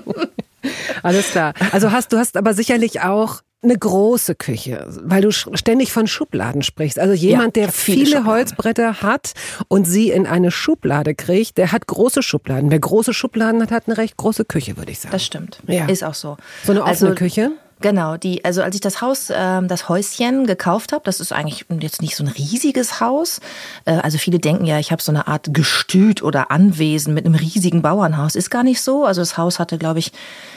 Alles 1.03 1.29
klar. 1.29 1.53
Also 1.71 1.91
hast 1.91 2.13
du 2.13 2.17
hast 2.17 2.35
aber 2.35 2.53
sicherlich 2.53 3.01
auch 3.01 3.41
eine 3.63 3.77
große 3.77 4.35
Küche, 4.35 4.85
weil 5.03 5.21
du 5.21 5.31
ständig 5.31 5.91
von 5.91 6.07
Schubladen 6.07 6.61
sprichst. 6.61 6.99
Also 6.99 7.13
jemand, 7.13 7.57
ja, 7.57 7.63
der 7.63 7.71
viele, 7.71 8.05
viele 8.05 8.25
Holzbretter 8.25 9.01
hat 9.01 9.33
und 9.67 9.85
sie 9.85 10.11
in 10.11 10.27
eine 10.27 10.51
Schublade 10.51 11.15
kriegt, 11.15 11.57
der 11.57 11.71
hat 11.71 11.87
große 11.87 12.23
Schubladen. 12.23 12.71
Wer 12.71 12.79
große 12.79 13.13
Schubladen 13.13 13.61
hat, 13.61 13.71
hat 13.71 13.83
eine 13.87 13.97
recht 13.97 14.17
große 14.17 14.45
Küche, 14.45 14.77
würde 14.77 14.91
ich 14.91 14.99
sagen. 14.99 15.11
Das 15.11 15.25
stimmt. 15.25 15.59
Ja. 15.67 15.87
Ist 15.87 16.03
auch 16.03 16.13
so. 16.13 16.37
So 16.63 16.71
eine 16.71 16.81
offene 16.81 17.11
also, 17.11 17.15
Küche? 17.15 17.51
Genau, 17.83 18.15
die, 18.15 18.45
also 18.45 18.61
als 18.61 18.75
ich 18.75 18.81
das 18.81 19.01
Haus, 19.01 19.29
äh, 19.29 19.61
das 19.63 19.89
Häuschen 19.89 20.47
gekauft 20.47 20.93
habe, 20.93 21.03
das 21.03 21.19
ist 21.19 21.33
eigentlich 21.33 21.65
jetzt 21.81 22.01
nicht 22.01 22.15
so 22.15 22.23
ein 22.23 22.29
riesiges 22.29 23.01
Haus. 23.01 23.41
Äh, 23.83 23.97
also 23.97 24.17
viele 24.17 24.39
denken 24.39 24.63
ja, 24.63 24.79
ich 24.79 24.93
habe 24.93 25.01
so 25.01 25.11
eine 25.11 25.27
Art 25.27 25.53
Gestüt 25.53 26.23
oder 26.23 26.49
Anwesen 26.49 27.13
mit 27.13 27.25
einem 27.25 27.35
riesigen 27.35 27.81
Bauernhaus. 27.81 28.35
Ist 28.37 28.49
gar 28.49 28.63
nicht 28.63 28.81
so. 28.81 29.03
Also 29.03 29.19
das 29.19 29.37
Haus 29.37 29.59
hatte, 29.59 29.77
glaube 29.77 29.99
ich, 29.99 30.13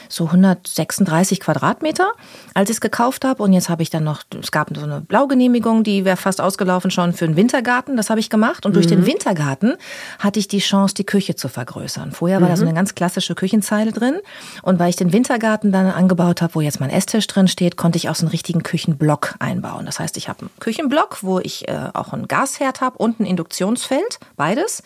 so 0.07 0.27
136 0.27 1.41
Quadratmeter, 1.41 2.13
als 2.53 2.69
ich 2.69 2.77
es 2.77 2.81
gekauft 2.81 3.25
habe. 3.25 3.43
Und 3.43 3.51
jetzt 3.51 3.67
habe 3.67 3.83
ich 3.83 3.89
dann 3.89 4.05
noch, 4.05 4.21
es 4.41 4.53
gab 4.53 4.69
so 4.73 4.83
eine 4.83 5.01
Blaugenehmigung, 5.01 5.83
die 5.83 6.05
wäre 6.05 6.15
fast 6.15 6.39
ausgelaufen 6.39 6.91
schon 6.91 7.11
für 7.11 7.25
einen 7.25 7.35
Wintergarten. 7.35 7.97
Das 7.97 8.09
habe 8.09 8.21
ich 8.21 8.29
gemacht. 8.29 8.65
Und 8.65 8.77
durch 8.77 8.85
mhm. 8.85 8.91
den 8.91 9.05
Wintergarten 9.05 9.75
hatte 10.19 10.39
ich 10.39 10.47
die 10.47 10.59
Chance, 10.59 10.95
die 10.95 11.05
Küche 11.05 11.35
zu 11.35 11.49
vergrößern. 11.49 12.13
Vorher 12.13 12.39
war 12.39 12.47
mhm. 12.47 12.51
da 12.51 12.57
so 12.57 12.63
mhm. 12.63 12.69
eine 12.69 12.77
ganz 12.77 12.95
klassische 12.95 13.35
Küchenzeile 13.35 13.91
drin. 13.91 14.15
Und 14.61 14.79
weil 14.79 14.89
ich 14.89 14.95
den 14.95 15.11
Wintergarten 15.11 15.73
dann 15.73 15.87
angebaut 15.87 16.41
habe, 16.41 16.55
wo 16.55 16.61
jetzt 16.61 16.79
mein 16.79 16.89
Esstisch 16.89 17.16
drin 17.25 17.47
steht, 17.47 17.77
konnte 17.77 17.97
ich 17.97 18.09
auch 18.09 18.15
so 18.15 18.25
einen 18.25 18.31
richtigen 18.31 18.61
Küchenblock 18.61 19.35
einbauen. 19.39 19.87
Das 19.87 19.99
heißt, 19.99 20.17
ich 20.17 20.29
habe 20.29 20.41
einen 20.41 20.49
Küchenblock, 20.59 21.23
wo 21.23 21.39
ich 21.39 21.67
äh, 21.67 21.89
auch 21.93 22.13
einen 22.13 22.27
Gasherd 22.27 22.81
habe 22.81 22.99
und 22.99 23.19
ein 23.19 23.25
Induktionsfeld, 23.25 24.19
beides. 24.35 24.83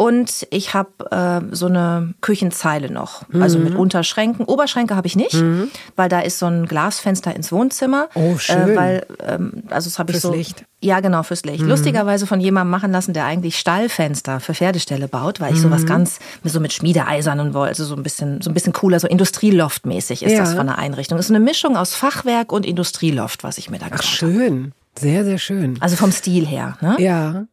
Und 0.00 0.46
ich 0.50 0.74
habe 0.74 1.10
äh, 1.10 1.52
so 1.52 1.66
eine 1.66 2.14
Küchenzeile 2.20 2.88
noch, 2.88 3.24
also 3.32 3.58
mhm. 3.58 3.64
mit 3.64 3.74
Unterschränken. 3.74 4.44
Oberschränke 4.44 4.94
habe 4.94 5.08
ich 5.08 5.16
nicht, 5.16 5.34
mhm. 5.34 5.72
weil 5.96 6.08
da 6.08 6.20
ist 6.20 6.38
so 6.38 6.46
ein 6.46 6.66
Glasfenster 6.66 7.34
ins 7.34 7.50
Wohnzimmer. 7.50 8.08
Oh, 8.14 8.34
äh, 8.34 8.38
schön. 8.38 8.70
Äh, 8.70 8.76
weil, 8.76 9.06
ähm, 9.26 9.64
also 9.70 9.90
das 9.90 9.98
habe 9.98 10.12
ich 10.12 10.20
so. 10.20 10.32
Licht. 10.32 10.64
Ja, 10.80 11.00
genau, 11.00 11.24
fürs 11.24 11.44
Licht. 11.44 11.62
Mhm. 11.62 11.70
Lustigerweise 11.70 12.28
von 12.28 12.38
jemandem 12.38 12.70
machen 12.70 12.92
lassen, 12.92 13.12
der 13.12 13.24
eigentlich 13.24 13.58
Stallfenster 13.58 14.38
für 14.38 14.54
Pferdeställe 14.54 15.08
baut, 15.08 15.40
weil 15.40 15.54
ich 15.54 15.60
sowas 15.60 15.82
mhm. 15.82 15.86
ganz 15.86 16.20
so 16.44 16.60
mit 16.60 16.72
Schmiedeeisernen 16.72 17.52
wollte, 17.52 17.70
also 17.70 17.84
so 17.84 17.96
ein 17.96 18.04
bisschen, 18.04 18.40
so 18.40 18.52
ein 18.52 18.54
bisschen 18.54 18.72
cooler, 18.72 19.00
so 19.00 19.08
Industrieloft-mäßig 19.08 20.22
ist 20.22 20.30
ja. 20.30 20.38
das 20.38 20.54
von 20.54 20.68
der 20.68 20.78
Einrichtung. 20.78 21.18
Ist 21.18 21.28
eine 21.28 21.40
Mischung 21.40 21.76
aus 21.76 21.96
Fachwerk 21.96 22.52
und 22.52 22.64
Industrieloft, 22.64 23.42
was 23.42 23.58
ich 23.58 23.68
mir 23.68 23.80
da 23.80 23.86
Ach, 23.90 24.00
schön. 24.00 24.62
Habe. 24.66 24.72
Sehr, 25.00 25.24
sehr 25.24 25.38
schön. 25.38 25.76
Also 25.80 25.96
vom 25.96 26.12
Stil 26.12 26.46
her, 26.46 26.78
ne? 26.80 26.94
Ja. 27.00 27.46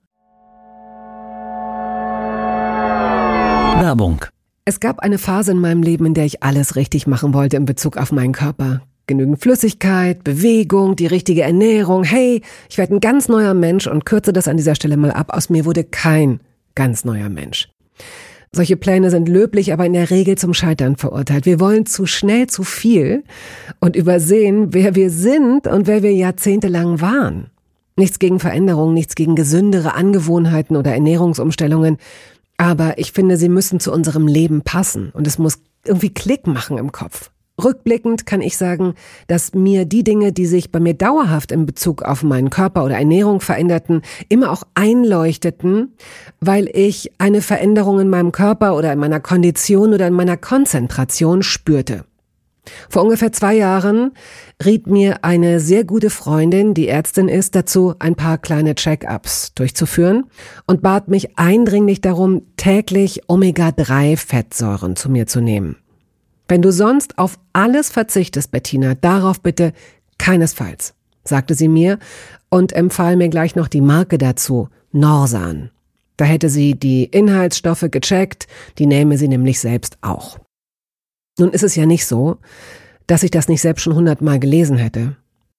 Werbung. 3.80 4.26
Es 4.64 4.80
gab 4.80 5.00
eine 5.00 5.18
Phase 5.18 5.52
in 5.52 5.60
meinem 5.60 5.84
Leben, 5.84 6.06
in 6.06 6.14
der 6.14 6.26
ich 6.26 6.42
alles 6.42 6.76
richtig 6.76 7.08
machen 7.08 7.34
wollte 7.34 7.58
in 7.58 7.66
Bezug 7.66 7.98
auf 7.98 8.12
meinen 8.12 8.32
Körper. 8.32 8.82
Genügend 9.06 9.42
Flüssigkeit, 9.42 10.24
Bewegung, 10.24 10.96
die 10.96 11.08
richtige 11.08 11.44
Ernährung. 11.44 12.04
Hey, 12.04 12.42
ich 12.70 12.78
werde 12.78 12.96
ein 12.96 13.00
ganz 13.02 13.28
neuer 13.28 13.54
Mensch 13.54 13.86
und 13.86 14.06
kürze 14.06 14.34
das 14.34 14.48
an 14.48 14.58
dieser 14.58 14.76
Stelle 14.76 14.98
mal 14.98 15.12
ab. 15.12 15.28
Aus 15.30 15.50
mir 15.50 15.66
wurde 15.66 15.84
kein 15.84 16.40
ganz 16.74 17.06
neuer 17.06 17.30
Mensch. 17.30 17.70
Solche 18.52 18.78
Pläne 18.78 19.12
sind 19.12 19.28
löblich, 19.28 19.74
aber 19.74 19.86
in 19.86 19.94
der 19.94 20.10
Regel 20.10 20.38
zum 20.38 20.54
Scheitern 20.54 20.96
verurteilt. 20.96 21.46
Wir 21.46 21.60
wollen 21.60 21.86
zu 21.86 22.06
schnell 22.06 22.48
zu 22.48 22.64
viel 22.64 23.24
und 23.82 23.98
übersehen, 23.98 24.74
wer 24.74 24.96
wir 24.96 25.10
sind 25.10 25.68
und 25.68 25.86
wer 25.88 26.02
wir 26.02 26.14
jahrzehntelang 26.14 27.02
waren. 27.02 27.52
Nichts 27.98 28.20
gegen 28.20 28.40
Veränderungen, 28.40 28.94
nichts 28.94 29.16
gegen 29.16 29.36
gesündere 29.36 29.94
Angewohnheiten 29.94 30.76
oder 30.76 30.94
Ernährungsumstellungen. 30.94 31.98
Aber 32.58 32.98
ich 32.98 33.12
finde, 33.12 33.38
sie 33.38 33.50
müssen 33.50 33.80
zu 33.80 33.92
unserem 33.92 34.28
Leben 34.28 34.62
passen 34.62 35.12
und 35.14 35.28
es 35.28 35.38
muss 35.38 35.60
irgendwie 35.86 36.14
Klick 36.14 36.48
machen 36.48 36.78
im 36.78 36.92
Kopf. 36.92 37.32
Rückblickend 37.64 38.26
kann 38.26 38.42
ich 38.42 38.58
sagen, 38.58 38.96
dass 39.28 39.54
mir 39.54 39.86
die 39.86 40.04
Dinge, 40.04 40.34
die 40.34 40.46
sich 40.46 40.72
bei 40.72 40.80
mir 40.82 40.94
dauerhaft 40.94 41.54
in 41.54 41.66
Bezug 41.66 42.02
auf 42.02 42.22
meinen 42.22 42.50
Körper 42.50 42.84
oder 42.84 42.98
Ernährung 42.98 43.40
veränderten, 43.40 44.02
immer 44.28 44.52
auch 44.52 44.64
einleuchteten, 44.74 45.94
weil 46.42 46.70
ich 46.74 47.14
eine 47.18 47.42
Veränderung 47.42 48.00
in 48.02 48.10
meinem 48.10 48.34
Körper 48.34 48.76
oder 48.76 48.92
in 48.92 49.00
meiner 49.00 49.22
Kondition 49.22 49.94
oder 49.94 50.08
in 50.08 50.14
meiner 50.14 50.36
Konzentration 50.36 51.44
spürte. 51.44 52.04
Vor 52.90 53.04
ungefähr 53.04 53.32
zwei 53.32 53.56
Jahren 53.56 54.12
riet 54.64 54.88
mir 54.88 55.24
eine 55.24 55.60
sehr 55.60 55.84
gute 55.84 56.10
Freundin, 56.10 56.74
die 56.74 56.88
Ärztin 56.88 57.28
ist, 57.28 57.56
dazu, 57.56 57.96
ein 58.00 58.16
paar 58.16 58.38
kleine 58.38 58.76
Check-ups 58.76 59.54
durchzuführen 59.54 60.26
und 60.66 60.82
bat 60.82 61.08
mich 61.08 61.38
eindringlich 61.38 62.02
darum, 62.02 62.44
täglich 62.58 63.24
Omega-3-Fettsäuren 63.28 64.96
zu 64.96 65.10
mir 65.10 65.28
zu 65.28 65.42
nehmen. 65.42 65.78
Wenn 66.48 66.62
du 66.62 66.72
sonst 66.72 67.18
auf 67.18 67.40
alles 67.54 67.90
verzichtest, 67.90 68.52
Bettina, 68.52 68.96
darauf 68.96 69.42
bitte 69.42 69.74
keinesfalls, 70.18 70.94
sagte 71.24 71.56
sie 71.56 71.68
mir 71.68 71.98
und 72.50 72.74
empfahl 72.74 73.16
mir 73.16 73.30
gleich 73.30 73.56
noch 73.56 73.68
die 73.68 73.82
Marke 73.82 74.18
dazu, 74.18 74.70
Norsan. 74.92 75.72
Da 76.18 76.26
hätte 76.26 76.50
sie 76.50 76.76
die 76.76 77.04
Inhaltsstoffe 77.04 77.88
gecheckt, 77.92 78.48
die 78.78 78.86
nähme 78.86 79.18
sie 79.18 79.28
nämlich 79.28 79.60
selbst 79.60 79.98
auch. 80.02 80.40
Nun 81.38 81.52
ist 81.52 81.64
es 81.64 81.76
ja 81.76 81.86
nicht 81.86 82.06
so, 82.06 82.38
dass 83.08 83.24
ich 83.24 83.32
das 83.32 83.48
nicht 83.48 83.62
selbst 83.62 83.82
schon 83.82 83.96
hundertmal 83.96 84.40
gelesen 84.40 84.78
hätte. 84.78 85.18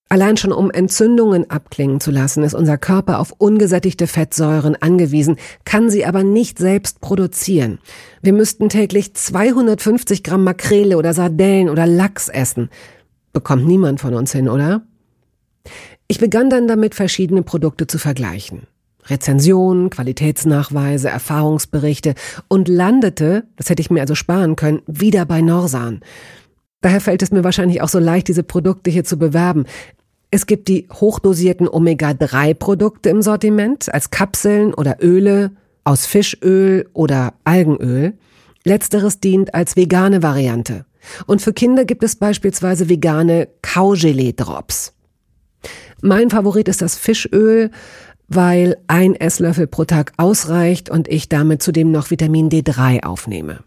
Allein 0.09 0.37
schon 0.37 0.53
um 0.53 0.71
Entzündungen 0.71 1.51
abklingen 1.51 2.01
zu 2.01 2.13
lassen, 2.13 2.45
ist 2.45 2.55
unser 2.55 2.79
Körper 2.79 3.19
auf 3.19 3.35
ungesättigte 3.39 4.07
Fettsäuren 4.07 4.77
angewiesen, 4.77 5.37
kann 5.65 5.91
sie 5.91 6.07
aber 6.07 6.23
nicht 6.23 6.59
selbst 6.59 7.01
produzieren. 7.01 7.81
Wir 8.23 8.33
müssten 8.33 8.69
täglich 8.69 9.15
250 9.15 10.23
Gramm 10.23 10.45
Makrele 10.45 10.97
oder 10.97 11.13
Sardellen 11.13 11.69
oder 11.69 11.89
Lachs 11.89 12.29
essen. 12.29 12.71
Bekommt 13.33 13.67
niemand 13.67 14.01
von 14.01 14.15
uns 14.15 14.31
hin, 14.31 14.49
oder? 14.49 14.83
Ich 16.07 16.21
begann 16.21 16.51
dann 16.51 16.69
damit, 16.69 16.95
verschiedene 16.95 17.43
Produkte 17.43 17.89
zu 17.89 17.99
vergleichen. 17.99 18.69
Rezensionen, 19.09 19.91
Qualitätsnachweise, 19.91 21.09
Erfahrungsberichte 21.09 22.15
und 22.49 22.69
landete, 22.69 23.45
das 23.57 23.71
hätte 23.71 23.81
ich 23.81 23.91
mir 23.91 24.01
also 24.01 24.15
sparen 24.15 24.57
können, 24.57 24.83
wieder 24.87 25.25
bei 25.25 25.41
Norsan. 25.41 26.01
Daher 26.81 27.01
fällt 27.01 27.23
es 27.23 27.31
mir 27.31 27.45
wahrscheinlich 27.45 27.83
auch 27.83 27.89
so 27.89 27.99
leicht, 27.99 28.29
diese 28.29 28.43
Produkte 28.43 28.91
hier 28.91 29.05
zu 29.05 29.19
bewerben. 29.19 29.65
Es 30.31 30.47
gibt 30.47 30.69
die 30.69 30.89
hochdosierten 30.93 31.69
Omega-3-Produkte 31.69 33.09
im 33.09 33.23
Sortiment 33.23 33.93
als 33.93 34.11
Kapseln 34.11 34.75
oder 34.75 34.99
Öle 35.03 35.53
aus 35.85 36.07
Fischöl 36.07 36.89
oder 36.93 37.35
Algenöl. 37.45 38.15
Letzteres 38.65 39.21
dient 39.21 39.55
als 39.55 39.77
vegane 39.77 40.23
Variante. 40.23 40.85
Und 41.27 41.41
für 41.41 41.53
Kinder 41.53 41.85
gibt 41.85 42.03
es 42.03 42.17
beispielsweise 42.17 42.89
vegane 42.89 43.49
Kaugelee-Drops. 43.63 44.93
Mein 46.03 46.31
Favorit 46.31 46.69
ist 46.69 46.83
das 46.83 46.99
Fischöl, 46.99 47.71
weil 48.29 48.77
ein 48.87 49.15
Esslöffel 49.15 49.67
pro 49.67 49.85
Tag 49.85 50.13
ausreicht 50.17 50.91
und 50.91 51.09
ich 51.09 51.29
damit 51.29 51.63
zudem 51.63 51.91
noch 51.91 52.11
Vitamin 52.11 52.49
D3 52.49 53.05
aufnehme. 53.05 53.61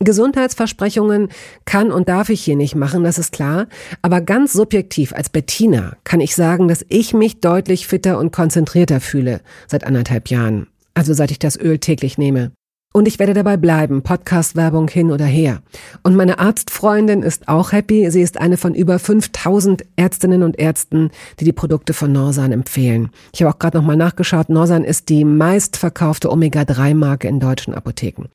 Gesundheitsversprechungen 0.00 1.28
kann 1.64 1.90
und 1.90 2.08
darf 2.08 2.28
ich 2.28 2.42
hier 2.42 2.56
nicht 2.56 2.74
machen, 2.74 3.04
das 3.04 3.18
ist 3.18 3.32
klar. 3.32 3.66
Aber 4.02 4.20
ganz 4.20 4.52
subjektiv 4.52 5.12
als 5.12 5.30
Bettina 5.30 5.96
kann 6.04 6.20
ich 6.20 6.34
sagen, 6.34 6.68
dass 6.68 6.84
ich 6.88 7.14
mich 7.14 7.40
deutlich 7.40 7.86
fitter 7.86 8.18
und 8.18 8.32
konzentrierter 8.32 9.00
fühle 9.00 9.40
seit 9.66 9.84
anderthalb 9.84 10.28
Jahren. 10.28 10.66
Also 10.94 11.14
seit 11.14 11.30
ich 11.30 11.38
das 11.38 11.58
Öl 11.58 11.78
täglich 11.78 12.18
nehme. 12.18 12.52
Und 12.96 13.08
ich 13.08 13.18
werde 13.18 13.34
dabei 13.34 13.56
bleiben, 13.56 14.02
Podcast-Werbung 14.02 14.86
hin 14.86 15.10
oder 15.10 15.24
her. 15.24 15.62
Und 16.04 16.14
meine 16.14 16.38
Arztfreundin 16.38 17.24
ist 17.24 17.48
auch 17.48 17.72
happy. 17.72 18.08
Sie 18.12 18.22
ist 18.22 18.40
eine 18.40 18.56
von 18.56 18.72
über 18.72 19.00
5000 19.00 19.84
Ärztinnen 19.96 20.44
und 20.44 20.60
Ärzten, 20.60 21.10
die 21.40 21.44
die 21.44 21.52
Produkte 21.52 21.92
von 21.92 22.12
Norsan 22.12 22.52
empfehlen. 22.52 23.10
Ich 23.32 23.42
habe 23.42 23.52
auch 23.52 23.58
gerade 23.58 23.78
nochmal 23.78 23.96
nachgeschaut. 23.96 24.48
Norsan 24.48 24.84
ist 24.84 25.08
die 25.08 25.24
meistverkaufte 25.24 26.30
Omega-3-Marke 26.30 27.26
in 27.26 27.40
deutschen 27.40 27.74
Apotheken. 27.74 28.28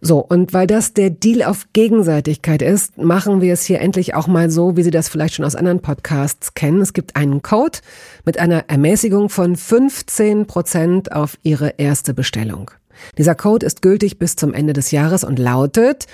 So, 0.00 0.20
und 0.20 0.52
weil 0.52 0.68
das 0.68 0.94
der 0.94 1.10
Deal 1.10 1.42
auf 1.42 1.66
Gegenseitigkeit 1.72 2.62
ist, 2.62 2.98
machen 2.98 3.40
wir 3.40 3.52
es 3.52 3.64
hier 3.64 3.80
endlich 3.80 4.14
auch 4.14 4.28
mal 4.28 4.48
so, 4.48 4.76
wie 4.76 4.84
Sie 4.84 4.92
das 4.92 5.08
vielleicht 5.08 5.34
schon 5.34 5.44
aus 5.44 5.56
anderen 5.56 5.80
Podcasts 5.80 6.54
kennen. 6.54 6.80
Es 6.80 6.92
gibt 6.92 7.16
einen 7.16 7.42
Code 7.42 7.80
mit 8.24 8.38
einer 8.38 8.66
Ermäßigung 8.68 9.28
von 9.28 9.56
15 9.56 10.46
Prozent 10.46 11.10
auf 11.10 11.36
Ihre 11.42 11.74
erste 11.78 12.14
Bestellung. 12.14 12.70
Dieser 13.16 13.34
Code 13.34 13.66
ist 13.66 13.82
gültig 13.82 14.18
bis 14.18 14.36
zum 14.36 14.54
Ende 14.54 14.72
des 14.72 14.90
Jahres 14.90 15.24
und 15.24 15.38
lautet 15.38 16.06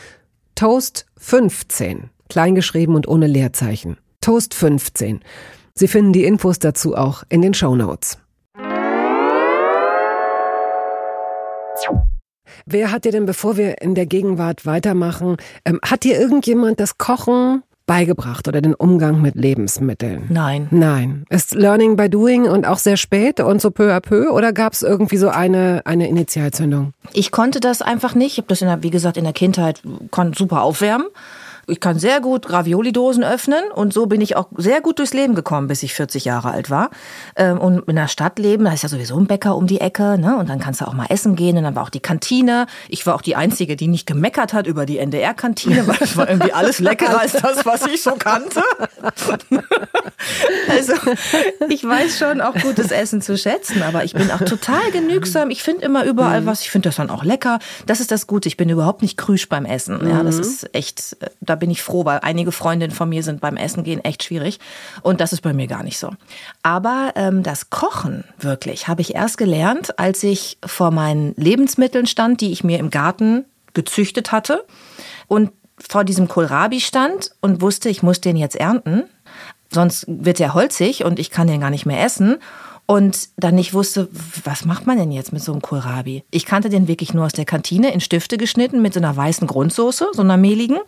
Toast 0.55 1.07
15, 1.19 2.11
kleingeschrieben 2.29 2.95
und 2.95 3.09
ohne 3.09 3.27
Leerzeichen. 3.27 3.97
Toast 4.21 4.55
15. 4.55 5.21
Sie 5.75 5.89
finden 5.89 6.13
die 6.13 6.25
Infos 6.25 6.59
dazu 6.59 6.97
auch 6.97 7.25
in 7.29 7.43
den 7.43 7.55
Show 7.55 7.75
Notes. 7.75 8.19
Wer 12.67 12.91
hat 12.91 13.05
dir 13.05 13.13
denn, 13.13 13.27
bevor 13.27 13.57
wir 13.57 13.83
in 13.83 13.95
der 13.95 14.07
Gegenwart 14.07 14.65
weitermachen, 14.65 15.37
ähm, 15.65 15.81
hat 15.85 16.05
dir 16.05 16.19
irgendjemand 16.19 16.81
das 16.81 16.97
Kochen 16.97 17.63
beigebracht 17.87 18.49
oder 18.49 18.61
den 18.61 18.75
Umgang 18.75 19.21
mit 19.21 19.35
Lebensmitteln? 19.35 20.27
Nein. 20.29 20.69
Nein. 20.71 21.25
Ist 21.29 21.55
Learning 21.55 21.97
by 21.97 22.09
Doing 22.09 22.45
und 22.45 22.67
auch 22.67 22.79
sehr 22.79 22.97
spät 22.97 23.41
und 23.41 23.61
so 23.61 23.71
peu 23.71 23.95
à 23.95 24.01
peu 24.01 24.31
oder 24.31 24.53
gab 24.53 24.73
es 24.73 24.83
irgendwie 24.83 25.17
so 25.17 25.29
eine, 25.29 25.83
eine 25.85 26.09
Initialzündung? 26.09 26.93
Ich 27.13 27.31
konnte 27.31 27.61
das 27.61 27.83
einfach 27.83 28.15
nicht. 28.15 28.33
Ich 28.33 28.39
habe 28.39 28.49
das, 28.49 28.63
in 28.63 28.69
der, 28.69 28.83
wie 28.83 28.91
gesagt, 28.91 29.17
in 29.17 29.25
der 29.25 29.33
Kindheit 29.33 29.83
konnte 30.11 30.39
super 30.39 30.63
aufwärmen. 30.63 31.07
Ich 31.67 31.81
kann 31.81 31.99
sehr 31.99 32.21
gut 32.21 32.51
Ravioli-Dosen 32.51 33.25
öffnen 33.25 33.65
und 33.75 33.93
so 33.93 34.07
bin 34.07 34.21
ich 34.21 34.37
auch 34.37 34.49
sehr 34.57 34.81
gut 34.81 34.99
durchs 34.99 35.15
Leben 35.15 35.35
gekommen, 35.35 35.69
bis 35.69 35.83
ich 35.83 35.95
40 35.95 36.25
Jahre 36.25 36.51
alt 36.51 36.71
war. 36.71 36.91
Ähm, 37.37 37.59
und 37.59 37.89
in 37.89 37.97
der 37.97 38.09
Stadt 38.09 38.39
leben, 38.39 38.65
da 38.65 38.73
ist 38.73 38.83
ja 38.83 38.89
sowieso 38.89 39.19
ein 39.19 39.27
Bäcker 39.27 39.57
um 39.57 39.67
die 39.67 39.81
Ecke, 39.81 40.19
ne? 40.19 40.37
Und 40.37 40.49
dann 40.49 40.59
kannst 40.59 40.81
du 40.81 40.87
auch 40.87 40.93
mal 40.93 41.07
essen 41.09 41.37
gehen. 41.37 41.57
Und 41.57 41.65
dann 41.65 41.75
war 41.75 41.83
auch 41.83 41.91
die 41.91 42.01
Kantine. 42.01 42.67
Ich 42.89 43.07
war 43.07 43.15
auch 43.15 43.23
die 43.23 43.37
Einzige, 43.37 43.77
die 43.77 43.89
nicht 43.89 44.07
gemeckert 44.07 44.53
hat 44.53 44.67
über 44.67 44.87
die 44.87 44.99
NDR-Kantine, 44.99 45.87
weil 45.87 45.99
es 46.01 46.17
war 46.17 46.29
irgendwie 46.29 46.53
alles 46.53 46.79
leckerer 46.81 47.21
als 47.21 47.33
das, 47.33 47.65
was 47.65 47.87
ich 47.87 48.03
so 48.03 48.13
kannte. 48.13 48.63
also 50.69 50.93
ich 51.69 51.85
weiß 51.85 52.19
schon 52.19 52.41
auch 52.41 52.55
gutes 52.55 52.91
Essen 52.91 53.23
zu 53.23 53.37
schätzen, 53.37 53.83
aber 53.83 54.05
ich 54.05 54.15
bin 54.15 54.31
auch 54.31 54.41
total 54.41 54.91
genügsam. 54.93 55.51
Ich 55.51 55.63
finde 55.63 55.85
immer 55.85 56.05
überall 56.05 56.43
mhm. 56.43 56.47
was. 56.47 56.63
Ich 56.63 56.71
finde 56.71 56.89
das 56.89 56.97
dann 56.97 57.11
auch 57.11 57.25
lecker. 57.25 57.59
Das 57.87 58.01
ist 58.01 58.11
das 58.11 58.27
Gute. 58.27 58.49
Ich 58.49 58.57
bin 58.57 58.69
überhaupt 58.69 59.03
nicht 59.03 59.17
krüsch 59.17 59.49
beim 59.49 59.65
Essen. 59.65 60.07
Ja, 60.09 60.23
das 60.23 60.37
mhm. 60.37 60.43
ist 60.43 60.75
echt, 60.75 61.17
äh, 61.21 61.31
da 61.55 61.57
bin 61.57 61.71
ich 61.71 61.83
froh, 61.83 62.05
weil 62.05 62.19
einige 62.23 62.51
Freundinnen 62.51 62.93
von 62.93 63.09
mir 63.09 63.23
sind 63.23 63.41
beim 63.41 63.57
Essen 63.57 63.85
gehen 63.85 64.05
echt 64.05 64.25
schwierig. 64.25 64.59
Und 65.03 65.21
das 65.21 65.33
ist 65.33 65.43
bei 65.43 65.53
mir 65.53 65.69
gar 65.69 65.85
nicht 65.85 65.99
so. 65.99 66.11
Aber 66.65 67.13
ähm, 67.15 67.45
das 67.45 67.71
Kochen 67.71 68.25
wirklich 68.39 68.89
habe 68.89 69.03
ich 69.03 69.15
erst 69.15 69.39
gelernt, 69.39 69.99
als 69.99 70.25
ich 70.25 70.59
vor 70.67 70.91
meinen 70.91 71.33
Lebensmitteln 71.37 72.07
stand, 72.07 72.41
die 72.41 72.51
ich 72.51 72.65
mir 72.65 72.81
im 72.81 72.91
Garten 72.91 73.45
gezüchtet 73.73 74.33
hatte. 74.33 74.65
Und 75.29 75.53
vor 75.79 76.03
diesem 76.03 76.27
Kohlrabi 76.27 76.81
stand 76.81 77.31
und 77.41 77.61
wusste, 77.61 77.89
ich 77.89 78.03
muss 78.03 78.21
den 78.21 78.37
jetzt 78.37 78.57
ernten 78.57 79.05
sonst 79.75 80.07
wird 80.09 80.41
er 80.41 80.55
holzig 80.55 81.05
und 81.05 81.19
ich 81.19 81.31
kann 81.31 81.49
den 81.49 81.61
gar 81.61 81.71
nicht 81.71 81.85
mehr 81.85 82.03
essen. 82.03 82.37
Und 82.87 83.31
dann 83.39 83.55
nicht 83.55 83.73
wusste, 83.73 84.09
was 84.45 84.67
macht 84.67 84.87
man 84.87 84.99
denn 84.99 85.11
jetzt 85.11 85.33
mit 85.33 85.43
so 85.43 85.53
einem 85.53 85.63
Kohlrabi? 85.63 86.23
Ich 86.31 86.45
kannte 86.45 86.69
den 86.69 86.87
wirklich 86.87 87.15
nur 87.15 87.25
aus 87.25 87.33
der 87.33 87.47
Kantine 87.47 87.93
in 87.93 88.01
Stifte 88.01 88.37
geschnitten 88.37 88.83
mit 88.83 88.93
so 88.93 89.01
einer 89.01 89.17
weißen 89.17 89.47
Grundsoße, 89.47 90.09
so 90.13 90.23
einer 90.23 90.37
mehligen. 90.37 90.79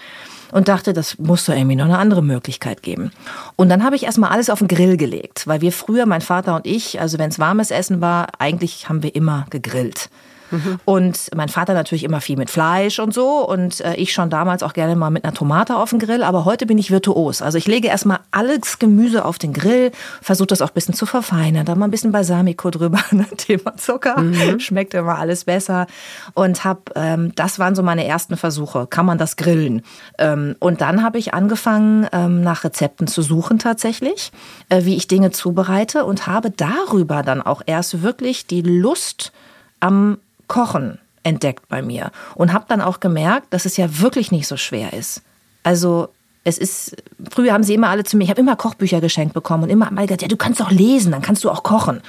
Und 0.52 0.68
dachte, 0.68 0.92
das 0.92 1.18
muss 1.18 1.44
doch 1.46 1.54
irgendwie 1.54 1.74
noch 1.74 1.86
eine 1.86 1.98
andere 1.98 2.22
Möglichkeit 2.22 2.82
geben. 2.82 3.10
Und 3.56 3.68
dann 3.68 3.82
habe 3.82 3.96
ich 3.96 4.04
erstmal 4.04 4.30
alles 4.30 4.48
auf 4.48 4.60
den 4.60 4.68
Grill 4.68 4.96
gelegt, 4.96 5.48
weil 5.48 5.60
wir 5.60 5.72
früher, 5.72 6.06
mein 6.06 6.20
Vater 6.20 6.54
und 6.54 6.66
ich, 6.66 7.00
also 7.00 7.18
wenn 7.18 7.30
es 7.30 7.40
warmes 7.40 7.72
Essen 7.72 8.00
war, 8.00 8.28
eigentlich 8.38 8.88
haben 8.88 9.02
wir 9.02 9.16
immer 9.16 9.46
gegrillt. 9.50 10.08
Mhm. 10.50 10.78
Und 10.84 11.30
mein 11.34 11.48
Vater 11.48 11.74
natürlich 11.74 12.04
immer 12.04 12.20
viel 12.20 12.36
mit 12.36 12.50
Fleisch 12.50 12.98
und 12.98 13.12
so 13.12 13.46
und 13.46 13.80
äh, 13.80 13.94
ich 13.94 14.12
schon 14.12 14.30
damals 14.30 14.62
auch 14.62 14.72
gerne 14.72 14.96
mal 14.96 15.10
mit 15.10 15.24
einer 15.24 15.34
Tomate 15.34 15.76
auf 15.76 15.90
den 15.90 15.98
Grill, 15.98 16.22
aber 16.22 16.44
heute 16.44 16.66
bin 16.66 16.78
ich 16.78 16.90
virtuos. 16.90 17.42
Also 17.42 17.58
ich 17.58 17.66
lege 17.66 17.88
erstmal 17.88 18.20
alles 18.30 18.78
Gemüse 18.78 19.24
auf 19.24 19.38
den 19.38 19.52
Grill, 19.52 19.92
versuche 20.22 20.48
das 20.48 20.62
auch 20.62 20.68
ein 20.68 20.74
bisschen 20.74 20.94
zu 20.94 21.06
verfeinern, 21.06 21.64
da 21.64 21.74
mal 21.74 21.86
ein 21.86 21.90
bisschen 21.90 22.12
Balsamico 22.12 22.70
drüber, 22.70 23.00
ne? 23.10 23.26
Thema 23.36 23.76
Zucker, 23.76 24.20
mhm. 24.20 24.60
schmeckt 24.60 24.94
immer 24.94 25.18
alles 25.18 25.44
besser 25.44 25.86
und 26.34 26.64
hab, 26.64 26.90
ähm, 26.94 27.32
das 27.34 27.58
waren 27.58 27.74
so 27.74 27.82
meine 27.82 28.06
ersten 28.06 28.36
Versuche, 28.36 28.86
kann 28.86 29.06
man 29.06 29.18
das 29.18 29.36
grillen? 29.36 29.82
Ähm, 30.18 30.56
und 30.58 30.80
dann 30.80 31.02
habe 31.02 31.18
ich 31.18 31.34
angefangen, 31.34 32.06
ähm, 32.12 32.42
nach 32.42 32.64
Rezepten 32.64 33.06
zu 33.06 33.22
suchen 33.22 33.58
tatsächlich, 33.58 34.32
äh, 34.68 34.84
wie 34.84 34.96
ich 34.96 35.08
Dinge 35.08 35.30
zubereite 35.30 36.04
und 36.04 36.26
habe 36.26 36.50
darüber 36.50 37.22
dann 37.22 37.42
auch 37.42 37.62
erst 37.66 38.02
wirklich 38.02 38.46
die 38.46 38.62
Lust 38.62 39.32
am 39.80 40.18
Kochen 40.48 40.98
entdeckt 41.22 41.68
bei 41.68 41.82
mir 41.82 42.10
und 42.34 42.52
habe 42.52 42.66
dann 42.68 42.80
auch 42.80 43.00
gemerkt, 43.00 43.52
dass 43.52 43.64
es 43.64 43.76
ja 43.76 43.98
wirklich 43.98 44.30
nicht 44.30 44.46
so 44.46 44.56
schwer 44.56 44.92
ist. 44.92 45.22
Also 45.62 46.08
es 46.44 46.58
ist, 46.58 46.96
früher 47.30 47.52
haben 47.52 47.64
sie 47.64 47.74
immer 47.74 47.88
alle 47.88 48.04
zu 48.04 48.16
mir, 48.16 48.24
ich 48.24 48.30
habe 48.30 48.40
immer 48.40 48.54
Kochbücher 48.54 49.00
geschenkt 49.00 49.34
bekommen 49.34 49.64
und 49.64 49.70
immer 49.70 49.90
mal 49.90 50.06
gesagt, 50.06 50.22
ja, 50.22 50.28
du 50.28 50.36
kannst 50.36 50.60
doch 50.60 50.70
lesen, 50.70 51.10
dann 51.10 51.22
kannst 51.22 51.42
du 51.42 51.50
auch 51.50 51.64
kochen. 51.64 52.00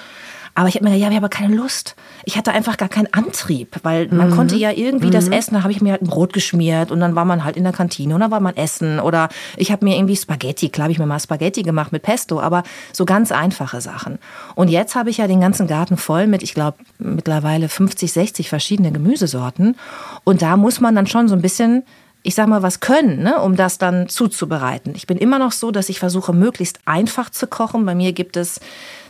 Aber 0.57 0.67
ich 0.67 0.73
habe 0.73 0.85
mir 0.85 0.89
gedacht, 0.89 1.03
ja, 1.03 1.11
ich 1.11 1.17
habe 1.17 1.29
keine 1.29 1.55
Lust. 1.55 1.95
Ich 2.25 2.35
hatte 2.35 2.51
einfach 2.51 2.77
gar 2.77 2.89
keinen 2.89 3.13
Antrieb, 3.13 3.75
weil 3.83 4.07
man 4.07 4.31
mhm. 4.31 4.35
konnte 4.35 4.55
ja 4.55 4.71
irgendwie 4.71 5.05
mhm. 5.05 5.11
das 5.11 5.27
essen. 5.27 5.53
Da 5.53 5.61
habe 5.61 5.71
ich 5.71 5.81
mir 5.81 5.91
halt 5.91 6.01
ein 6.01 6.07
Brot 6.07 6.33
geschmiert 6.33 6.89
und 6.89 6.99
dann 6.99 7.13
war 7.13 7.25
man 7.25 7.43
halt 7.43 7.57
in 7.57 7.63
der 7.63 7.73
Kantine 7.73 8.15
und 8.15 8.21
dann 8.21 8.31
war 8.31 8.39
man 8.39 8.57
essen. 8.57 8.99
Oder 8.99 9.29
ich 9.55 9.71
habe 9.71 9.85
mir 9.85 9.95
irgendwie 9.95 10.15
Spaghetti, 10.15 10.69
klar 10.69 10.85
habe 10.85 10.93
ich 10.93 10.97
mir 10.97 11.05
mal 11.05 11.19
Spaghetti 11.19 11.61
gemacht 11.61 11.91
mit 11.91 12.01
Pesto, 12.01 12.41
aber 12.41 12.63
so 12.91 13.05
ganz 13.05 13.31
einfache 13.31 13.81
Sachen. 13.81 14.17
Und 14.55 14.69
jetzt 14.69 14.95
habe 14.95 15.11
ich 15.11 15.17
ja 15.17 15.27
den 15.27 15.41
ganzen 15.41 15.67
Garten 15.67 15.95
voll 15.95 16.25
mit, 16.25 16.41
ich 16.41 16.55
glaube, 16.55 16.79
mittlerweile 16.97 17.69
50, 17.69 18.11
60 18.11 18.49
verschiedene 18.49 18.91
Gemüsesorten. 18.91 19.75
Und 20.23 20.41
da 20.41 20.57
muss 20.57 20.81
man 20.81 20.95
dann 20.95 21.05
schon 21.05 21.27
so 21.27 21.35
ein 21.35 21.41
bisschen 21.43 21.83
ich 22.27 22.35
sag 22.35 22.47
mal, 22.49 22.61
was 22.61 22.81
können, 22.81 23.23
ne, 23.23 23.39
um 23.39 23.55
das 23.55 23.77
dann 23.77 24.09
zuzubereiten. 24.09 24.93
Ich 24.97 25.07
bin 25.07 25.17
immer 25.17 25.39
noch 25.39 25.53
so, 25.53 25.71
dass 25.71 25.87
ich 25.87 25.97
versuche, 25.97 26.33
möglichst 26.33 26.79
einfach 26.83 27.29
zu 27.29 27.47
kochen. 27.47 27.85
Bei 27.85 27.95
mir 27.95 28.11
gibt 28.11 28.35
es 28.35 28.59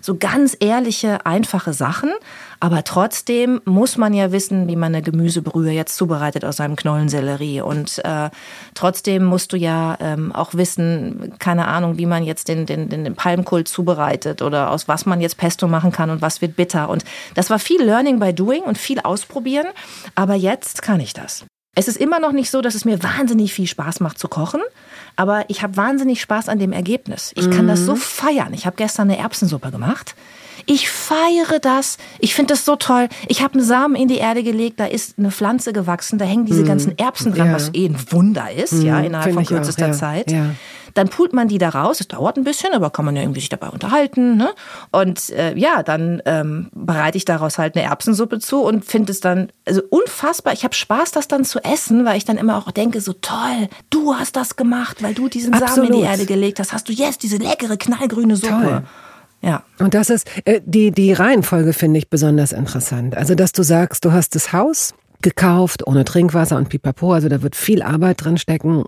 so 0.02 0.18
ganz 0.18 0.56
ehrliche, 0.60 1.26
einfache 1.26 1.74
Sachen. 1.74 2.12
Aber 2.60 2.84
trotzdem 2.84 3.60
muss 3.66 3.98
man 3.98 4.14
ja 4.14 4.32
wissen, 4.32 4.68
wie 4.68 4.76
man 4.76 4.94
eine 4.94 5.02
Gemüsebrühe 5.02 5.72
jetzt 5.72 5.98
zubereitet 5.98 6.46
aus 6.46 6.60
einem 6.60 6.76
Knollensellerie. 6.76 7.62
Und 7.62 8.06
äh, 8.06 8.30
trotzdem 8.76 9.26
musst 9.26 9.52
du 9.52 9.58
ja 9.58 9.98
ähm, 10.00 10.32
auch 10.32 10.54
wissen, 10.54 11.34
keine 11.40 11.68
Ahnung, 11.68 11.98
wie 11.98 12.06
man 12.06 12.22
jetzt 12.22 12.48
den, 12.50 12.68
den, 12.68 12.88
den 12.88 13.16
Palmkohl 13.16 13.64
zubereitet 13.64 14.44
oder 14.44 14.70
aus 14.70 14.88
was 14.88 15.08
man 15.08 15.22
jetzt 15.22 15.38
Pesto 15.38 15.68
machen 15.68 15.92
kann 15.92 16.12
und 16.12 16.22
was 16.22 16.42
wird 16.42 16.56
bitter. 16.56 16.88
Und 16.88 17.04
das 17.34 17.50
war 17.50 17.58
viel 17.58 17.82
Learning 17.82 18.20
by 18.20 18.32
Doing 18.32 18.62
und 18.62 18.78
viel 18.78 19.00
ausprobieren. 19.00 19.66
Aber 20.14 20.36
jetzt 20.36 20.84
kann 20.84 21.00
ich 21.00 21.14
das. 21.14 21.48
Es 21.78 21.88
ist 21.88 21.98
immer 21.98 22.20
noch 22.20 22.32
nicht 22.32 22.50
so, 22.50 22.62
dass 22.62 22.74
es 22.74 22.86
mir 22.86 23.04
wahnsinnig 23.04 23.54
viel 23.54 23.68
Spaß 23.68 24.00
macht 24.00 24.18
zu 24.18 24.28
kochen, 24.28 24.62
aber 25.16 25.46
ich 25.48 25.62
habe 25.62 25.78
wahnsinnig 25.78 26.20
Spaß 26.20 26.50
an 26.50 26.58
dem 26.58 26.72
Ergebnis. 26.72 27.34
Ich 27.36 27.52
kann 27.52 27.68
das 27.68 27.82
so 27.82 27.94
mhm. 27.94 28.00
feiern. 28.00 28.54
Ich 28.56 28.66
habe 28.66 28.76
gestern 28.76 29.12
eine 29.12 29.20
Erbsensuppe 29.20 29.70
gemacht. 29.70 30.16
Ich 30.66 30.90
feiere 30.90 31.60
das. 31.62 32.00
Ich 32.18 32.34
finde 32.34 32.56
das 32.56 32.66
so 32.66 32.78
toll. 32.78 33.10
Ich 33.28 33.44
habe 33.44 33.54
einen 33.54 33.64
Samen 33.64 33.96
in 33.96 34.08
die 34.08 34.18
Erde 34.18 34.42
gelegt, 34.42 34.80
da 34.80 34.86
ist 34.86 35.20
eine 35.20 35.30
Pflanze 35.30 35.72
gewachsen, 35.72 36.18
da 36.18 36.26
hängen 36.26 36.46
diese 36.46 36.64
mm. 36.64 36.66
ganzen 36.66 36.98
Erbsen 36.98 37.32
dran, 37.32 37.48
ja. 37.48 37.54
was 37.54 37.70
eh 37.76 37.86
ein 37.86 37.96
Wunder 38.10 38.52
ist, 38.52 38.74
mm. 38.74 38.82
ja, 38.82 39.00
innerhalb 39.00 39.34
Find 39.34 39.48
von 39.48 39.58
kürzester 39.58 39.86
auch, 39.86 39.90
ja. 39.90 39.94
Zeit. 39.94 40.32
Ja. 40.32 40.50
Dann 40.98 41.10
pult 41.10 41.32
man 41.32 41.48
die 41.48 41.60
da 41.60 41.70
raus. 41.70 42.00
Es 42.00 42.08
dauert 42.08 42.38
ein 42.38 42.44
bisschen, 42.44 42.74
aber 42.74 42.90
kann 42.90 43.06
man 43.06 43.16
ja 43.16 43.22
irgendwie 43.22 43.40
sich 43.40 43.50
dabei 43.50 43.70
unterhalten. 43.70 44.36
Ne? 44.36 44.50
Und 44.92 45.30
äh, 45.30 45.56
ja, 45.56 45.84
dann 45.84 46.24
ähm, 46.26 46.70
bereite 46.74 47.18
ich 47.18 47.26
daraus 47.26 47.60
halt 47.60 47.76
eine 47.76 47.86
Erbsensuppe 47.86 48.40
zu 48.40 48.64
und 48.64 48.84
finde 48.84 49.12
es 49.12 49.20
dann 49.20 49.52
also 49.68 49.82
unfassbar. 49.92 50.54
Ich 50.54 50.64
habe 50.64 50.74
Spaß, 50.74 51.12
das 51.12 51.28
dann 51.28 51.46
zu 51.46 51.64
essen, 51.64 52.04
weil 52.04 52.18
ich 52.18 52.26
dann 52.26 52.38
immer 52.38 52.58
auch 52.58 52.72
denke, 52.72 53.00
so 53.00 53.14
toll, 53.14 53.70
du 53.92 54.16
hast 54.16 54.36
das 54.36 54.56
gemacht, 54.56 55.04
weil 55.04 55.14
du 55.14 55.30
diesen 55.30 55.54
Absolut. 55.54 55.76
Samen 55.76 55.88
in 55.88 55.94
die 55.94 56.02
Erde 56.02 56.26
gelegt 56.26 56.60
hast. 56.60 56.74
Hast 56.74 56.90
du 56.90 56.94
jetzt 56.94 57.22
diese 57.22 57.38
leckere, 57.38 57.78
knallgrüne 57.78 58.36
Suppe. 58.36 58.64
Toll. 58.64 58.84
Ja. 59.44 59.64
Und 59.78 59.94
das 59.94 60.10
ist, 60.10 60.28
äh, 60.46 60.62
die, 60.66 60.90
die 60.90 61.14
Reihenfolge 61.14 61.74
finde 61.74 62.00
ich 62.00 62.10
besonders 62.10 62.54
interessant. 62.54 63.16
Also, 63.16 63.36
dass 63.36 63.52
du 63.52 63.62
sagst, 63.62 64.04
du 64.04 64.12
hast 64.12 64.34
das 64.34 64.52
Haus 64.52 64.96
gekauft, 65.22 65.86
ohne 65.86 66.06
Trinkwasser 66.06 66.58
und 66.58 66.70
pipapo, 66.70 67.14
also 67.14 67.30
da 67.30 67.44
wird 67.44 67.56
viel 67.56 67.84
Arbeit 67.84 68.24
drin 68.24 68.38
stecken. 68.38 68.86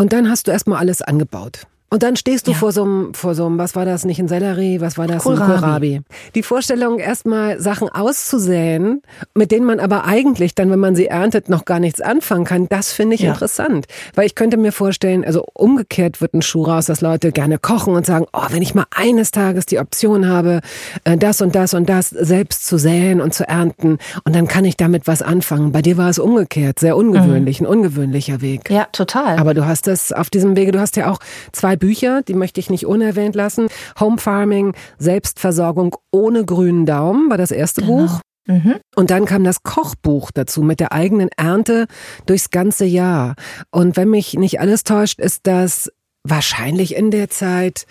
Und 0.00 0.14
dann 0.14 0.30
hast 0.30 0.46
du 0.46 0.50
erstmal 0.50 0.78
alles 0.78 1.02
angebaut. 1.02 1.66
Und 1.92 2.04
dann 2.04 2.14
stehst 2.14 2.46
du 2.46 2.52
ja. 2.52 2.56
vor 2.56 2.70
so 2.70 2.84
einem, 2.84 3.14
vor 3.14 3.34
so 3.34 3.46
einem, 3.46 3.58
was 3.58 3.74
war 3.74 3.84
das, 3.84 4.04
nicht 4.04 4.20
ein 4.20 4.28
Sellerie, 4.28 4.80
was 4.80 4.96
war 4.96 5.08
das, 5.08 5.24
Kohlrabi. 5.24 5.52
ein 5.52 5.60
Kohlrabi. 5.60 6.00
Die 6.36 6.44
Vorstellung, 6.44 7.00
erstmal 7.00 7.60
Sachen 7.60 7.88
auszusäen, 7.88 9.02
mit 9.34 9.50
denen 9.50 9.66
man 9.66 9.80
aber 9.80 10.04
eigentlich 10.04 10.54
dann, 10.54 10.70
wenn 10.70 10.78
man 10.78 10.94
sie 10.94 11.06
erntet, 11.06 11.48
noch 11.48 11.64
gar 11.64 11.80
nichts 11.80 12.00
anfangen 12.00 12.44
kann, 12.44 12.68
das 12.68 12.92
finde 12.92 13.16
ich 13.16 13.22
ja. 13.22 13.32
interessant. 13.32 13.86
Weil 14.14 14.26
ich 14.26 14.36
könnte 14.36 14.56
mir 14.56 14.70
vorstellen, 14.70 15.24
also 15.24 15.44
umgekehrt 15.52 16.20
wird 16.20 16.32
ein 16.32 16.42
Schuh 16.42 16.62
raus, 16.62 16.86
dass 16.86 17.00
Leute 17.00 17.32
gerne 17.32 17.58
kochen 17.58 17.94
und 17.94 18.06
sagen, 18.06 18.26
oh, 18.32 18.46
wenn 18.50 18.62
ich 18.62 18.72
mal 18.72 18.86
eines 18.94 19.32
Tages 19.32 19.66
die 19.66 19.80
Option 19.80 20.28
habe, 20.28 20.60
äh, 21.02 21.16
das 21.16 21.42
und 21.42 21.56
das 21.56 21.74
und 21.74 21.88
das 21.88 22.10
selbst 22.10 22.68
zu 22.68 22.78
säen 22.78 23.20
und 23.20 23.34
zu 23.34 23.48
ernten, 23.48 23.98
und 24.22 24.36
dann 24.36 24.46
kann 24.46 24.64
ich 24.64 24.76
damit 24.76 25.08
was 25.08 25.22
anfangen. 25.22 25.72
Bei 25.72 25.82
dir 25.82 25.96
war 25.96 26.08
es 26.08 26.20
umgekehrt, 26.20 26.78
sehr 26.78 26.96
ungewöhnlich, 26.96 27.60
mhm. 27.60 27.66
ein 27.66 27.70
ungewöhnlicher 27.70 28.40
Weg. 28.42 28.70
Ja, 28.70 28.86
total. 28.92 29.38
Aber 29.38 29.54
du 29.54 29.66
hast 29.66 29.88
das 29.88 30.12
auf 30.12 30.30
diesem 30.30 30.56
Wege, 30.56 30.70
du 30.70 30.78
hast 30.78 30.94
ja 30.94 31.10
auch 31.10 31.18
zwei 31.50 31.79
Bücher, 31.80 32.22
die 32.22 32.34
möchte 32.34 32.60
ich 32.60 32.70
nicht 32.70 32.86
unerwähnt 32.86 33.34
lassen. 33.34 33.66
Home 33.98 34.18
Farming, 34.18 34.74
Selbstversorgung 34.98 35.96
ohne 36.12 36.44
grünen 36.44 36.86
Daumen 36.86 37.28
war 37.28 37.38
das 37.38 37.50
erste 37.50 37.80
genau. 37.80 38.06
Buch. 38.06 38.20
Mhm. 38.46 38.76
Und 38.94 39.10
dann 39.10 39.24
kam 39.24 39.42
das 39.42 39.62
Kochbuch 39.64 40.30
dazu 40.30 40.62
mit 40.62 40.78
der 40.78 40.92
eigenen 40.92 41.28
Ernte 41.36 41.86
durchs 42.26 42.50
ganze 42.50 42.84
Jahr. 42.84 43.34
Und 43.70 43.96
wenn 43.96 44.10
mich 44.10 44.34
nicht 44.34 44.60
alles 44.60 44.84
täuscht, 44.84 45.18
ist 45.18 45.46
das 45.46 45.90
wahrscheinlich 46.24 46.94
in 46.94 47.10
der 47.10 47.30
Zeit, 47.30 47.86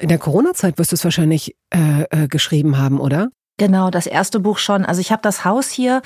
in 0.00 0.08
der 0.08 0.18
Corona-Zeit 0.18 0.78
wirst 0.78 0.92
du 0.92 0.96
es 0.96 1.04
wahrscheinlich 1.04 1.56
äh, 1.70 2.02
äh, 2.10 2.28
geschrieben 2.28 2.78
haben, 2.78 3.00
oder? 3.00 3.28
Genau, 3.56 3.90
das 3.90 4.08
erste 4.08 4.40
Buch 4.40 4.58
schon. 4.58 4.84
Also 4.84 5.00
ich 5.00 5.12
habe 5.12 5.22
das 5.22 5.44
Haus 5.44 5.70
hier, 5.70 6.02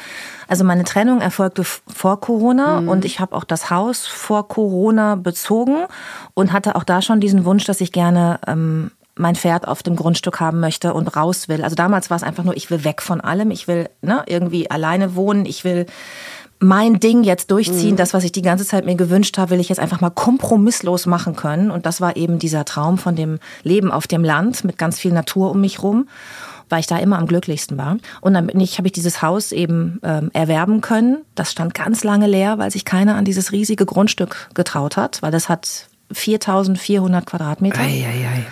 also 0.48 0.64
meine 0.64 0.84
Trennung 0.84 1.22
erfolgte 1.22 1.64
vor 1.64 2.20
Corona 2.20 2.82
mhm. 2.82 2.88
und 2.88 3.04
ich 3.06 3.20
habe 3.20 3.34
auch 3.34 3.44
das 3.44 3.70
Haus 3.70 4.06
vor 4.06 4.48
Corona 4.48 5.14
bezogen 5.14 5.86
und 6.34 6.52
hatte 6.52 6.76
auch 6.76 6.84
da 6.84 7.00
schon 7.00 7.20
diesen 7.20 7.46
Wunsch, 7.46 7.64
dass 7.64 7.80
ich 7.80 7.90
gerne 7.90 8.38
ähm, 8.46 8.90
mein 9.14 9.34
Pferd 9.34 9.66
auf 9.66 9.82
dem 9.82 9.96
Grundstück 9.96 10.40
haben 10.40 10.60
möchte 10.60 10.92
und 10.92 11.16
raus 11.16 11.48
will. 11.48 11.64
Also 11.64 11.74
damals 11.74 12.10
war 12.10 12.18
es 12.18 12.22
einfach 12.22 12.44
nur, 12.44 12.54
ich 12.54 12.70
will 12.70 12.84
weg 12.84 13.00
von 13.00 13.22
allem, 13.22 13.50
ich 13.50 13.66
will 13.66 13.88
ne, 14.02 14.24
irgendwie 14.26 14.70
alleine 14.70 15.16
wohnen, 15.16 15.46
ich 15.46 15.64
will 15.64 15.86
mein 16.60 17.00
Ding 17.00 17.22
jetzt 17.22 17.50
durchziehen, 17.50 17.92
mhm. 17.92 17.96
das, 17.96 18.12
was 18.12 18.24
ich 18.24 18.32
die 18.32 18.42
ganze 18.42 18.66
Zeit 18.66 18.84
mir 18.84 18.96
gewünscht 18.96 19.38
habe, 19.38 19.52
will 19.52 19.60
ich 19.60 19.70
jetzt 19.70 19.78
einfach 19.78 20.02
mal 20.02 20.10
kompromisslos 20.10 21.06
machen 21.06 21.34
können. 21.34 21.70
Und 21.70 21.86
das 21.86 22.02
war 22.02 22.16
eben 22.16 22.38
dieser 22.38 22.66
Traum 22.66 22.98
von 22.98 23.16
dem 23.16 23.38
Leben 23.62 23.90
auf 23.90 24.06
dem 24.06 24.22
Land 24.22 24.64
mit 24.64 24.76
ganz 24.76 24.98
viel 24.98 25.12
Natur 25.12 25.50
um 25.50 25.62
mich 25.62 25.82
rum 25.82 26.08
weil 26.68 26.80
ich 26.80 26.86
da 26.86 26.98
immer 26.98 27.18
am 27.18 27.26
glücklichsten 27.26 27.78
war. 27.78 27.98
Und 28.20 28.34
dann 28.34 28.46
bin 28.46 28.60
ich, 28.60 28.78
habe 28.78 28.88
ich 28.88 28.92
dieses 28.92 29.22
Haus 29.22 29.52
eben 29.52 30.00
ähm, 30.02 30.30
erwerben 30.32 30.80
können. 30.80 31.18
Das 31.34 31.52
stand 31.52 31.74
ganz 31.74 32.04
lange 32.04 32.26
leer, 32.26 32.58
weil 32.58 32.70
sich 32.70 32.84
keiner 32.84 33.16
an 33.16 33.24
dieses 33.24 33.52
riesige 33.52 33.86
Grundstück 33.86 34.48
getraut 34.54 34.96
hat, 34.96 35.22
weil 35.22 35.30
das 35.30 35.48
hat 35.48 35.88
4400 36.12 37.26
Quadratmeter. 37.26 37.80
Ei, 37.80 38.06
ei, 38.06 38.26
ei. 38.26 38.46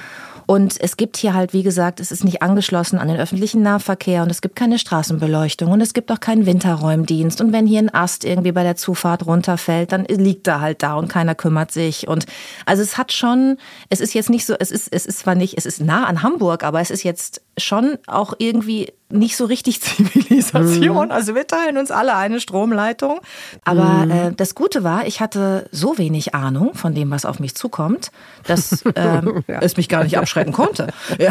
Und 0.46 0.80
es 0.80 0.96
gibt 0.96 1.16
hier 1.16 1.34
halt, 1.34 1.52
wie 1.52 1.64
gesagt, 1.64 1.98
es 1.98 2.12
ist 2.12 2.22
nicht 2.22 2.40
angeschlossen 2.40 2.98
an 2.98 3.08
den 3.08 3.16
öffentlichen 3.16 3.62
Nahverkehr 3.62 4.22
und 4.22 4.30
es 4.30 4.40
gibt 4.40 4.54
keine 4.54 4.78
Straßenbeleuchtung 4.78 5.72
und 5.72 5.80
es 5.80 5.92
gibt 5.92 6.10
auch 6.12 6.20
keinen 6.20 6.46
Winterräumdienst. 6.46 7.40
Und 7.40 7.52
wenn 7.52 7.66
hier 7.66 7.80
ein 7.80 7.92
Ast 7.92 8.24
irgendwie 8.24 8.52
bei 8.52 8.62
der 8.62 8.76
Zufahrt 8.76 9.26
runterfällt, 9.26 9.90
dann 9.90 10.04
liegt 10.04 10.46
er 10.46 10.60
halt 10.60 10.84
da 10.84 10.94
und 10.94 11.08
keiner 11.08 11.34
kümmert 11.34 11.72
sich. 11.72 12.06
Und 12.06 12.26
also 12.64 12.80
es 12.80 12.96
hat 12.96 13.12
schon, 13.12 13.58
es 13.88 13.98
ist 13.98 14.14
jetzt 14.14 14.30
nicht 14.30 14.46
so, 14.46 14.54
es 14.58 14.70
ist, 14.70 14.88
es 14.92 15.04
ist 15.04 15.18
zwar 15.18 15.34
nicht, 15.34 15.58
es 15.58 15.66
ist 15.66 15.80
nah 15.80 16.06
an 16.06 16.22
Hamburg, 16.22 16.62
aber 16.62 16.80
es 16.80 16.92
ist 16.92 17.02
jetzt 17.02 17.42
schon 17.58 17.98
auch 18.06 18.34
irgendwie 18.38 18.92
nicht 19.08 19.36
so 19.36 19.44
richtig 19.44 19.80
Zivilisation. 19.80 21.06
Mhm. 21.06 21.12
Also 21.12 21.34
wir 21.34 21.46
teilen 21.46 21.78
uns 21.78 21.90
alle 21.90 22.14
eine 22.16 22.40
Stromleitung. 22.40 23.20
Aber 23.64 23.84
mhm. 23.84 24.10
äh, 24.10 24.32
das 24.32 24.54
Gute 24.54 24.84
war, 24.84 25.06
ich 25.06 25.20
hatte 25.20 25.68
so 25.72 25.98
wenig 25.98 26.34
Ahnung 26.34 26.74
von 26.74 26.94
dem, 26.94 27.10
was 27.10 27.24
auf 27.24 27.38
mich 27.38 27.54
zukommt, 27.54 28.10
dass 28.44 28.84
ähm, 28.94 29.44
ja. 29.46 29.60
es 29.60 29.76
mich 29.76 29.88
gar 29.88 30.04
nicht 30.04 30.18
abschrecken 30.18 30.52
konnte. 30.52 30.88
Ja, 31.18 31.30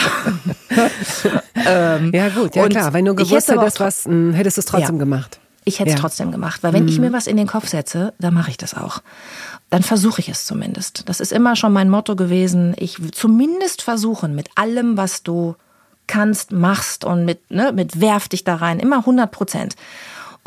ähm, 1.65 2.11
ja 2.13 2.29
gut, 2.29 2.55
ja 2.55 2.67
klar. 2.67 2.93
Wenn 2.93 3.05
du 3.05 3.13
gewusst 3.13 3.49
hättest, 3.49 3.79
was, 3.79 4.05
hm, 4.05 4.33
hättest 4.33 4.57
du 4.57 4.61
es 4.61 4.65
trotzdem 4.65 4.95
ja. 4.95 4.99
gemacht. 4.99 5.39
Ich 5.63 5.79
hätte 5.79 5.89
es 5.89 5.95
ja. 5.95 6.01
trotzdem 6.01 6.31
gemacht, 6.31 6.63
weil 6.63 6.73
wenn 6.73 6.83
mhm. 6.83 6.89
ich 6.89 6.99
mir 6.99 7.13
was 7.13 7.27
in 7.27 7.37
den 7.37 7.47
Kopf 7.47 7.67
setze, 7.67 8.13
dann 8.19 8.33
mache 8.33 8.49
ich 8.49 8.57
das 8.57 8.73
auch. 8.73 8.99
Dann 9.69 9.83
versuche 9.83 10.21
ich 10.21 10.29
es 10.29 10.45
zumindest. 10.45 11.07
Das 11.07 11.19
ist 11.19 11.31
immer 11.31 11.55
schon 11.55 11.73
mein 11.73 11.89
Motto 11.89 12.15
gewesen. 12.15 12.75
Ich 12.77 12.97
zumindest 13.13 13.81
versuchen 13.81 14.35
mit 14.35 14.49
allem, 14.55 14.97
was 14.97 15.23
du 15.23 15.55
kannst, 16.07 16.51
machst 16.51 17.05
und 17.05 17.25
mit, 17.25 17.51
ne, 17.51 17.71
mit 17.73 17.99
werf 18.01 18.27
dich 18.27 18.43
da 18.43 18.55
rein, 18.55 18.79
immer 18.79 18.97
100 18.97 19.31
Prozent. 19.31 19.75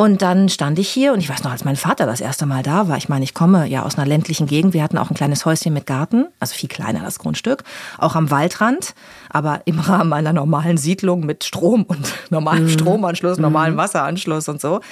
Und 0.01 0.23
dann 0.23 0.49
stand 0.49 0.79
ich 0.79 0.89
hier 0.89 1.13
und 1.13 1.19
ich 1.19 1.29
weiß 1.29 1.43
noch, 1.43 1.51
als 1.51 1.65
mein 1.65 1.75
Vater 1.75 2.07
das 2.07 2.21
erste 2.21 2.47
Mal 2.47 2.63
da 2.63 2.87
war, 2.87 2.97
ich 2.97 3.09
meine, 3.09 3.25
ich 3.25 3.35
komme 3.35 3.67
ja 3.67 3.83
aus 3.83 3.99
einer 3.99 4.07
ländlichen 4.07 4.47
Gegend, 4.47 4.73
wir 4.73 4.85
hatten 4.85 4.97
auch 4.97 5.11
ein 5.11 5.17
kleines 5.17 5.45
Häuschen 5.45 5.75
mit 5.75 5.87
Garten, 5.87 6.29
also 6.39 6.55
viel 6.55 6.69
kleiner 6.69 7.01
das 7.01 7.19
Grundstück, 7.19 7.65
auch 7.99 8.15
am 8.15 8.31
Waldrand, 8.31 8.95
aber 9.29 9.63
im 9.65 9.81
Rahmen 9.81 10.13
einer 10.13 10.33
normalen 10.33 10.77
Siedlung 10.77 11.27
mit 11.27 11.43
Strom 11.43 11.83
und 11.83 12.15
normalem 12.31 12.67
mhm. 12.67 12.69
Stromanschluss, 12.69 13.39
normalem 13.39 13.75
mhm. 13.75 13.79
Wasseranschluss 13.79 14.49
und 14.49 14.61
so. 14.61 14.83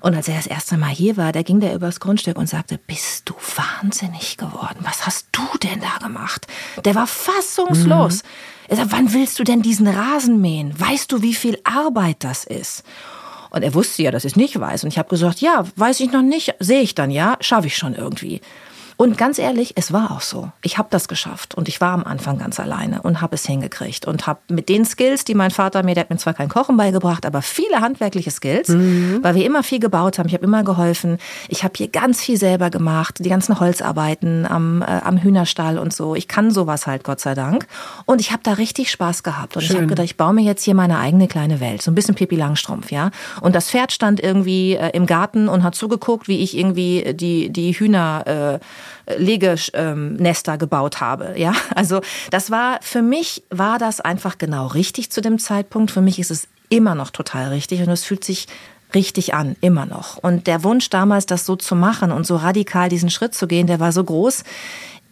Und 0.00 0.14
als 0.14 0.28
er 0.28 0.36
das 0.36 0.46
erste 0.46 0.76
Mal 0.76 0.90
hier 0.90 1.16
war, 1.16 1.32
da 1.32 1.42
ging 1.42 1.58
der 1.58 1.74
übers 1.74 1.98
Grundstück 1.98 2.38
und 2.38 2.48
sagte, 2.48 2.78
bist 2.86 3.28
du 3.28 3.34
wahnsinnig 3.56 4.36
geworden? 4.36 4.78
Was 4.82 5.04
hast 5.06 5.26
du 5.32 5.42
denn 5.60 5.80
da 5.80 6.06
gemacht? 6.06 6.46
Der 6.84 6.94
war 6.94 7.08
fassungslos. 7.08 8.22
Mhm. 8.22 8.28
Er 8.72 8.76
sagt, 8.76 8.92
wann 8.92 9.12
willst 9.12 9.38
du 9.38 9.44
denn 9.44 9.60
diesen 9.60 9.86
Rasen 9.86 10.40
mähen? 10.40 10.72
Weißt 10.80 11.12
du, 11.12 11.20
wie 11.20 11.34
viel 11.34 11.58
Arbeit 11.62 12.24
das 12.24 12.44
ist? 12.44 12.84
Und 13.50 13.62
er 13.62 13.74
wusste 13.74 14.02
ja, 14.02 14.10
dass 14.10 14.24
ich 14.24 14.32
es 14.32 14.36
nicht 14.36 14.58
weiß. 14.58 14.84
Und 14.84 14.88
ich 14.88 14.96
habe 14.96 15.10
gesagt, 15.10 15.42
ja, 15.42 15.66
weiß 15.76 16.00
ich 16.00 16.10
noch 16.10 16.22
nicht, 16.22 16.54
sehe 16.58 16.80
ich 16.80 16.94
dann, 16.94 17.10
ja, 17.10 17.36
schaffe 17.40 17.66
ich 17.66 17.76
schon 17.76 17.94
irgendwie. 17.94 18.40
Und 18.96 19.18
ganz 19.18 19.38
ehrlich, 19.38 19.72
es 19.76 19.92
war 19.92 20.10
auch 20.10 20.20
so. 20.20 20.50
Ich 20.62 20.78
habe 20.78 20.88
das 20.90 21.08
geschafft 21.08 21.54
und 21.54 21.68
ich 21.68 21.80
war 21.80 21.92
am 21.92 22.04
Anfang 22.04 22.38
ganz 22.38 22.60
alleine 22.60 23.02
und 23.02 23.20
habe 23.20 23.34
es 23.34 23.46
hingekriegt 23.46 24.06
und 24.06 24.26
habe 24.26 24.40
mit 24.48 24.68
den 24.68 24.84
Skills, 24.84 25.24
die 25.24 25.34
mein 25.34 25.50
Vater 25.50 25.82
mir, 25.82 25.94
der 25.94 26.02
hat 26.02 26.10
mir 26.10 26.16
zwar 26.16 26.34
kein 26.34 26.48
Kochen 26.48 26.76
beigebracht, 26.76 27.26
aber 27.26 27.42
viele 27.42 27.80
handwerkliche 27.80 28.30
Skills, 28.30 28.68
mhm. 28.68 29.20
weil 29.22 29.34
wir 29.34 29.44
immer 29.44 29.62
viel 29.62 29.80
gebaut 29.80 30.18
haben. 30.18 30.28
Ich 30.28 30.34
habe 30.34 30.44
immer 30.44 30.62
geholfen. 30.62 31.18
Ich 31.48 31.64
habe 31.64 31.74
hier 31.76 31.88
ganz 31.88 32.20
viel 32.20 32.36
selber 32.36 32.70
gemacht, 32.70 33.16
die 33.20 33.28
ganzen 33.28 33.58
Holzarbeiten 33.58 34.46
am, 34.46 34.82
äh, 34.82 34.84
am 34.86 35.18
Hühnerstall 35.18 35.78
und 35.78 35.92
so. 35.92 36.14
Ich 36.14 36.28
kann 36.28 36.50
sowas 36.50 36.86
halt, 36.86 37.04
Gott 37.04 37.20
sei 37.20 37.34
Dank. 37.34 37.66
Und 38.04 38.20
ich 38.20 38.32
habe 38.32 38.42
da 38.42 38.54
richtig 38.54 38.90
Spaß 38.90 39.22
gehabt. 39.22 39.56
Und 39.56 39.62
Schön. 39.62 39.70
ich 39.70 39.76
habe 39.76 39.88
gedacht, 39.88 40.04
ich 40.04 40.16
baue 40.16 40.32
mir 40.32 40.42
jetzt 40.42 40.62
hier 40.62 40.74
meine 40.74 40.98
eigene 40.98 41.28
kleine 41.28 41.60
Welt. 41.60 41.82
So 41.82 41.90
ein 41.90 41.94
bisschen 41.94 42.14
Pippi 42.14 42.36
Langstrumpf, 42.36 42.90
ja. 42.90 43.10
Und 43.40 43.54
das 43.54 43.70
Pferd 43.70 43.92
stand 43.92 44.20
irgendwie 44.20 44.74
äh, 44.74 44.90
im 44.90 45.06
Garten 45.06 45.48
und 45.48 45.62
hat 45.62 45.74
zugeguckt, 45.74 46.28
wie 46.28 46.38
ich 46.38 46.56
irgendwie 46.56 47.14
die, 47.14 47.50
die 47.50 47.72
Hühner 47.72 48.60
äh, 48.60 48.64
Legenester 49.16 50.58
gebaut 50.58 51.00
habe. 51.00 51.34
Ja, 51.36 51.54
also 51.74 52.00
das 52.30 52.50
war 52.50 52.78
für 52.82 53.02
mich 53.02 53.42
war 53.50 53.78
das 53.78 54.00
einfach 54.00 54.38
genau 54.38 54.66
richtig 54.66 55.10
zu 55.10 55.20
dem 55.20 55.38
Zeitpunkt. 55.38 55.90
Für 55.90 56.00
mich 56.00 56.18
ist 56.18 56.30
es 56.30 56.48
immer 56.68 56.94
noch 56.94 57.10
total 57.10 57.48
richtig 57.48 57.80
und 57.82 57.90
es 57.90 58.04
fühlt 58.04 58.24
sich 58.24 58.46
richtig 58.94 59.34
an, 59.34 59.56
immer 59.60 59.86
noch. 59.86 60.16
Und 60.18 60.46
der 60.46 60.64
Wunsch 60.64 60.90
damals, 60.90 61.26
das 61.26 61.46
so 61.46 61.56
zu 61.56 61.74
machen 61.74 62.12
und 62.12 62.26
so 62.26 62.36
radikal 62.36 62.88
diesen 62.88 63.10
Schritt 63.10 63.34
zu 63.34 63.46
gehen, 63.46 63.66
der 63.66 63.80
war 63.80 63.92
so 63.92 64.04
groß 64.04 64.44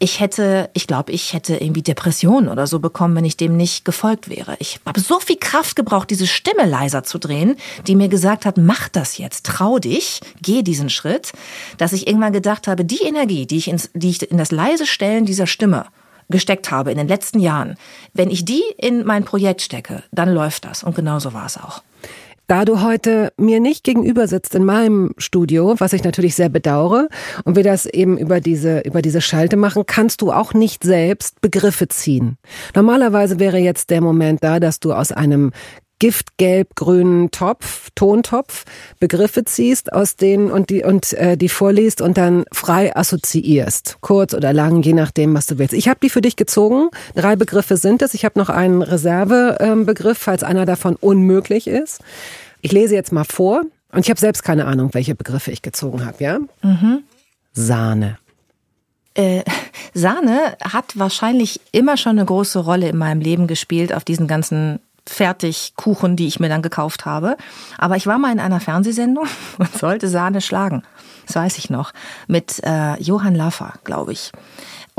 ich 0.03 0.19
hätte, 0.19 0.71
ich 0.73 0.87
glaube, 0.87 1.13
ich 1.13 1.35
hätte 1.35 1.57
irgendwie 1.59 1.83
Depressionen 1.83 2.49
oder 2.49 2.67
so 2.67 2.81
bekommen, 2.81 3.15
wenn 3.15 3.27
ich 3.27 3.37
dem 3.37 3.57
nicht 3.57 3.85
gefolgt 3.85 4.31
wäre. 4.31 4.57
Ich 4.59 4.81
habe 4.87 4.99
so 4.99 5.21
viel 5.21 5.37
Kraft 5.37 5.77
gebraucht, 5.77 6.09
diese 6.09 6.27
Stimme 6.27 6.65
leiser 6.65 7.05
zu 7.05 7.19
drehen, 7.19 7.57
die 7.87 7.95
mir 7.95 8.09
gesagt 8.09 8.47
hat, 8.47 8.57
mach 8.57 8.89
das 8.89 9.19
jetzt, 9.19 9.45
trau 9.45 9.79
dich, 9.79 10.21
geh 10.41 10.63
diesen 10.63 10.89
Schritt, 10.89 11.33
dass 11.77 11.93
ich 11.93 12.07
irgendwann 12.07 12.33
gedacht 12.33 12.67
habe, 12.67 12.85
die 12.85 13.03
Energie, 13.03 13.47
die 13.47 13.59
ich, 13.59 13.69
ins, 13.69 13.91
die 13.93 14.09
ich 14.09 14.31
in 14.31 14.39
das 14.39 14.51
leise 14.51 14.87
Stellen 14.87 15.27
dieser 15.27 15.47
Stimme 15.47 15.85
gesteckt 16.31 16.71
habe 16.71 16.91
in 16.91 16.97
den 16.97 17.09
letzten 17.09 17.39
Jahren, 17.39 17.77
wenn 18.15 18.31
ich 18.31 18.47
die 18.47 18.63
in 18.79 19.05
mein 19.05 19.25
Projekt 19.25 19.61
stecke, 19.61 20.03
dann 20.13 20.33
läuft 20.33 20.65
das. 20.65 20.83
Und 20.83 20.95
genau 20.95 21.19
so 21.19 21.35
war 21.35 21.45
es 21.45 21.59
auch. 21.59 21.83
Da 22.51 22.65
du 22.65 22.83
heute 22.83 23.33
mir 23.37 23.61
nicht 23.61 23.85
gegenüber 23.85 24.27
sitzt 24.27 24.57
in 24.57 24.65
meinem 24.65 25.15
Studio, 25.19 25.77
was 25.79 25.93
ich 25.93 26.03
natürlich 26.03 26.35
sehr 26.35 26.49
bedauere, 26.49 27.09
und 27.45 27.55
wir 27.55 27.63
das 27.63 27.87
eben 27.87 28.19
über 28.19 28.41
diese, 28.41 28.81
über 28.81 29.03
diese 29.03 29.21
Schalte 29.21 29.57
machen, 29.57 29.85
kannst 29.87 30.21
du 30.21 30.33
auch 30.33 30.53
nicht 30.53 30.83
selbst 30.83 31.41
Begriffe 31.41 31.87
ziehen. 31.87 32.39
Normalerweise 32.75 33.39
wäre 33.39 33.59
jetzt 33.59 33.91
der 33.91 34.01
Moment 34.01 34.43
da, 34.43 34.59
dass 34.59 34.81
du 34.81 34.93
aus 34.93 35.13
einem 35.13 35.53
giftgelb-grünen 36.01 37.31
Topf, 37.31 37.91
Tontopf, 37.95 38.65
Begriffe 38.99 39.45
ziehst 39.45 39.93
aus 39.93 40.17
denen 40.17 40.51
und 40.51 40.71
die 40.71 40.83
und 40.83 41.13
äh, 41.13 41.37
die 41.37 41.49
vorliest 41.49 42.01
und 42.01 42.19
dann 42.19 42.45
frei 42.51 42.97
assoziierst, 42.97 43.99
kurz 44.01 44.35
oder 44.35 44.53
lang, 44.53 44.83
je 44.83 44.95
nachdem, 44.95 45.35
was 45.35 45.47
du 45.47 45.59
willst. 45.59 45.75
Ich 45.75 45.89
habe 45.89 46.01
die 46.03 46.11
für 46.11 46.23
dich 46.23 46.35
gezogen. 46.35 46.89
Drei 47.15 47.37
Begriffe 47.37 47.77
sind 47.77 48.03
es. 48.03 48.15
Ich 48.15 48.25
habe 48.25 48.39
noch 48.39 48.49
einen 48.49 48.83
Reservebegriff, 48.83 50.19
falls 50.19 50.43
einer 50.43 50.67
davon 50.67 50.97
unmöglich 50.97 51.69
ist. 51.69 52.01
Ich 52.63 52.73
lese 52.73 52.95
jetzt 52.95 53.13
mal 53.13 53.25
vor 53.25 53.63
und 53.93 54.01
ich 54.01 54.11
habe 54.11 54.19
selbst 54.19 54.43
keine 54.43 54.65
Ahnung, 54.65 54.91
welche 54.93 55.15
Begriffe 55.15 55.53
ich 55.53 55.63
gezogen 55.63 56.05
habe. 56.05 56.23
Ja. 56.23 56.39
Mhm. 56.63 57.05
Sahne. 57.53 58.19
Äh, 59.15 59.43
Sahne 59.93 60.57
hat 60.63 60.99
wahrscheinlich 60.99 61.61
immer 61.73 61.97
schon 61.97 62.13
eine 62.13 62.25
große 62.25 62.61
Rolle 62.61 62.89
in 62.89 62.97
meinem 62.97 63.21
Leben 63.21 63.47
gespielt 63.49 63.93
auf 63.93 64.05
diesen 64.05 64.29
ganzen 64.29 64.79
Fertigkuchen, 65.07 66.17
die 66.17 66.27
ich 66.27 66.41
mir 66.41 66.49
dann 66.49 66.63
gekauft 66.63 67.05
habe. 67.05 67.37
Aber 67.79 67.97
ich 67.97 68.07
war 68.07 68.19
mal 68.19 68.33
in 68.33 68.41
einer 68.41 68.61
Fernsehsendung 68.61 69.27
und 69.59 69.73
sollte 69.73 70.09
Sahne 70.09 70.41
schlagen. 70.41 70.83
Das 71.27 71.37
weiß 71.37 71.59
ich 71.59 71.71
noch. 71.71 71.93
Mit 72.27 72.61
äh, 72.65 73.01
Johann 73.01 73.35
Laffer, 73.35 73.75
glaube 73.85 74.13
ich. 74.13 74.33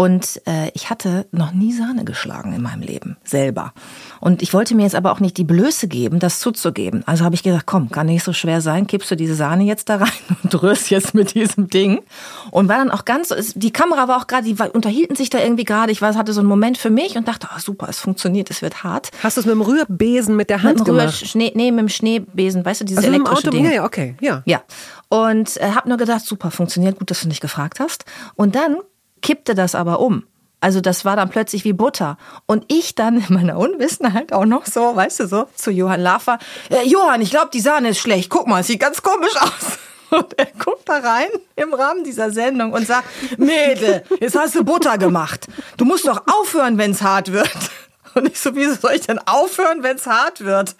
Und 0.01 0.41
äh, 0.47 0.71
ich 0.73 0.89
hatte 0.89 1.27
noch 1.31 1.51
nie 1.51 1.73
Sahne 1.73 2.05
geschlagen 2.05 2.53
in 2.53 2.63
meinem 2.63 2.81
Leben, 2.81 3.17
selber. 3.23 3.71
Und 4.19 4.41
ich 4.41 4.51
wollte 4.51 4.73
mir 4.73 4.81
jetzt 4.81 4.95
aber 4.95 5.11
auch 5.11 5.19
nicht 5.19 5.37
die 5.37 5.43
Blöße 5.43 5.87
geben, 5.87 6.17
das 6.17 6.39
zuzugeben. 6.39 7.03
Also 7.05 7.23
habe 7.23 7.35
ich 7.35 7.43
gesagt, 7.43 7.67
komm, 7.67 7.91
kann 7.91 8.07
nicht 8.07 8.23
so 8.23 8.33
schwer 8.33 8.61
sein, 8.61 8.87
kippst 8.87 9.11
du 9.11 9.15
diese 9.15 9.35
Sahne 9.35 9.63
jetzt 9.63 9.89
da 9.89 9.97
rein 9.97 10.09
und 10.43 10.63
rührst 10.63 10.89
jetzt 10.89 11.13
mit 11.13 11.35
diesem 11.35 11.67
Ding. 11.67 12.01
Und 12.49 12.67
war 12.67 12.77
dann 12.77 12.89
auch 12.89 13.05
ganz, 13.05 13.31
die 13.53 13.71
Kamera 13.71 14.07
war 14.07 14.17
auch 14.17 14.25
gerade, 14.25 14.51
die 14.51 14.55
unterhielten 14.73 15.15
sich 15.15 15.29
da 15.29 15.37
irgendwie 15.37 15.65
gerade. 15.65 15.91
Ich 15.91 16.01
weiß, 16.01 16.17
hatte 16.17 16.33
so 16.33 16.39
einen 16.39 16.49
Moment 16.49 16.79
für 16.79 16.89
mich 16.89 17.15
und 17.15 17.27
dachte, 17.27 17.47
oh, 17.55 17.59
super, 17.59 17.85
es 17.87 17.99
funktioniert, 17.99 18.49
es 18.49 18.63
wird 18.63 18.83
hart. 18.83 19.11
Hast 19.21 19.37
du 19.37 19.41
es 19.41 19.45
mit 19.45 19.53
dem 19.53 19.61
Rührbesen 19.61 20.35
mit 20.35 20.49
der 20.49 20.63
Hand 20.63 20.79
mit 20.79 20.87
dem 20.87 20.97
gemacht? 20.97 21.27
Schnee, 21.27 21.51
nee, 21.53 21.69
mit 21.69 21.79
dem 21.81 21.89
Schneebesen, 21.89 22.65
weißt 22.65 22.81
du, 22.81 22.85
dieses 22.85 23.05
also 23.05 23.15
elektrische 23.15 23.49
Auto, 23.49 23.55
Ding. 23.55 23.71
Ja, 23.71 23.85
okay, 23.85 24.15
ja. 24.19 24.41
Ja. 24.45 24.63
Und 25.09 25.57
äh, 25.57 25.73
habe 25.73 25.89
nur 25.89 25.99
gedacht, 25.99 26.25
super, 26.25 26.49
funktioniert, 26.49 26.97
gut, 26.97 27.11
dass 27.11 27.21
du 27.21 27.27
nicht 27.27 27.41
gefragt 27.41 27.79
hast. 27.79 28.05
Und 28.33 28.55
dann 28.55 28.77
kippte 29.21 29.55
das 29.55 29.75
aber 29.75 29.99
um. 29.99 30.25
Also 30.61 30.79
das 30.79 31.05
war 31.05 31.15
dann 31.15 31.29
plötzlich 31.29 31.65
wie 31.65 31.73
Butter. 31.73 32.17
Und 32.45 32.65
ich 32.67 32.93
dann 32.93 33.17
in 33.17 33.33
meiner 33.33 33.57
Unwissenheit 33.57 34.31
auch 34.31 34.45
noch 34.45 34.67
so, 34.67 34.95
weißt 34.95 35.21
du 35.21 35.27
so, 35.27 35.47
zu 35.55 35.71
Johann 35.71 36.01
Laffer, 36.01 36.37
äh, 36.69 36.87
Johann, 36.87 37.21
ich 37.21 37.31
glaube, 37.31 37.49
die 37.51 37.59
Sahne 37.59 37.89
ist 37.89 37.99
schlecht. 37.99 38.29
Guck 38.29 38.47
mal, 38.47 38.63
sieht 38.63 38.79
ganz 38.79 39.01
komisch 39.01 39.35
aus. 39.41 39.79
Und 40.11 40.37
er 40.37 40.47
guckt 40.59 40.87
da 40.87 40.99
rein 40.99 41.29
im 41.55 41.73
Rahmen 41.73 42.03
dieser 42.03 42.31
Sendung 42.31 42.73
und 42.73 42.85
sagt, 42.85 43.07
Mädel, 43.37 44.03
jetzt 44.19 44.37
hast 44.37 44.55
du 44.55 44.65
Butter 44.65 44.97
gemacht. 44.97 45.47
Du 45.77 45.85
musst 45.85 46.05
doch 46.05 46.23
aufhören, 46.27 46.77
wenn's 46.77 47.01
hart 47.01 47.31
wird. 47.31 47.49
Und 48.13 48.27
ich 48.27 48.37
so, 48.37 48.53
wieso 48.53 48.75
soll 48.75 48.91
ich 48.91 49.07
denn 49.07 49.19
aufhören, 49.19 49.83
wenn's 49.83 50.05
hart 50.05 50.41
wird? 50.41 50.75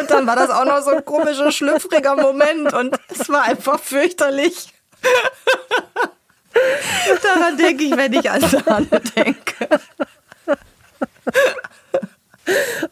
Und 0.00 0.10
dann 0.10 0.26
war 0.26 0.34
das 0.34 0.48
auch 0.48 0.64
noch 0.64 0.80
so 0.80 0.92
ein 0.92 1.04
komischer, 1.04 1.52
schlüpfriger 1.52 2.16
Moment 2.16 2.72
und 2.72 2.96
es 3.08 3.28
war 3.28 3.42
einfach 3.42 3.78
fürchterlich. 3.78 4.72
Daran 7.22 7.56
denke 7.56 7.84
ich, 7.84 7.96
wenn 7.96 8.12
ich 8.12 8.30
an 8.30 8.40
Sahne 8.40 9.00
denke. 9.16 9.68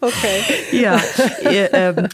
Okay. 0.03 0.43
Ja. 0.73 1.01
Ihr, 1.49 1.73
ähm, 1.73 2.09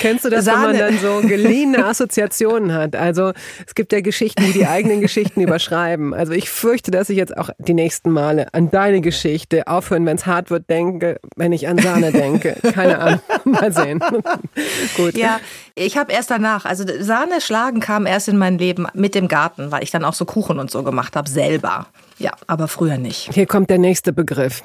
Kennst 0.00 0.24
du 0.24 0.30
das, 0.30 0.44
Sahne. 0.44 0.76
wenn 0.76 0.80
man 0.80 0.98
dann 0.98 0.98
so 0.98 1.26
geliehene 1.26 1.86
Assoziationen 1.86 2.74
hat? 2.74 2.96
Also 2.96 3.32
es 3.64 3.76
gibt 3.76 3.92
ja 3.92 4.00
Geschichten, 4.00 4.42
die 4.44 4.52
die 4.52 4.66
eigenen 4.66 5.00
Geschichten 5.00 5.40
überschreiben. 5.40 6.14
Also 6.14 6.32
ich 6.32 6.50
fürchte, 6.50 6.90
dass 6.90 7.08
ich 7.10 7.16
jetzt 7.16 7.36
auch 7.38 7.50
die 7.58 7.74
nächsten 7.74 8.10
Male 8.10 8.52
an 8.52 8.72
deine 8.72 9.00
Geschichte 9.00 9.68
aufhören, 9.68 10.04
wenn 10.04 10.16
es 10.16 10.26
hart 10.26 10.50
wird, 10.50 10.68
denke, 10.68 11.20
wenn 11.36 11.52
ich 11.52 11.68
an 11.68 11.78
Sahne 11.78 12.10
denke. 12.10 12.56
Keine 12.74 12.98
Ahnung. 12.98 13.20
Mal 13.44 13.72
sehen. 13.72 14.00
Gut. 14.96 15.16
Ja, 15.16 15.38
ich 15.76 15.96
habe 15.96 16.12
erst 16.12 16.28
danach, 16.32 16.64
also 16.64 16.84
Sahne 16.98 17.40
schlagen 17.40 17.78
kam 17.78 18.04
erst 18.04 18.26
in 18.26 18.36
mein 18.36 18.58
Leben 18.58 18.88
mit 18.94 19.14
dem 19.14 19.28
Garten, 19.28 19.70
weil 19.70 19.84
ich 19.84 19.92
dann 19.92 20.04
auch 20.04 20.14
so 20.14 20.24
Kuchen 20.24 20.58
und 20.58 20.72
so 20.72 20.82
gemacht 20.82 21.14
habe, 21.14 21.30
selber. 21.30 21.86
Ja, 22.22 22.32
aber 22.46 22.68
früher 22.68 22.98
nicht. 22.98 23.34
Hier 23.34 23.46
kommt 23.46 23.68
der 23.68 23.78
nächste 23.78 24.12
Begriff. 24.12 24.62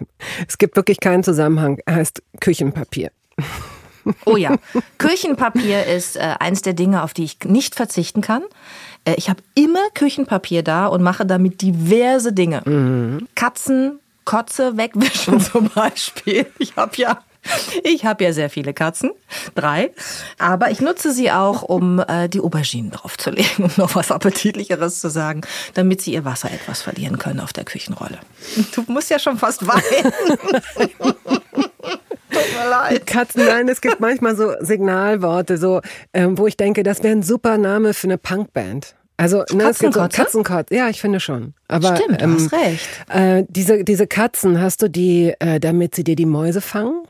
Es 0.48 0.60
gibt 0.60 0.76
wirklich 0.76 1.00
keinen 1.00 1.24
Zusammenhang. 1.24 1.80
Er 1.88 1.96
heißt 1.96 2.22
Küchenpapier. 2.40 3.10
Oh 4.26 4.38
ja, 4.38 4.56
Küchenpapier 5.00 5.86
ist 5.86 6.16
äh, 6.16 6.36
eins 6.40 6.62
der 6.62 6.74
Dinge, 6.74 7.04
auf 7.04 7.14
die 7.14 7.24
ich 7.24 7.40
nicht 7.46 7.76
verzichten 7.76 8.22
kann. 8.22 8.44
Äh, 9.06 9.16
ich 9.18 9.30
habe 9.30 9.42
immer 9.56 9.82
Küchenpapier 9.96 10.64
da 10.64 10.86
und 10.86 11.02
mache 11.02 11.26
damit 11.26 11.62
diverse 11.62 12.32
Dinge. 12.32 12.62
Mhm. 12.64 13.28
Katzen, 13.36 14.00
Kotze 14.24 14.78
wegwischen 14.78 15.40
zum 15.42 15.70
Beispiel. 15.70 16.46
Ich 16.60 16.76
habe 16.76 16.92
ja 16.96 17.20
ich 17.84 18.06
habe 18.06 18.24
ja 18.24 18.34
sehr 18.34 18.50
viele 18.50 18.74
Katzen, 18.74 19.12
drei, 19.56 19.92
aber 20.38 20.72
ich 20.72 20.82
nutze 20.82 21.12
sie 21.12 21.32
auch, 21.32 21.64
um 21.64 22.00
äh, 22.00 22.28
die 22.30 22.40
Auberginen 22.40 22.92
draufzulegen, 22.92 23.66
um 23.66 23.72
noch 23.78 23.96
was 23.96 24.12
Appetitlicheres 24.12 25.02
zu 25.02 25.10
sagen, 25.10 25.42
damit 25.74 26.02
sie 26.02 26.14
ihr 26.14 26.26
Wasser 26.26 26.52
etwas 26.52 26.82
verlieren 26.82 27.18
können 27.18 27.40
auf 27.40 27.54
der 27.54 27.66
Küchenrolle. 27.66 28.20
Du 28.74 28.84
musst 28.88 29.10
ja 29.10 29.20
schon 29.20 29.38
fast 29.38 29.68
weinen. 29.68 30.14
Tut 32.30 32.54
mir 32.54 32.70
leid. 32.70 33.08
Katzen, 33.08 33.46
nein, 33.46 33.68
es 33.70 33.82
gibt 33.82 34.00
manchmal 34.00 34.36
so 34.36 34.52
Signalworte, 34.60 35.58
so, 35.58 35.82
ähm, 36.14 36.38
wo 36.38 36.46
ich 36.46 36.58
denke, 36.58 36.84
das 36.84 37.02
wäre 37.02 37.14
ein 37.14 37.24
super 37.24 37.58
Name 37.58 37.94
für 37.94 38.08
eine 38.08 38.18
Punkband. 38.18 38.96
Also 39.18 39.44
ne, 39.52 39.70
es 39.70 39.80
gibt 39.80 39.96
so 39.96 40.08
Katzenkotz. 40.08 40.68
Ja, 40.70 40.90
ich 40.90 41.02
finde 41.02 41.20
schon. 41.20 41.56
Aber 41.68 41.96
Stimmt, 41.96 42.22
du 42.22 42.26
ähm, 42.26 42.36
hast 42.36 42.54
recht. 42.54 42.88
Äh, 43.10 43.44
diese 43.50 43.84
diese 43.84 44.06
Katzen, 44.06 44.62
hast 44.62 44.84
du 44.84 44.90
die, 44.90 45.34
äh, 45.40 45.60
damit 45.60 45.96
sie 45.96 46.04
dir 46.04 46.16
die 46.16 46.28
Mäuse 46.28 46.62
fangen? 46.62 47.04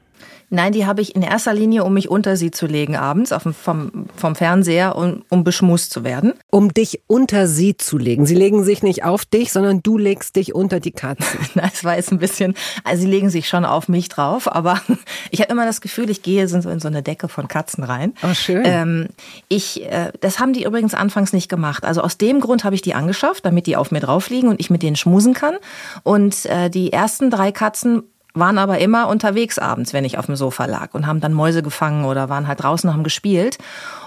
Nein, 0.50 0.72
die 0.72 0.86
habe 0.86 1.02
ich 1.02 1.14
in 1.14 1.24
erster 1.24 1.54
Linie, 1.54 1.84
um 1.84 1.94
mich 1.94 2.10
unter 2.10 2.38
sie 2.38 2.52
zu 2.52 2.68
legen 2.68 2.96
abends 2.96 3.34
auf 3.34 3.44
dem, 3.44 3.54
vom, 3.54 4.08
vom 4.16 4.34
Fernseher, 4.34 4.96
um, 4.96 5.24
um 5.30 5.44
beschmust 5.44 5.92
zu 5.92 6.06
werden. 6.06 6.34
Um 6.50 6.74
dich 6.74 7.02
unter 7.08 7.48
sie 7.48 7.76
zu 7.76 7.98
legen. 7.98 8.26
Sie 8.26 8.36
legen 8.36 8.64
sich 8.64 8.82
nicht 8.82 9.04
auf 9.04 9.26
dich, 9.26 9.52
sondern 9.52 9.84
du 9.84 9.98
legst 9.98 10.38
dich 10.38 10.56
unter 10.56 10.80
die 10.80 10.92
Katzen. 10.92 11.40
Nein, 11.56 11.70
es 11.74 11.84
war 11.84 11.98
jetzt 11.98 12.14
ein 12.14 12.20
bisschen, 12.20 12.56
also 12.86 13.02
sie 13.02 13.10
legen 13.10 13.30
sich 13.30 13.50
schon 13.50 13.66
auf 13.66 13.90
mich 13.90 14.08
drauf, 14.08 14.50
aber 14.50 14.82
ich 15.32 15.42
habe 15.42 15.52
immer 15.52 15.66
das 15.66 15.82
Gefühl, 15.82 16.10
ich 16.10 16.22
gehe 16.22 16.48
so 16.48 16.58
in 16.58 16.80
so 16.80 16.88
eine 16.88 17.04
Decke 17.04 17.28
von 17.28 17.50
Katzen 17.50 17.84
rein. 17.84 18.14
Oh, 18.24 18.34
schön. 18.34 18.64
Ähm, 18.66 19.08
ich, 19.50 19.84
äh, 19.84 20.14
das 20.22 20.40
haben 20.40 20.54
die 20.54 20.64
übrigens 20.64 20.94
anfangs 20.94 21.34
nicht 21.34 21.50
gemacht. 21.50 21.84
Also 21.84 22.02
aus 22.02 22.18
dem 22.18 22.40
Grund 22.40 22.64
habe 22.64 22.76
ich 22.76 22.82
die 22.82 22.94
angeschafft, 22.94 23.46
damit 23.46 23.68
die 23.68 23.76
auf 23.76 23.92
mir 23.92 24.00
drauf 24.00 24.30
liegen 24.30 24.48
und 24.48 24.62
ich 24.62 24.70
mit 24.70 24.82
denen 24.82 24.96
schmusen 24.96 25.34
kann. 25.34 25.56
Und 26.04 26.46
äh, 26.46 26.70
die 26.70 26.94
ersten 26.94 27.30
drei 27.30 27.52
Katzen 27.52 28.04
waren 28.40 28.58
aber 28.58 28.80
immer 28.80 29.08
unterwegs 29.08 29.60
abends, 29.60 29.94
wenn 29.94 30.06
ich 30.06 30.18
auf 30.18 30.26
dem 30.26 30.36
Sofa 30.36 30.66
lag 30.66 30.94
und 30.94 31.08
haben 31.08 31.20
dann 31.20 31.34
Mäuse 31.34 31.64
gefangen 31.64 32.06
oder 32.06 32.30
waren 32.30 32.48
halt 32.48 32.64
draußen 32.64 32.90
und 32.90 32.96
haben 32.96 33.04
gespielt. 33.04 33.58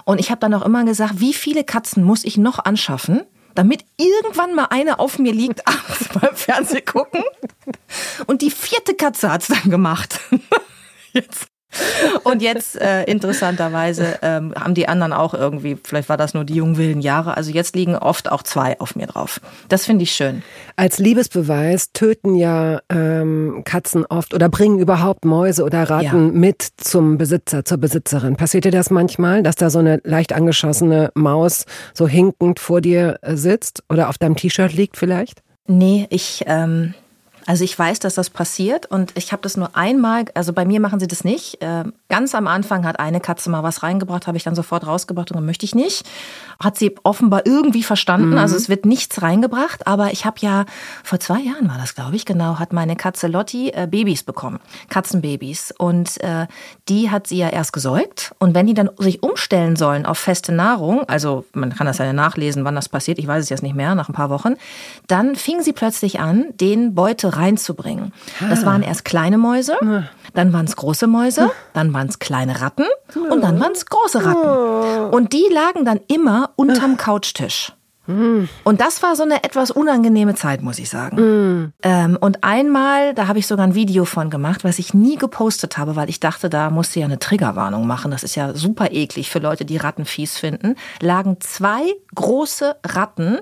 Und 0.05 0.19
ich 0.19 0.29
habe 0.31 0.39
dann 0.39 0.53
auch 0.53 0.65
immer 0.65 0.83
gesagt, 0.85 1.19
wie 1.19 1.33
viele 1.33 1.63
Katzen 1.63 2.03
muss 2.03 2.23
ich 2.23 2.37
noch 2.37 2.59
anschaffen, 2.59 3.21
damit 3.55 3.85
irgendwann 3.97 4.55
mal 4.55 4.67
eine 4.69 4.99
auf 4.99 5.19
mir 5.19 5.33
liegt 5.33 5.67
abends 5.67 6.09
beim 6.19 6.35
Fernseh 6.35 6.81
gucken. 6.81 7.23
Und 8.27 8.41
die 8.41 8.51
vierte 8.51 8.95
Katze 8.95 9.31
hat's 9.31 9.47
dann 9.47 9.69
gemacht. 9.69 10.19
Jetzt 11.13 11.47
und 12.23 12.41
jetzt, 12.41 12.79
äh, 12.79 13.03
interessanterweise, 13.03 14.19
ähm, 14.21 14.53
haben 14.55 14.73
die 14.73 14.87
anderen 14.87 15.13
auch 15.13 15.33
irgendwie, 15.33 15.77
vielleicht 15.83 16.09
war 16.09 16.17
das 16.17 16.33
nur 16.33 16.43
die 16.43 16.55
jungen 16.55 16.77
wilden 16.77 17.01
Jahre, 17.01 17.37
also 17.37 17.51
jetzt 17.51 17.75
liegen 17.75 17.95
oft 17.95 18.31
auch 18.31 18.43
zwei 18.43 18.79
auf 18.79 18.95
mir 18.95 19.07
drauf. 19.07 19.39
Das 19.69 19.85
finde 19.85 20.03
ich 20.03 20.11
schön. 20.11 20.43
Als 20.75 20.99
Liebesbeweis 20.99 21.91
töten 21.93 22.35
ja 22.35 22.79
ähm, 22.89 23.63
Katzen 23.65 24.05
oft 24.05 24.33
oder 24.33 24.49
bringen 24.49 24.79
überhaupt 24.79 25.25
Mäuse 25.25 25.63
oder 25.63 25.89
Ratten 25.89 26.33
ja. 26.33 26.39
mit 26.39 26.67
zum 26.77 27.17
Besitzer, 27.17 27.65
zur 27.65 27.77
Besitzerin. 27.77 28.35
Passiert 28.35 28.65
dir 28.65 28.71
das 28.71 28.89
manchmal, 28.89 29.43
dass 29.43 29.55
da 29.55 29.69
so 29.69 29.79
eine 29.79 30.01
leicht 30.03 30.33
angeschossene 30.33 31.11
Maus 31.15 31.65
so 31.93 32.07
hinkend 32.07 32.59
vor 32.59 32.81
dir 32.81 33.19
äh, 33.21 33.35
sitzt 33.35 33.83
oder 33.89 34.09
auf 34.09 34.17
deinem 34.17 34.35
T-Shirt 34.35 34.73
liegt 34.73 34.97
vielleicht? 34.97 35.41
Nee, 35.67 36.07
ich, 36.09 36.43
ähm, 36.47 36.93
also 37.51 37.65
ich 37.65 37.77
weiß, 37.77 37.99
dass 37.99 38.15
das 38.15 38.29
passiert 38.29 38.85
und 38.85 39.11
ich 39.17 39.33
habe 39.33 39.41
das 39.41 39.57
nur 39.57 39.75
einmal, 39.75 40.23
also 40.35 40.53
bei 40.53 40.63
mir 40.63 40.79
machen 40.79 41.01
sie 41.01 41.07
das 41.07 41.25
nicht. 41.25 41.57
Ähm, 41.59 41.91
ganz 42.07 42.33
am 42.33 42.47
Anfang 42.47 42.85
hat 42.85 42.97
eine 43.01 43.19
Katze 43.19 43.49
mal 43.49 43.61
was 43.61 43.83
reingebracht, 43.83 44.25
habe 44.25 44.37
ich 44.37 44.45
dann 44.45 44.55
sofort 44.55 44.87
rausgebracht 44.87 45.31
und 45.31 45.35
dann 45.35 45.45
möchte 45.45 45.65
ich 45.65 45.75
nicht. 45.75 46.09
Hat 46.63 46.77
sie 46.77 46.95
offenbar 47.03 47.45
irgendwie 47.45 47.83
verstanden, 47.83 48.29
mhm. 48.29 48.37
also 48.37 48.55
es 48.55 48.69
wird 48.69 48.85
nichts 48.85 49.21
reingebracht, 49.21 49.85
aber 49.85 50.13
ich 50.13 50.23
habe 50.23 50.37
ja, 50.39 50.63
vor 51.03 51.19
zwei 51.19 51.41
Jahren 51.41 51.67
war 51.67 51.77
das 51.77 51.93
glaube 51.93 52.15
ich, 52.15 52.23
genau, 52.23 52.57
hat 52.57 52.71
meine 52.71 52.95
Katze 52.95 53.27
Lotti 53.27 53.71
äh, 53.71 53.85
Babys 53.85 54.23
bekommen, 54.23 54.61
Katzenbabys 54.87 55.73
und 55.77 56.21
äh, 56.21 56.47
die 56.87 57.11
hat 57.11 57.27
sie 57.27 57.35
ja 57.35 57.49
erst 57.49 57.73
gesäugt 57.73 58.33
und 58.39 58.55
wenn 58.55 58.65
die 58.65 58.73
dann 58.73 58.91
sich 58.97 59.23
umstellen 59.23 59.75
sollen 59.75 60.05
auf 60.05 60.19
feste 60.19 60.53
Nahrung, 60.53 61.03
also 61.09 61.43
man 61.51 61.75
kann 61.75 61.85
das 61.85 61.97
ja 61.97 62.13
nachlesen, 62.13 62.63
wann 62.63 62.75
das 62.75 62.87
passiert, 62.87 63.19
ich 63.19 63.27
weiß 63.27 63.43
es 63.43 63.49
jetzt 63.49 63.61
nicht 63.61 63.75
mehr, 63.75 63.93
nach 63.93 64.07
ein 64.07 64.13
paar 64.13 64.29
Wochen, 64.29 64.53
dann 65.07 65.35
fing 65.35 65.61
sie 65.61 65.73
plötzlich 65.73 66.21
an, 66.21 66.45
den 66.53 66.95
Beutel 66.95 67.40
reinzubringen. 67.41 68.13
Das 68.49 68.63
ah. 68.63 68.67
waren 68.67 68.83
erst 68.83 69.05
kleine 69.05 69.37
Mäuse, 69.37 69.77
dann 70.33 70.53
waren 70.53 70.65
es 70.65 70.75
große 70.75 71.07
Mäuse, 71.07 71.51
dann 71.73 71.93
waren 71.93 72.07
es 72.07 72.19
kleine 72.19 72.61
Ratten 72.61 72.85
und 73.29 73.41
dann 73.41 73.59
waren 73.59 73.73
es 73.73 73.85
große 73.85 74.23
Ratten. 74.25 75.13
Und 75.13 75.33
die 75.33 75.45
lagen 75.51 75.85
dann 75.85 75.99
immer 76.07 76.51
unterm 76.55 76.97
Couchtisch. 76.97 77.73
Und 78.63 78.81
das 78.81 79.03
war 79.03 79.15
so 79.15 79.23
eine 79.23 79.43
etwas 79.43 79.71
unangenehme 79.71 80.35
Zeit, 80.35 80.61
muss 80.61 80.79
ich 80.79 80.89
sagen. 80.89 81.71
Mm. 81.83 82.17
und 82.19 82.43
einmal, 82.43 83.13
da 83.13 83.27
habe 83.27 83.39
ich 83.39 83.47
sogar 83.47 83.65
ein 83.65 83.75
Video 83.75 84.05
von 84.05 84.29
gemacht, 84.29 84.63
was 84.63 84.79
ich 84.79 84.93
nie 84.93 85.17
gepostet 85.17 85.77
habe, 85.77 85.95
weil 85.95 86.09
ich 86.09 86.19
dachte, 86.19 86.49
da 86.49 86.69
musste 86.69 86.99
ja 86.99 87.05
eine 87.05 87.19
Triggerwarnung 87.19 87.85
machen. 87.85 88.11
Das 88.11 88.23
ist 88.23 88.35
ja 88.35 88.53
super 88.53 88.91
eklig 88.91 89.29
für 89.29 89.39
Leute, 89.39 89.65
die 89.65 89.77
Ratten 89.77 90.05
fies 90.05 90.37
finden. 90.37 90.75
Lagen 90.99 91.37
zwei 91.39 91.83
große 92.15 92.75
Ratten 92.85 93.39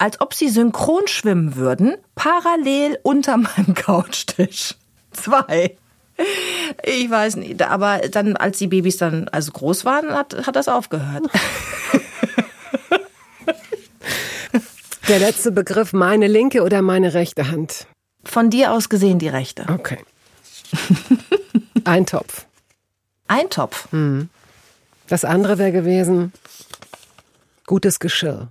als 0.00 0.20
ob 0.20 0.34
sie 0.34 0.48
synchron 0.48 1.06
schwimmen 1.06 1.56
würden, 1.56 1.94
parallel 2.14 2.98
unter 3.02 3.36
meinem 3.36 3.74
Couchtisch. 3.74 4.74
Zwei. 5.12 5.76
Ich 6.82 7.10
weiß 7.10 7.36
nicht, 7.36 7.60
aber 7.62 7.98
dann, 8.10 8.36
als 8.36 8.58
die 8.58 8.66
Babys 8.66 8.96
dann 8.96 9.28
also 9.28 9.52
groß 9.52 9.84
waren, 9.84 10.12
hat, 10.12 10.46
hat 10.46 10.56
das 10.56 10.68
aufgehört. 10.68 11.24
Der 15.08 15.18
letzte 15.18 15.50
Begriff, 15.50 15.92
meine 15.92 16.28
linke 16.28 16.62
oder 16.62 16.82
meine 16.82 17.14
rechte 17.14 17.50
Hand? 17.50 17.86
Von 18.24 18.48
dir 18.48 18.72
aus 18.72 18.88
gesehen 18.88 19.18
die 19.18 19.28
rechte. 19.28 19.66
Okay. 19.68 19.98
Eintopf. 21.84 22.46
Eintopf. 23.26 23.92
Mhm. 23.92 24.28
Das 25.08 25.24
andere 25.24 25.58
wäre 25.58 25.72
gewesen, 25.72 26.32
gutes 27.66 27.98
Geschirr. 27.98 28.48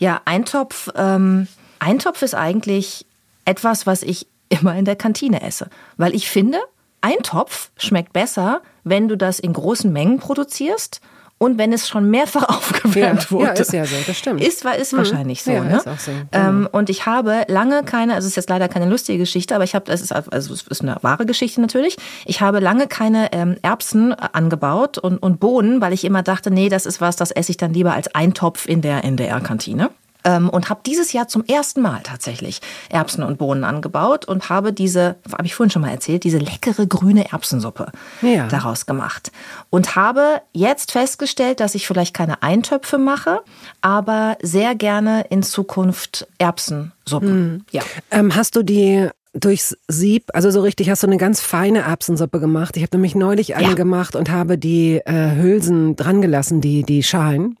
Ja, 0.00 0.22
Eintopf, 0.24 0.88
ähm, 0.96 1.46
Eintopf 1.78 2.22
ist 2.22 2.34
eigentlich 2.34 3.06
etwas, 3.44 3.86
was 3.86 4.02
ich 4.02 4.26
immer 4.48 4.74
in 4.74 4.86
der 4.86 4.96
Kantine 4.96 5.42
esse. 5.42 5.68
Weil 5.98 6.14
ich 6.14 6.28
finde, 6.28 6.58
Eintopf 7.02 7.70
schmeckt 7.76 8.12
besser, 8.12 8.62
wenn 8.82 9.08
du 9.08 9.16
das 9.16 9.38
in 9.38 9.52
großen 9.52 9.92
Mengen 9.92 10.18
produzierst 10.18 11.00
und 11.42 11.56
wenn 11.56 11.72
es 11.72 11.88
schon 11.88 12.10
mehrfach 12.10 12.42
aufgewärmt 12.48 13.24
ja, 13.24 13.30
wurde. 13.30 13.46
Ja, 13.46 13.52
ist 13.52 13.72
ja 13.72 13.86
so, 13.86 13.96
das 14.06 14.16
stimmt. 14.16 14.42
Ist, 14.42 14.62
ist 14.64 14.92
mhm. 14.92 14.98
wahrscheinlich 14.98 15.42
so. 15.42 15.50
Ja, 15.50 15.64
ne? 15.64 15.78
ist 15.78 15.88
auch 15.88 15.98
so. 15.98 16.12
Ähm, 16.32 16.68
und 16.70 16.90
ich 16.90 17.06
habe 17.06 17.44
lange 17.48 17.82
keine, 17.82 18.14
also 18.14 18.26
es 18.26 18.32
ist 18.32 18.36
jetzt 18.36 18.50
leider 18.50 18.68
keine 18.68 18.86
lustige 18.86 19.18
Geschichte, 19.18 19.54
aber 19.54 19.64
ich 19.64 19.74
habe, 19.74 19.86
das 19.86 20.02
ist, 20.02 20.12
also 20.12 20.52
es 20.52 20.62
ist 20.62 20.82
eine 20.82 20.96
wahre 21.00 21.24
Geschichte 21.24 21.62
natürlich. 21.62 21.96
Ich 22.26 22.42
habe 22.42 22.60
lange 22.60 22.88
keine 22.88 23.32
ähm, 23.32 23.56
Erbsen 23.62 24.12
angebaut 24.12 24.98
und, 24.98 25.16
und 25.16 25.40
Bohnen, 25.40 25.80
weil 25.80 25.94
ich 25.94 26.04
immer 26.04 26.22
dachte, 26.22 26.50
nee, 26.50 26.68
das 26.68 26.84
ist 26.84 27.00
was, 27.00 27.16
das 27.16 27.30
esse 27.30 27.50
ich 27.52 27.56
dann 27.56 27.72
lieber 27.72 27.94
als 27.94 28.14
Eintopf 28.14 28.68
in 28.68 28.82
der 28.82 29.02
NDR-Kantine. 29.04 29.90
Ähm, 30.24 30.48
und 30.48 30.68
habe 30.68 30.80
dieses 30.84 31.12
Jahr 31.12 31.28
zum 31.28 31.44
ersten 31.44 31.80
Mal 31.80 32.00
tatsächlich 32.02 32.60
Erbsen 32.88 33.22
und 33.22 33.38
Bohnen 33.38 33.64
angebaut 33.64 34.26
und 34.26 34.48
habe 34.48 34.72
diese, 34.72 35.16
habe 35.32 35.46
ich 35.46 35.54
vorhin 35.54 35.70
schon 35.70 35.82
mal 35.82 35.90
erzählt, 35.90 36.24
diese 36.24 36.38
leckere 36.38 36.86
grüne 36.86 37.30
Erbsensuppe 37.32 37.92
ja. 38.22 38.46
daraus 38.48 38.86
gemacht. 38.86 39.32
Und 39.70 39.96
habe 39.96 40.42
jetzt 40.52 40.92
festgestellt, 40.92 41.60
dass 41.60 41.74
ich 41.74 41.86
vielleicht 41.86 42.14
keine 42.14 42.42
Eintöpfe 42.42 42.98
mache, 42.98 43.40
aber 43.80 44.36
sehr 44.42 44.74
gerne 44.74 45.24
in 45.30 45.42
Zukunft 45.42 46.26
Erbsensuppen. 46.38 47.28
Hm. 47.28 47.64
Ja. 47.70 47.82
Ähm, 48.10 48.34
hast 48.34 48.56
du 48.56 48.62
die 48.62 49.08
durchs 49.32 49.76
Sieb, 49.86 50.24
also 50.32 50.50
so 50.50 50.60
richtig, 50.60 50.90
hast 50.90 51.02
du 51.02 51.06
eine 51.06 51.16
ganz 51.16 51.40
feine 51.40 51.80
Erbsensuppe 51.80 52.40
gemacht. 52.40 52.76
Ich 52.76 52.82
habe 52.82 52.96
nämlich 52.96 53.14
neulich 53.14 53.54
eine 53.54 53.68
ja. 53.68 53.74
gemacht 53.74 54.16
und 54.16 54.30
habe 54.30 54.58
die 54.58 55.00
äh, 55.04 55.36
Hülsen 55.36 55.94
dran 55.96 56.20
gelassen, 56.20 56.60
die, 56.60 56.82
die 56.82 57.02
Schalen. 57.02 57.56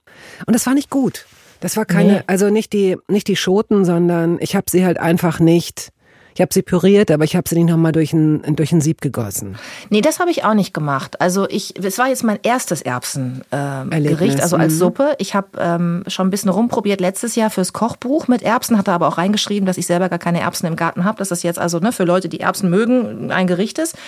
Und 0.46 0.54
das 0.54 0.66
war 0.66 0.74
nicht 0.74 0.90
gut. 0.90 1.26
Das 1.60 1.76
war 1.76 1.84
keine, 1.84 2.12
nee. 2.12 2.22
also 2.26 2.48
nicht 2.50 2.72
die, 2.72 2.96
nicht 3.08 3.28
die 3.28 3.36
Schoten, 3.36 3.84
sondern 3.84 4.38
ich 4.40 4.56
habe 4.56 4.70
sie 4.70 4.84
halt 4.84 4.98
einfach 4.98 5.40
nicht 5.40 5.92
ich 6.40 6.42
habe 6.42 6.54
sie 6.54 6.62
püriert, 6.62 7.10
aber 7.10 7.24
ich 7.24 7.36
habe 7.36 7.46
sie 7.46 7.54
nicht 7.54 7.70
nochmal 7.70 7.92
durch 7.92 8.14
ein, 8.14 8.56
durch 8.56 8.72
ein 8.72 8.80
Sieb 8.80 9.02
gegossen. 9.02 9.56
Nee, 9.90 10.00
das 10.00 10.20
habe 10.20 10.30
ich 10.30 10.42
auch 10.42 10.54
nicht 10.54 10.72
gemacht. 10.72 11.20
Also 11.20 11.46
ich, 11.46 11.74
es 11.84 11.98
war 11.98 12.08
jetzt 12.08 12.24
mein 12.24 12.38
erstes 12.42 12.80
Erbsengericht, 12.80 14.36
ähm, 14.36 14.40
also 14.40 14.56
als 14.56 14.72
mhm. 14.72 14.78
Suppe. 14.78 15.16
Ich 15.18 15.34
habe 15.34 15.48
ähm, 15.58 16.02
schon 16.06 16.28
ein 16.28 16.30
bisschen 16.30 16.48
rumprobiert 16.48 16.98
letztes 17.02 17.34
Jahr 17.34 17.50
fürs 17.50 17.74
Kochbuch 17.74 18.26
mit 18.26 18.40
Erbsen, 18.40 18.78
hatte 18.78 18.90
aber 18.90 19.06
auch 19.08 19.18
reingeschrieben, 19.18 19.66
dass 19.66 19.76
ich 19.76 19.84
selber 19.84 20.08
gar 20.08 20.18
keine 20.18 20.40
Erbsen 20.40 20.66
im 20.66 20.76
Garten 20.76 21.04
habe. 21.04 21.18
Dass 21.18 21.28
das 21.28 21.42
jetzt 21.42 21.58
also 21.58 21.78
ne, 21.78 21.92
für 21.92 22.04
Leute, 22.04 22.30
die 22.30 22.40
Erbsen 22.40 22.70
mögen, 22.70 23.30
ein 23.30 23.46
Gericht 23.46 23.78
ist. 23.78 23.98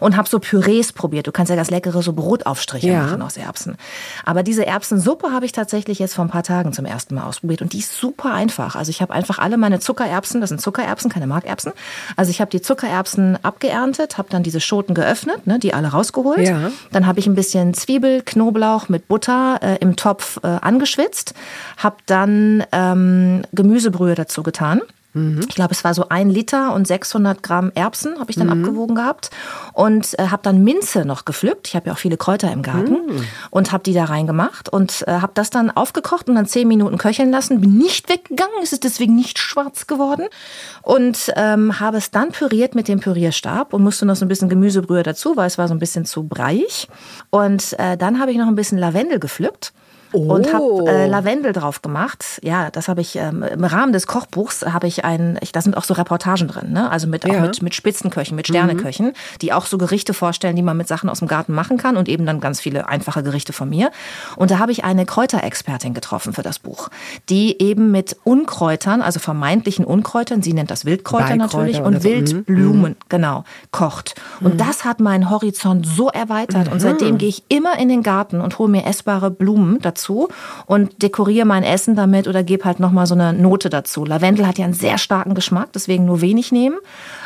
Und 0.00 0.16
habe 0.16 0.26
so 0.30 0.38
Pürees 0.38 0.94
probiert. 0.94 1.26
Du 1.26 1.32
kannst 1.32 1.50
ja 1.50 1.56
das 1.56 1.70
leckere 1.70 2.02
so 2.02 2.14
Brotaufstriche 2.14 2.88
ja. 2.88 3.02
machen 3.02 3.20
aus 3.20 3.36
Erbsen. 3.36 3.76
Aber 4.24 4.42
diese 4.42 4.64
Erbsensuppe 4.64 5.30
habe 5.30 5.44
ich 5.44 5.52
tatsächlich 5.52 5.98
jetzt 5.98 6.14
vor 6.14 6.24
ein 6.24 6.30
paar 6.30 6.42
Tagen 6.42 6.72
zum 6.72 6.86
ersten 6.86 7.16
Mal 7.16 7.24
ausprobiert. 7.24 7.60
Und 7.60 7.74
die 7.74 7.80
ist 7.80 7.94
super 7.94 8.32
einfach. 8.32 8.76
Also 8.76 8.88
ich 8.88 9.02
habe 9.02 9.12
einfach 9.12 9.38
alle 9.38 9.58
meine 9.58 9.78
Zuckererbsen, 9.78 10.40
das 10.40 10.48
sind 10.48 10.62
Zuckererbsen, 10.62 11.10
keine 11.10 11.26
Markerbsen, 11.26 11.72
also 12.16 12.30
ich 12.30 12.40
habe 12.40 12.50
die 12.50 12.60
Zuckererbsen 12.60 13.42
abgeerntet, 13.44 14.18
habe 14.18 14.28
dann 14.30 14.42
diese 14.42 14.60
Schoten 14.60 14.94
geöffnet, 14.94 15.46
ne, 15.46 15.58
die 15.58 15.74
alle 15.74 15.88
rausgeholt. 15.88 16.46
Ja. 16.46 16.70
Dann 16.90 17.06
habe 17.06 17.20
ich 17.20 17.26
ein 17.26 17.34
bisschen 17.34 17.74
Zwiebel, 17.74 18.22
Knoblauch 18.22 18.88
mit 18.88 19.08
Butter 19.08 19.58
äh, 19.62 19.76
im 19.78 19.96
Topf 19.96 20.38
äh, 20.42 20.46
angeschwitzt, 20.46 21.34
habe 21.76 21.96
dann 22.06 22.64
ähm, 22.72 23.42
Gemüsebrühe 23.52 24.14
dazu 24.14 24.42
getan. 24.42 24.80
Mhm. 25.14 25.40
Ich 25.48 25.54
glaube, 25.54 25.72
es 25.72 25.84
war 25.84 25.94
so 25.94 26.08
ein 26.08 26.30
Liter 26.30 26.74
und 26.74 26.86
600 26.86 27.42
Gramm 27.42 27.70
Erbsen 27.74 28.18
habe 28.18 28.30
ich 28.30 28.36
dann 28.36 28.46
mhm. 28.46 28.64
abgewogen 28.64 28.94
gehabt 28.96 29.30
und 29.72 30.18
äh, 30.18 30.28
habe 30.28 30.42
dann 30.42 30.64
Minze 30.64 31.04
noch 31.04 31.24
gepflückt. 31.24 31.68
Ich 31.68 31.76
habe 31.76 31.88
ja 31.88 31.92
auch 31.92 31.98
viele 31.98 32.16
Kräuter 32.16 32.50
im 32.52 32.62
Garten 32.62 33.06
mhm. 33.06 33.24
und 33.50 33.72
habe 33.72 33.82
die 33.82 33.92
da 33.92 34.04
reingemacht 34.04 34.68
und 34.68 35.04
äh, 35.06 35.12
habe 35.12 35.32
das 35.34 35.50
dann 35.50 35.70
aufgekocht 35.70 36.28
und 36.28 36.34
dann 36.34 36.46
zehn 36.46 36.66
Minuten 36.66 36.98
köcheln 36.98 37.30
lassen. 37.30 37.60
Bin 37.60 37.76
nicht 37.76 38.08
weggegangen, 38.08 38.54
es 38.62 38.72
ist 38.72 38.84
deswegen 38.84 39.14
nicht 39.14 39.38
schwarz 39.38 39.86
geworden 39.86 40.26
und 40.82 41.32
ähm, 41.36 41.78
habe 41.78 41.98
es 41.98 42.10
dann 42.10 42.32
püriert 42.32 42.74
mit 42.74 42.88
dem 42.88 43.00
Pürierstab 43.00 43.74
und 43.74 43.82
musste 43.82 44.06
noch 44.06 44.16
so 44.16 44.24
ein 44.24 44.28
bisschen 44.28 44.48
Gemüsebrühe 44.48 45.02
dazu, 45.02 45.36
weil 45.36 45.46
es 45.46 45.58
war 45.58 45.68
so 45.68 45.74
ein 45.74 45.78
bisschen 45.78 46.04
zu 46.04 46.24
breiig. 46.24 46.88
Und 47.30 47.74
äh, 47.78 47.96
dann 47.96 48.18
habe 48.18 48.30
ich 48.30 48.38
noch 48.38 48.46
ein 48.46 48.54
bisschen 48.54 48.78
Lavendel 48.78 49.18
gepflückt 49.18 49.72
oh. 50.12 50.34
und 50.34 50.52
habe 50.52 50.88
äh, 50.88 51.06
Lavendel 51.06 51.52
drauf 51.52 51.82
gemacht. 51.82 52.40
Ja, 52.42 52.70
das 52.70 52.88
habe 52.88 53.00
ich 53.00 53.16
ähm, 53.16 53.42
im 53.42 53.64
Rahmen 53.64 53.92
des 53.92 54.06
Kochbuchs 54.06 54.62
habe 54.62 54.86
ich 54.86 55.04
ein, 55.04 55.38
ich, 55.40 55.52
da 55.52 55.62
sind 55.62 55.76
auch 55.76 55.84
so 55.84 55.94
Reportagen 55.94 56.48
drin, 56.48 56.72
ne? 56.72 56.90
Also 56.90 57.06
mit 57.06 57.24
auch 57.24 57.40
mit, 57.40 57.62
mit 57.62 57.74
Spitzenköchen, 57.74 58.36
mit 58.36 58.48
Sterneköchen, 58.48 59.06
mhm. 59.06 59.38
die 59.40 59.52
auch 59.52 59.66
so 59.66 59.78
Gerichte 59.78 60.14
vorstellen, 60.14 60.56
die 60.56 60.62
man 60.62 60.76
mit 60.76 60.88
Sachen 60.88 61.08
aus 61.08 61.20
dem 61.20 61.28
Garten 61.28 61.52
machen 61.52 61.78
kann 61.78 61.96
und 61.96 62.08
eben 62.08 62.26
dann 62.26 62.40
ganz 62.40 62.60
viele 62.60 62.88
einfache 62.88 63.22
Gerichte 63.22 63.52
von 63.52 63.68
mir. 63.68 63.90
Und 64.36 64.50
da 64.50 64.58
habe 64.58 64.72
ich 64.72 64.84
eine 64.84 65.06
Kräuterexpertin 65.06 65.94
getroffen 65.94 66.32
für 66.32 66.42
das 66.42 66.58
Buch, 66.58 66.88
die 67.28 67.60
eben 67.62 67.90
mit 67.90 68.16
Unkräutern, 68.24 69.02
also 69.02 69.18
vermeintlichen 69.18 69.84
Unkräutern, 69.84 70.42
sie 70.42 70.52
nennt 70.52 70.70
das 70.70 70.84
Wildkräuter 70.84 71.22
Beikräuter 71.36 71.36
natürlich 71.36 71.80
und 71.80 72.02
so. 72.02 72.08
Wildblumen, 72.08 72.92
mhm. 72.92 72.96
genau, 73.08 73.44
kocht. 73.70 74.14
Und 74.40 74.54
mhm. 74.54 74.58
das 74.58 74.84
hat 74.84 75.00
meinen 75.00 75.30
Horizont 75.30 75.86
so 75.86 76.08
erweitert 76.08 76.70
und 76.70 76.80
seitdem 76.80 77.18
gehe 77.18 77.28
ich 77.28 77.44
immer 77.48 77.78
in 77.78 77.88
den 77.88 78.02
Garten 78.02 78.40
und 78.40 78.58
hole 78.58 78.70
mir 78.70 78.84
essbare 78.84 79.30
Blumen 79.30 79.78
dazu 79.80 80.01
dazu 80.02 80.28
und 80.66 81.02
dekoriere 81.02 81.46
mein 81.46 81.62
Essen 81.62 81.94
damit 81.94 82.26
oder 82.26 82.42
gebe 82.42 82.64
halt 82.64 82.80
nochmal 82.80 83.06
so 83.06 83.14
eine 83.14 83.32
Note 83.32 83.70
dazu. 83.70 84.04
Lavendel 84.04 84.46
hat 84.46 84.58
ja 84.58 84.64
einen 84.64 84.74
sehr 84.74 84.98
starken 84.98 85.34
Geschmack, 85.34 85.72
deswegen 85.72 86.04
nur 86.04 86.20
wenig 86.20 86.52
nehmen. 86.52 86.78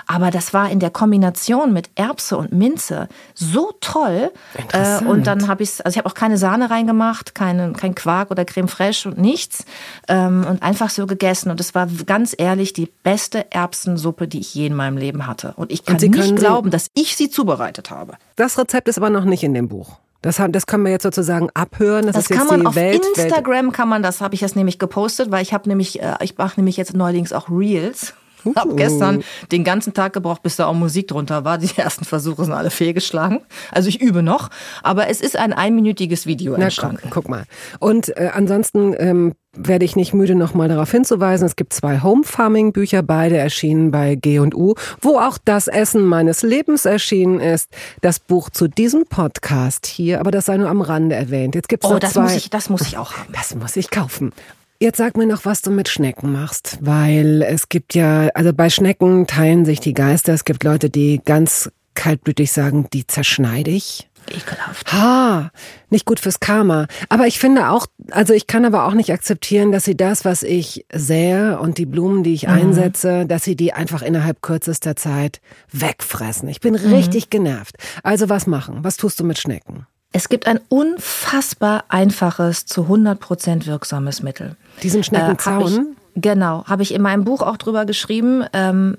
Aber 0.06 0.30
das 0.30 0.54
war 0.54 0.70
in 0.70 0.78
der 0.78 0.90
Kombination 0.90 1.72
mit 1.72 1.90
Erbse 1.96 2.36
und 2.36 2.52
Minze 2.52 3.08
so 3.34 3.72
toll. 3.80 4.30
Äh, 4.72 5.04
und 5.04 5.26
dann 5.26 5.48
habe 5.48 5.62
ich 5.62 5.84
also 5.84 5.94
ich 5.94 5.98
habe 5.98 6.08
auch 6.08 6.14
keine 6.14 6.38
Sahne 6.38 6.70
reingemacht, 6.70 7.34
keine, 7.34 7.72
kein 7.72 7.94
Quark 7.94 8.30
oder 8.30 8.44
Creme 8.44 8.68
fraiche 8.68 9.08
und 9.08 9.18
nichts. 9.18 9.64
Ähm, 10.08 10.46
und 10.48 10.62
einfach 10.62 10.90
so 10.90 11.06
gegessen. 11.06 11.50
Und 11.50 11.60
es 11.60 11.74
war 11.74 11.88
ganz 12.06 12.34
ehrlich 12.36 12.72
die 12.72 12.90
beste 13.02 13.50
Erbsensuppe, 13.50 14.28
die 14.28 14.40
ich 14.40 14.54
je 14.54 14.66
in 14.66 14.74
meinem 14.74 14.96
Leben 14.96 15.26
hatte. 15.26 15.54
Und 15.56 15.72
ich 15.72 15.84
kann 15.84 15.96
nicht 15.96 16.36
glauben, 16.36 16.70
dass 16.70 16.88
ich 16.94 17.16
sie 17.16 17.30
zubereitet 17.30 17.90
habe. 17.90 18.14
Das 18.36 18.58
Rezept 18.58 18.88
ist 18.88 18.98
aber 18.98 19.10
noch 19.10 19.24
nicht 19.24 19.42
in 19.42 19.54
dem 19.54 19.68
Buch. 19.68 19.98
Das, 20.22 20.40
das 20.50 20.66
können 20.66 20.84
wir 20.84 20.90
jetzt 20.90 21.02
sozusagen 21.02 21.50
abhören. 21.54 22.06
Das, 22.06 22.16
das 22.16 22.28
kann 22.28 22.46
man 22.46 22.66
auf 22.66 22.74
Welt, 22.74 23.04
Instagram 23.16 23.72
kann 23.72 23.88
man 23.88 24.02
das, 24.02 24.20
habe 24.20 24.34
ich 24.34 24.40
jetzt 24.40 24.56
nämlich 24.56 24.78
gepostet, 24.78 25.30
weil 25.30 25.42
ich 25.42 25.52
habe 25.52 25.68
nämlich, 25.68 26.00
äh, 26.02 26.16
ich 26.20 26.36
mache 26.36 26.58
nämlich 26.60 26.76
jetzt 26.76 26.94
neuerdings 26.94 27.32
auch 27.32 27.48
Reels. 27.50 28.14
Uh. 28.46 28.54
Hab 28.54 28.76
gestern 28.76 29.22
den 29.52 29.64
ganzen 29.64 29.92
Tag 29.94 30.12
gebraucht, 30.12 30.42
bis 30.42 30.56
da 30.56 30.66
auch 30.66 30.74
Musik 30.74 31.08
drunter 31.08 31.44
war. 31.44 31.58
Die 31.58 31.70
ersten 31.76 32.04
Versuche 32.04 32.44
sind 32.44 32.54
alle 32.54 32.70
fehlgeschlagen. 32.70 33.40
Also 33.72 33.88
ich 33.88 34.00
übe 34.00 34.22
noch, 34.22 34.50
aber 34.82 35.08
es 35.08 35.20
ist 35.20 35.36
ein 35.36 35.52
einminütiges 35.52 36.26
Video 36.26 36.54
Na, 36.56 36.64
entstanden. 36.64 36.98
Guck, 37.02 37.12
guck 37.12 37.28
mal. 37.28 37.44
Und 37.78 38.16
äh, 38.16 38.30
ansonsten 38.32 38.94
ähm, 38.98 39.34
werde 39.56 39.84
ich 39.84 39.96
nicht 39.96 40.12
müde, 40.14 40.34
nochmal 40.34 40.68
darauf 40.68 40.90
hinzuweisen. 40.90 41.46
Es 41.46 41.56
gibt 41.56 41.72
zwei 41.72 42.02
Home 42.02 42.24
Farming 42.24 42.72
Bücher, 42.72 43.02
beide 43.02 43.36
erschienen 43.36 43.90
bei 43.90 44.14
G&U, 44.14 44.74
wo 45.00 45.18
auch 45.18 45.38
das 45.44 45.68
Essen 45.68 46.04
meines 46.04 46.42
Lebens 46.42 46.84
erschienen 46.84 47.40
ist. 47.40 47.70
Das 48.00 48.18
Buch 48.18 48.50
zu 48.50 48.68
diesem 48.68 49.06
Podcast 49.06 49.86
hier, 49.86 50.20
aber 50.20 50.30
das 50.30 50.46
sei 50.46 50.56
nur 50.56 50.68
am 50.68 50.80
Rande 50.80 51.16
erwähnt. 51.16 51.54
Jetzt 51.54 51.68
gibt's 51.68 51.86
oh, 51.86 51.94
noch 51.94 51.98
das 51.98 52.12
zwei. 52.12 52.22
muss 52.22 52.36
ich, 52.36 52.50
das 52.50 52.68
muss 52.68 52.82
ich 52.82 52.98
auch 52.98 53.12
haben. 53.12 53.32
Das 53.32 53.54
muss 53.54 53.76
ich 53.76 53.90
kaufen. 53.90 54.32
Jetzt 54.78 54.98
sag 54.98 55.16
mir 55.16 55.26
noch, 55.26 55.44
was 55.46 55.62
du 55.62 55.70
mit 55.70 55.88
Schnecken 55.88 56.32
machst, 56.32 56.78
weil 56.82 57.42
es 57.42 57.68
gibt 57.68 57.94
ja, 57.94 58.28
also 58.34 58.52
bei 58.52 58.68
Schnecken 58.68 59.26
teilen 59.26 59.64
sich 59.64 59.80
die 59.80 59.94
Geister. 59.94 60.34
Es 60.34 60.44
gibt 60.44 60.64
Leute, 60.64 60.90
die 60.90 61.20
ganz 61.24 61.70
kaltblütig 61.94 62.52
sagen, 62.52 62.86
die 62.92 63.06
zerschneide 63.06 63.70
ich. 63.70 64.08
Ekelhaft. 64.28 64.92
Ha, 64.92 65.50
nicht 65.88 66.04
gut 66.04 66.20
fürs 66.20 66.40
Karma. 66.40 66.88
Aber 67.08 67.26
ich 67.26 67.38
finde 67.38 67.70
auch, 67.70 67.86
also 68.10 68.34
ich 68.34 68.46
kann 68.46 68.64
aber 68.64 68.84
auch 68.84 68.92
nicht 68.92 69.12
akzeptieren, 69.12 69.72
dass 69.72 69.84
sie 69.84 69.96
das, 69.96 70.24
was 70.24 70.42
ich 70.42 70.84
sähe 70.92 71.58
und 71.58 71.78
die 71.78 71.86
Blumen, 71.86 72.22
die 72.22 72.34
ich 72.34 72.46
mhm. 72.46 72.52
einsetze, 72.52 73.24
dass 73.24 73.44
sie 73.44 73.56
die 73.56 73.72
einfach 73.72 74.02
innerhalb 74.02 74.42
kürzester 74.42 74.96
Zeit 74.96 75.40
wegfressen. 75.72 76.48
Ich 76.48 76.60
bin 76.60 76.74
mhm. 76.74 76.92
richtig 76.92 77.30
genervt. 77.30 77.76
Also 78.02 78.28
was 78.28 78.46
machen? 78.46 78.78
Was 78.82 78.96
tust 78.96 79.20
du 79.20 79.24
mit 79.24 79.38
Schnecken? 79.38 79.86
Es 80.16 80.30
gibt 80.30 80.46
ein 80.46 80.60
unfassbar 80.70 81.84
einfaches, 81.88 82.64
zu 82.64 82.84
100 82.84 83.20
Prozent 83.20 83.66
wirksames 83.66 84.22
Mittel. 84.22 84.56
Diesen 84.82 85.04
Schneckenzaun? 85.04 85.94
Äh, 86.14 86.20
genau, 86.20 86.64
habe 86.64 86.82
ich 86.82 86.94
in 86.94 87.02
meinem 87.02 87.24
Buch 87.24 87.42
auch 87.42 87.58
drüber 87.58 87.84
geschrieben. 87.84 88.42
Ähm, 88.54 88.96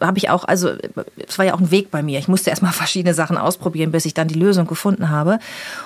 habe 0.00 0.18
ich 0.18 0.30
auch, 0.30 0.44
also 0.44 0.70
es 1.16 1.36
war 1.36 1.46
ja 1.46 1.54
auch 1.54 1.58
ein 1.58 1.72
Weg 1.72 1.90
bei 1.90 2.04
mir. 2.04 2.20
Ich 2.20 2.28
musste 2.28 2.50
erstmal 2.50 2.70
verschiedene 2.84 3.12
Sachen 3.12 3.36
ausprobieren, 3.36 3.90
bis 3.90 4.04
ich 4.04 4.14
dann 4.14 4.28
die 4.28 4.38
Lösung 4.38 4.68
gefunden 4.68 5.10
habe. 5.10 5.40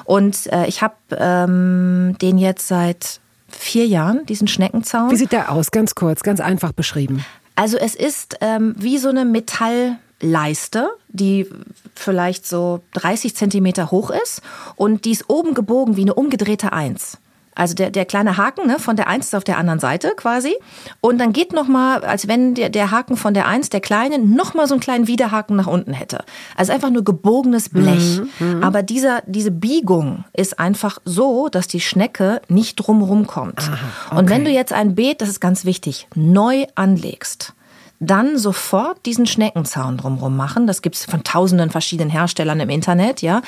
Und 0.04 0.52
äh, 0.52 0.66
ich 0.66 0.82
habe 0.82 0.94
ähm, 1.16 2.16
den 2.20 2.36
jetzt 2.36 2.68
seit 2.68 3.20
vier 3.48 3.86
Jahren, 3.86 4.26
diesen 4.26 4.46
Schneckenzaun. 4.46 5.10
Wie 5.10 5.16
sieht 5.16 5.32
der 5.32 5.52
aus? 5.52 5.70
Ganz 5.70 5.94
kurz, 5.94 6.22
ganz 6.22 6.40
einfach 6.40 6.72
beschrieben. 6.72 7.24
Also 7.56 7.78
es 7.78 7.94
ist 7.94 8.36
ähm, 8.42 8.74
wie 8.76 8.98
so 8.98 9.08
eine 9.08 9.24
Metallleiste, 10.20 10.90
die 11.08 11.46
vielleicht 11.94 12.46
so 12.46 12.80
30 12.94 13.34
Zentimeter 13.36 13.90
hoch 13.90 14.10
ist 14.10 14.42
und 14.76 15.04
die 15.04 15.12
ist 15.12 15.28
oben 15.28 15.54
gebogen 15.54 15.96
wie 15.96 16.02
eine 16.02 16.14
umgedrehte 16.14 16.72
Eins. 16.72 17.18
Also 17.56 17.76
der, 17.76 17.90
der 17.90 18.04
kleine 18.04 18.36
Haken 18.36 18.66
ne, 18.66 18.80
von 18.80 18.96
der 18.96 19.06
Eins 19.06 19.26
ist 19.26 19.34
auf 19.36 19.44
der 19.44 19.58
anderen 19.58 19.78
Seite 19.78 20.14
quasi. 20.16 20.56
Und 21.00 21.18
dann 21.18 21.32
geht 21.32 21.52
nochmal, 21.52 22.04
als 22.04 22.26
wenn 22.26 22.54
der, 22.54 22.68
der 22.68 22.90
Haken 22.90 23.16
von 23.16 23.32
der 23.32 23.46
Eins, 23.46 23.70
der 23.70 23.80
kleinen, 23.80 24.34
nochmal 24.34 24.66
so 24.66 24.74
einen 24.74 24.80
kleinen 24.80 25.06
Widerhaken 25.06 25.54
nach 25.54 25.68
unten 25.68 25.92
hätte. 25.92 26.24
Also 26.56 26.72
einfach 26.72 26.90
nur 26.90 27.04
gebogenes 27.04 27.68
Blech. 27.68 28.20
Mhm, 28.40 28.56
mhm, 28.56 28.64
Aber 28.64 28.82
dieser, 28.82 29.22
diese 29.26 29.52
Biegung 29.52 30.24
ist 30.32 30.58
einfach 30.58 30.98
so, 31.04 31.48
dass 31.48 31.68
die 31.68 31.80
Schnecke 31.80 32.42
nicht 32.48 32.74
drumherum 32.74 33.28
kommt. 33.28 33.60
Aha, 33.60 33.76
okay. 34.10 34.18
Und 34.18 34.30
wenn 34.30 34.44
du 34.44 34.50
jetzt 34.50 34.72
ein 34.72 34.96
Beet, 34.96 35.20
das 35.20 35.28
ist 35.28 35.40
ganz 35.40 35.64
wichtig, 35.64 36.08
neu 36.16 36.64
anlegst, 36.74 37.54
dann 38.04 38.38
sofort 38.38 39.04
diesen 39.06 39.26
Schneckenzaun 39.26 39.96
drumherum 39.96 40.36
machen. 40.36 40.66
Das 40.66 40.82
gibt's 40.82 41.04
von 41.04 41.24
tausenden 41.24 41.70
verschiedenen 41.70 42.10
Herstellern 42.10 42.60
im 42.60 42.70
Internet, 42.70 43.22
ja. 43.22 43.42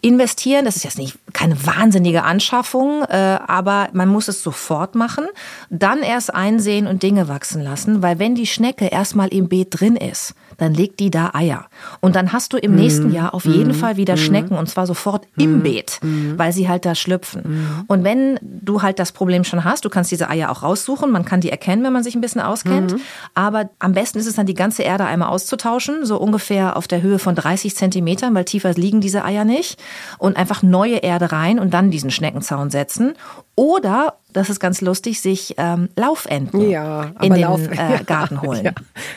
Investieren, 0.00 0.64
das 0.64 0.76
ist 0.76 0.84
jetzt 0.84 0.98
nicht 0.98 1.18
keine 1.32 1.66
wahnsinnige 1.66 2.24
Anschaffung, 2.24 3.02
äh, 3.02 3.38
aber 3.46 3.88
man 3.92 4.08
muss 4.08 4.28
es 4.28 4.42
sofort 4.42 4.94
machen. 4.94 5.26
Dann 5.70 6.00
erst 6.00 6.34
einsehen 6.34 6.86
und 6.86 7.02
Dinge 7.02 7.28
wachsen 7.28 7.62
lassen, 7.62 8.02
weil 8.02 8.18
wenn 8.18 8.34
die 8.34 8.46
Schnecke 8.46 8.86
erstmal 8.86 9.28
im 9.28 9.48
Beet 9.48 9.68
drin 9.70 9.96
ist, 9.96 10.34
dann 10.60 10.74
legt 10.74 11.00
die 11.00 11.10
da 11.10 11.30
Eier. 11.32 11.66
Und 12.00 12.16
dann 12.16 12.32
hast 12.32 12.52
du 12.52 12.58
im 12.58 12.72
mhm. 12.72 12.76
nächsten 12.76 13.12
Jahr 13.12 13.32
auf 13.32 13.46
jeden 13.46 13.68
mhm. 13.68 13.74
Fall 13.74 13.96
wieder 13.96 14.14
mhm. 14.14 14.20
Schnecken 14.20 14.58
und 14.58 14.68
zwar 14.68 14.86
sofort 14.86 15.26
im 15.38 15.58
mhm. 15.58 15.62
Beet, 15.62 16.00
mhm. 16.02 16.38
weil 16.38 16.52
sie 16.52 16.68
halt 16.68 16.84
da 16.84 16.94
schlüpfen. 16.94 17.42
Mhm. 17.44 17.84
Und 17.86 18.04
wenn 18.04 18.38
du 18.42 18.82
halt 18.82 18.98
das 18.98 19.12
Problem 19.12 19.42
schon 19.42 19.64
hast, 19.64 19.86
du 19.86 19.88
kannst 19.88 20.10
diese 20.10 20.28
Eier 20.28 20.50
auch 20.50 20.62
raussuchen, 20.62 21.10
man 21.10 21.24
kann 21.24 21.40
die 21.40 21.50
erkennen, 21.50 21.82
wenn 21.82 21.94
man 21.94 22.04
sich 22.04 22.14
ein 22.14 22.20
bisschen 22.20 22.42
auskennt, 22.42 22.96
aber 23.34 23.70
am 23.78 23.92
besten 23.92 24.18
ist 24.18 24.26
es 24.26 24.34
dann 24.34 24.46
die 24.46 24.54
ganze 24.54 24.82
Erde 24.82 25.06
einmal 25.06 25.30
auszutauschen, 25.30 26.04
so 26.04 26.18
ungefähr 26.18 26.76
auf 26.76 26.86
der 26.86 27.00
Höhe 27.00 27.18
von 27.18 27.34
30 27.34 27.74
Zentimetern, 27.74 28.34
weil 28.34 28.44
tiefer 28.44 28.74
liegen 28.74 29.00
diese 29.00 29.24
Eier 29.24 29.46
nicht 29.46 29.80
und 30.18 30.36
einfach 30.36 30.62
neue 30.62 30.96
Erde 30.96 31.32
rein 31.32 31.58
und 31.58 31.72
dann 31.72 31.90
diesen 31.90 32.10
Schneckenzaun 32.10 32.68
setzen 32.70 33.14
oder, 33.60 34.14
das 34.32 34.50
ist 34.50 34.60
ganz 34.60 34.80
lustig, 34.80 35.20
sich 35.20 35.54
ähm, 35.58 35.88
Laufenten 35.96 36.70
ja, 36.70 37.12
in 37.20 37.32
den 37.32 37.42
Lauf, 37.42 37.60
äh, 37.70 38.02
Garten 38.06 38.42
holen. 38.42 38.64
Ja, 38.64 38.72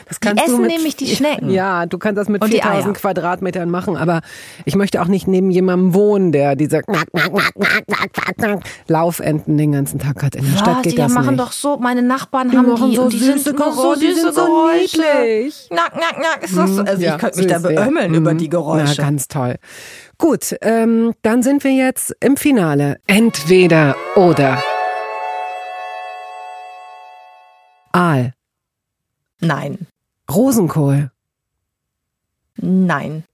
das 0.08 0.20
kannst 0.20 0.42
die 0.42 0.48
essen 0.48 0.60
mit, 0.62 0.70
nämlich 0.70 0.96
die 0.96 1.06
Schnecken. 1.06 1.50
Ja, 1.50 1.86
du 1.86 1.98
kannst 1.98 2.18
das 2.18 2.28
mit 2.28 2.44
4000 2.44 2.96
Quadratmetern 2.96 3.70
machen, 3.70 3.96
aber 3.96 4.20
ich 4.64 4.76
möchte 4.76 5.00
auch 5.02 5.08
nicht 5.08 5.26
neben 5.26 5.50
jemandem 5.50 5.94
wohnen, 5.94 6.32
der 6.32 6.56
diese 6.56 6.82
Laufenten 8.88 9.56
den 9.56 9.72
ganzen 9.72 9.98
Tag 9.98 10.22
hat. 10.22 10.34
In 10.36 10.44
der? 10.44 10.58
Stadt 10.58 10.82
geht 10.82 10.92
die 10.92 10.96
das 10.96 11.12
machen 11.12 11.36
nicht. 11.36 11.40
doch 11.40 11.52
so, 11.52 11.76
meine 11.78 12.02
Nachbarn 12.02 12.50
die 12.50 12.56
haben 12.56 12.74
die 12.74 12.96
so 12.96 13.02
und 13.02 13.12
die 13.12 13.18
sind 13.18 13.40
so, 13.40 13.94
die 13.94 14.12
sind 14.12 14.34
so 14.34 14.68
niedlich. 14.72 15.66
Knack, 15.68 15.92
knack, 15.92 16.16
knack. 16.16 16.42
Ist 16.42 16.56
das, 16.56 16.78
also 16.78 17.02
ja, 17.02 17.14
ich 17.14 17.20
könnte 17.20 17.38
mich 17.38 17.46
da 17.46 17.58
beömmeln 17.58 18.12
ja. 18.12 18.18
über 18.18 18.34
die 18.34 18.48
Geräusche. 18.48 18.96
Ja, 18.96 19.04
ganz 19.04 19.28
toll. 19.28 19.56
Gut, 20.18 20.56
ähm, 20.60 21.12
dann 21.22 21.42
sind 21.42 21.64
wir 21.64 21.72
jetzt 21.72 22.14
im 22.20 22.36
Finale. 22.36 22.98
Entweder 23.06 23.96
oder. 24.16 24.62
Aal. 27.94 28.32
Nein. 29.40 29.86
Rosenkohl. 30.28 31.12
Nein. 32.56 33.24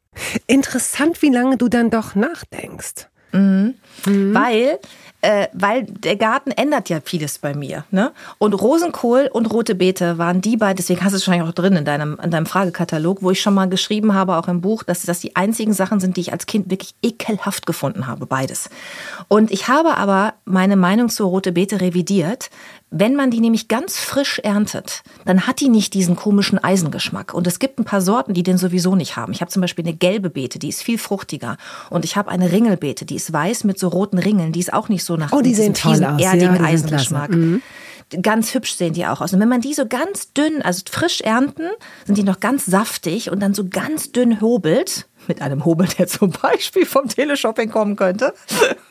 Interessant, 0.46 1.22
wie 1.22 1.30
lange 1.30 1.56
du 1.56 1.68
dann 1.68 1.88
doch 1.88 2.14
nachdenkst. 2.14 3.08
Mhm. 3.32 3.74
Mhm. 4.04 4.34
Weil 4.34 4.78
äh, 5.22 5.48
weil 5.52 5.84
der 5.84 6.16
Garten 6.16 6.50
ändert 6.50 6.88
ja 6.88 7.00
vieles 7.04 7.38
bei 7.38 7.54
mir. 7.54 7.84
Ne? 7.90 8.12
Und 8.38 8.54
Rosenkohl 8.54 9.28
und 9.32 9.52
rote 9.52 9.74
Beete 9.74 10.18
waren 10.18 10.40
die 10.40 10.56
beiden, 10.56 10.76
deswegen 10.76 11.02
hast 11.02 11.12
du 11.12 11.16
es 11.16 11.26
wahrscheinlich 11.26 11.48
auch 11.48 11.54
drin 11.54 11.76
in 11.76 11.84
deinem, 11.84 12.18
in 12.22 12.30
deinem 12.30 12.46
Fragekatalog, 12.46 13.22
wo 13.22 13.30
ich 13.30 13.40
schon 13.40 13.54
mal 13.54 13.68
geschrieben 13.68 14.14
habe, 14.14 14.36
auch 14.36 14.48
im 14.48 14.60
Buch, 14.60 14.82
dass 14.82 15.02
das 15.02 15.20
die 15.20 15.36
einzigen 15.36 15.72
Sachen 15.72 16.00
sind, 16.00 16.16
die 16.16 16.22
ich 16.22 16.32
als 16.32 16.46
Kind 16.46 16.70
wirklich 16.70 16.94
ekelhaft 17.02 17.66
gefunden 17.66 18.06
habe, 18.06 18.26
beides. 18.26 18.70
Und 19.28 19.50
ich 19.50 19.68
habe 19.68 19.96
aber 19.96 20.34
meine 20.44 20.76
Meinung 20.76 21.08
zur 21.10 21.28
rote 21.28 21.52
Beete 21.52 21.80
revidiert, 21.80 22.50
wenn 22.90 23.14
man 23.14 23.30
die 23.30 23.40
nämlich 23.40 23.68
ganz 23.68 23.98
frisch 23.98 24.40
erntet, 24.40 25.02
dann 25.24 25.46
hat 25.46 25.60
die 25.60 25.68
nicht 25.68 25.94
diesen 25.94 26.16
komischen 26.16 26.58
Eisengeschmack. 26.58 27.32
Und 27.34 27.46
es 27.46 27.60
gibt 27.60 27.78
ein 27.78 27.84
paar 27.84 28.00
Sorten, 28.00 28.34
die 28.34 28.42
den 28.42 28.58
sowieso 28.58 28.96
nicht 28.96 29.16
haben. 29.16 29.32
Ich 29.32 29.40
habe 29.40 29.50
zum 29.50 29.62
Beispiel 29.62 29.84
eine 29.84 29.94
gelbe 29.94 30.28
Beete, 30.28 30.58
die 30.58 30.68
ist 30.68 30.82
viel 30.82 30.98
fruchtiger. 30.98 31.56
Und 31.88 32.04
ich 32.04 32.16
habe 32.16 32.30
eine 32.30 32.50
Ringelbeete, 32.50 33.04
die 33.04 33.14
ist 33.14 33.32
weiß 33.32 33.62
mit 33.64 33.78
so 33.78 33.88
roten 33.88 34.18
Ringeln. 34.18 34.52
Die 34.52 34.60
ist 34.60 34.72
auch 34.72 34.88
nicht 34.88 35.04
so 35.04 35.16
nach 35.16 35.32
oh, 35.32 35.40
die 35.40 35.54
sehen 35.54 35.74
toll 35.74 36.04
aus. 36.04 36.20
erdigen 36.20 36.56
ja, 36.56 36.64
Eisengeschmack. 36.64 37.30
Mhm. 37.30 37.62
Ganz 38.22 38.54
hübsch 38.54 38.74
sehen 38.74 38.92
die 38.92 39.06
auch 39.06 39.20
aus. 39.20 39.32
Und 39.32 39.38
wenn 39.38 39.48
man 39.48 39.60
die 39.60 39.72
so 39.72 39.86
ganz 39.86 40.32
dünn, 40.32 40.60
also 40.62 40.82
frisch 40.90 41.20
ernten, 41.20 41.68
sind 42.06 42.18
die 42.18 42.24
noch 42.24 42.40
ganz 42.40 42.66
saftig 42.66 43.30
und 43.30 43.40
dann 43.40 43.54
so 43.54 43.68
ganz 43.68 44.10
dünn 44.10 44.40
hobelt, 44.40 45.06
mit 45.30 45.42
einem 45.42 45.64
Hobel, 45.64 45.86
der 45.96 46.08
zum 46.08 46.30
Beispiel 46.30 46.84
vom 46.84 47.06
Teleshopping 47.06 47.70
kommen 47.70 47.94
könnte. 47.94 48.34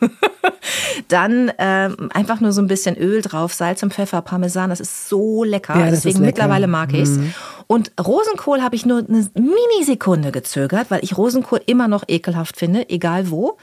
Dann 1.08 1.52
ähm, 1.58 2.08
einfach 2.14 2.40
nur 2.40 2.52
so 2.52 2.62
ein 2.62 2.66
bisschen 2.66 2.96
Öl 2.96 3.20
drauf, 3.20 3.52
Salz 3.52 3.82
und 3.82 3.92
Pfeffer, 3.92 4.22
Parmesan, 4.22 4.70
das 4.70 4.80
ist 4.80 5.10
so 5.10 5.44
lecker. 5.44 5.78
Ja, 5.78 5.90
Deswegen 5.90 6.20
lecker. 6.20 6.26
mittlerweile 6.26 6.66
mag 6.66 6.94
ich's. 6.94 7.10
Mhm. 7.10 7.34
Und 7.66 7.92
Rosenkohl 8.00 8.62
habe 8.62 8.74
ich 8.74 8.86
nur 8.86 9.04
eine 9.06 9.28
Minisekunde 9.34 10.32
gezögert, 10.32 10.90
weil 10.90 11.04
ich 11.04 11.16
Rosenkohl 11.16 11.60
immer 11.66 11.88
noch 11.88 12.04
ekelhaft 12.08 12.56
finde, 12.56 12.88
egal 12.88 13.30
wo. 13.30 13.58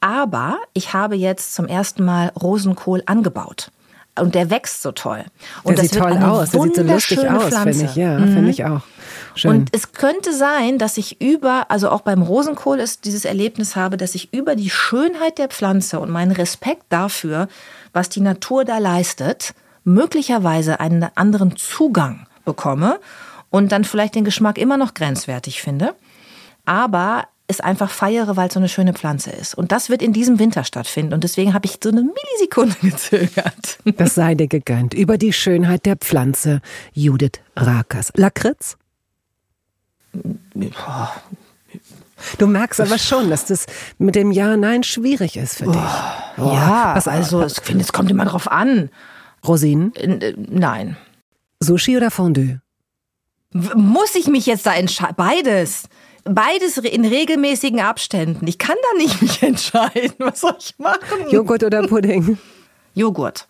Aber 0.00 0.58
ich 0.74 0.94
habe 0.94 1.16
jetzt 1.16 1.54
zum 1.54 1.66
ersten 1.66 2.04
Mal 2.04 2.28
Rosenkohl 2.40 3.02
angebaut. 3.06 3.70
Und 4.18 4.34
der 4.34 4.50
wächst 4.50 4.82
so 4.82 4.92
toll. 4.92 5.24
Und 5.62 5.78
der 5.78 5.84
sieht 5.84 5.98
toll 5.98 6.16
aus, 6.18 6.50
der 6.50 6.62
sieht 6.62 6.76
so 6.76 6.82
lustig 6.82 7.30
aus, 7.30 7.54
finde 7.54 7.84
ich. 7.84 7.96
Ja, 7.96 8.18
mhm. 8.18 8.34
finde 8.34 8.50
ich 8.50 8.64
auch. 8.64 8.82
Schön. 9.34 9.50
Und 9.50 9.68
es 9.72 9.92
könnte 9.92 10.34
sein, 10.34 10.78
dass 10.78 10.98
ich 10.98 11.20
über, 11.20 11.70
also 11.70 11.88
auch 11.88 12.02
beim 12.02 12.20
Rosenkohl 12.20 12.78
ist 12.78 13.06
dieses 13.06 13.24
Erlebnis 13.24 13.74
habe, 13.74 13.96
dass 13.96 14.14
ich 14.14 14.32
über 14.34 14.54
die 14.54 14.68
Schönheit 14.68 15.38
der 15.38 15.48
Pflanze 15.48 15.98
und 16.00 16.10
meinen 16.10 16.32
Respekt 16.32 16.84
dafür, 16.90 17.48
was 17.94 18.10
die 18.10 18.20
Natur 18.20 18.64
da 18.64 18.78
leistet, 18.78 19.54
möglicherweise 19.84 20.80
einen 20.80 21.06
anderen 21.14 21.56
Zugang 21.56 22.26
bekomme 22.44 23.00
und 23.48 23.72
dann 23.72 23.84
vielleicht 23.84 24.14
den 24.14 24.24
Geschmack 24.24 24.58
immer 24.58 24.76
noch 24.76 24.92
grenzwertig 24.92 25.62
finde. 25.62 25.94
Aber 26.66 27.24
es 27.48 27.60
einfach 27.60 27.90
feiere, 27.90 28.36
weil 28.36 28.48
es 28.48 28.54
so 28.54 28.60
eine 28.60 28.68
schöne 28.68 28.94
Pflanze 28.94 29.30
ist. 29.30 29.54
Und 29.54 29.72
das 29.72 29.88
wird 29.88 30.02
in 30.02 30.12
diesem 30.12 30.38
Winter 30.38 30.64
stattfinden. 30.64 31.12
Und 31.12 31.24
deswegen 31.24 31.54
habe 31.54 31.66
ich 31.66 31.78
so 31.82 31.90
eine 31.90 32.02
Millisekunde 32.02 32.76
gezögert. 32.82 33.78
Das 33.96 34.14
sei 34.14 34.34
dir 34.34 34.48
gegönnt. 34.48 34.94
Über 34.94 35.18
die 35.18 35.32
Schönheit 35.32 35.86
der 35.86 35.96
Pflanze. 35.96 36.60
Judith 36.92 37.40
Rakers. 37.56 38.12
Lakritz? 38.16 38.76
Du 42.38 42.46
merkst 42.46 42.80
aber 42.80 42.98
schon, 42.98 43.30
dass 43.30 43.46
das 43.46 43.66
mit 43.98 44.14
dem 44.14 44.30
Ja, 44.30 44.56
Nein 44.56 44.82
schwierig 44.82 45.36
ist 45.36 45.56
für 45.56 45.64
dich. 45.64 45.76
Oh, 46.38 46.52
ja, 46.52 46.92
was 46.94 47.08
also 47.08 47.44
ich 47.44 47.60
finde, 47.62 47.82
es 47.82 47.92
kommt 47.92 48.10
immer 48.10 48.24
drauf 48.24 48.50
an. 48.50 48.90
Rosinen? 49.46 49.94
Äh, 49.96 50.34
nein. 50.36 50.96
Sushi 51.60 51.96
oder 51.96 52.10
Fondue? 52.10 52.60
Muss 53.52 54.14
ich 54.14 54.28
mich 54.28 54.46
jetzt 54.46 54.66
da 54.66 54.74
entscheiden? 54.74 55.14
Beides. 55.16 55.88
Beides 56.24 56.78
in 56.78 57.04
regelmäßigen 57.04 57.80
Abständen. 57.80 58.46
Ich 58.46 58.58
kann 58.58 58.76
da 58.82 58.98
nicht 58.98 59.20
mich 59.22 59.42
entscheiden. 59.42 60.14
Was 60.18 60.40
soll 60.40 60.56
ich 60.58 60.78
machen? 60.78 61.28
Joghurt 61.30 61.64
oder 61.64 61.86
Pudding? 61.86 62.38
Joghurt. 62.94 63.48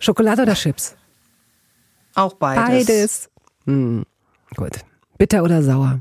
Schokolade 0.00 0.42
oder 0.42 0.54
Chips? 0.54 0.96
Auch 2.14 2.34
beides. 2.34 2.86
Beides. 2.86 3.30
Hm. 3.66 4.04
Gut. 4.56 4.78
Bitter 5.18 5.42
oder 5.42 5.62
sauer? 5.62 6.00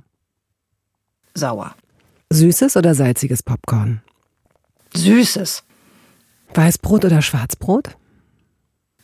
Sauer. 1.34 1.76
Süßes 2.32 2.76
oder 2.78 2.96
salziges 2.96 3.44
Popcorn? 3.44 4.02
Süßes. 4.96 5.64
Weißbrot 6.54 7.06
oder 7.06 7.22
Schwarzbrot? 7.22 7.96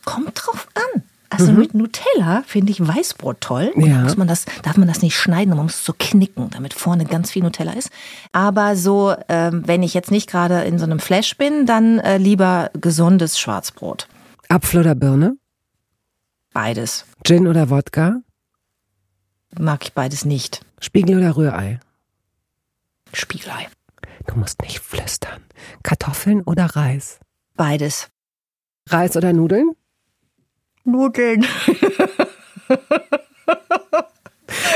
Kommt 0.05 0.33
drauf 0.43 0.67
an. 0.73 1.03
Also 1.33 1.51
mhm. 1.51 1.59
mit 1.59 1.73
Nutella 1.73 2.43
finde 2.45 2.71
ich 2.71 2.87
Weißbrot 2.87 3.41
toll. 3.41 3.71
Ja. 3.75 4.01
Muss 4.01 4.17
man 4.17 4.27
das, 4.27 4.45
darf 4.61 4.77
man 4.77 4.87
das 4.87 5.01
nicht 5.01 5.17
schneiden, 5.17 5.55
man 5.55 5.65
muss 5.65 5.75
es 5.75 5.85
so 5.85 5.93
knicken, 5.97 6.49
damit 6.51 6.75
vorne 6.75 7.05
ganz 7.05 7.31
viel 7.31 7.41
Nutella 7.41 7.73
ist. 7.73 7.89
Aber 8.31 8.75
so, 8.75 9.15
ähm, 9.29 9.63
wenn 9.65 9.81
ich 9.81 9.95
jetzt 9.95 10.11
nicht 10.11 10.29
gerade 10.29 10.61
in 10.61 10.77
so 10.77 10.85
einem 10.85 10.99
Flash 10.99 11.35
bin, 11.37 11.65
dann 11.65 11.97
äh, 11.99 12.17
lieber 12.17 12.69
gesundes 12.79 13.39
Schwarzbrot. 13.39 14.07
Apfel 14.47 14.81
oder 14.81 14.93
Birne? 14.93 15.35
Beides. 16.53 17.05
Gin 17.23 17.47
oder 17.47 17.71
Wodka? 17.71 18.21
Mag 19.57 19.83
ich 19.83 19.93
beides 19.93 20.25
nicht. 20.25 20.63
Spiegel 20.79 21.17
oder 21.17 21.35
Rührei? 21.35 21.79
Spiegelei. 23.11 23.67
Du 24.27 24.35
musst 24.35 24.61
nicht 24.61 24.79
flüstern. 24.79 25.41
Kartoffeln 25.81 26.41
oder 26.41 26.65
Reis? 26.75 27.19
Beides. 27.55 28.09
Reis 28.87 29.17
oder 29.17 29.33
Nudeln? 29.33 29.71
Nudeln. 30.85 31.45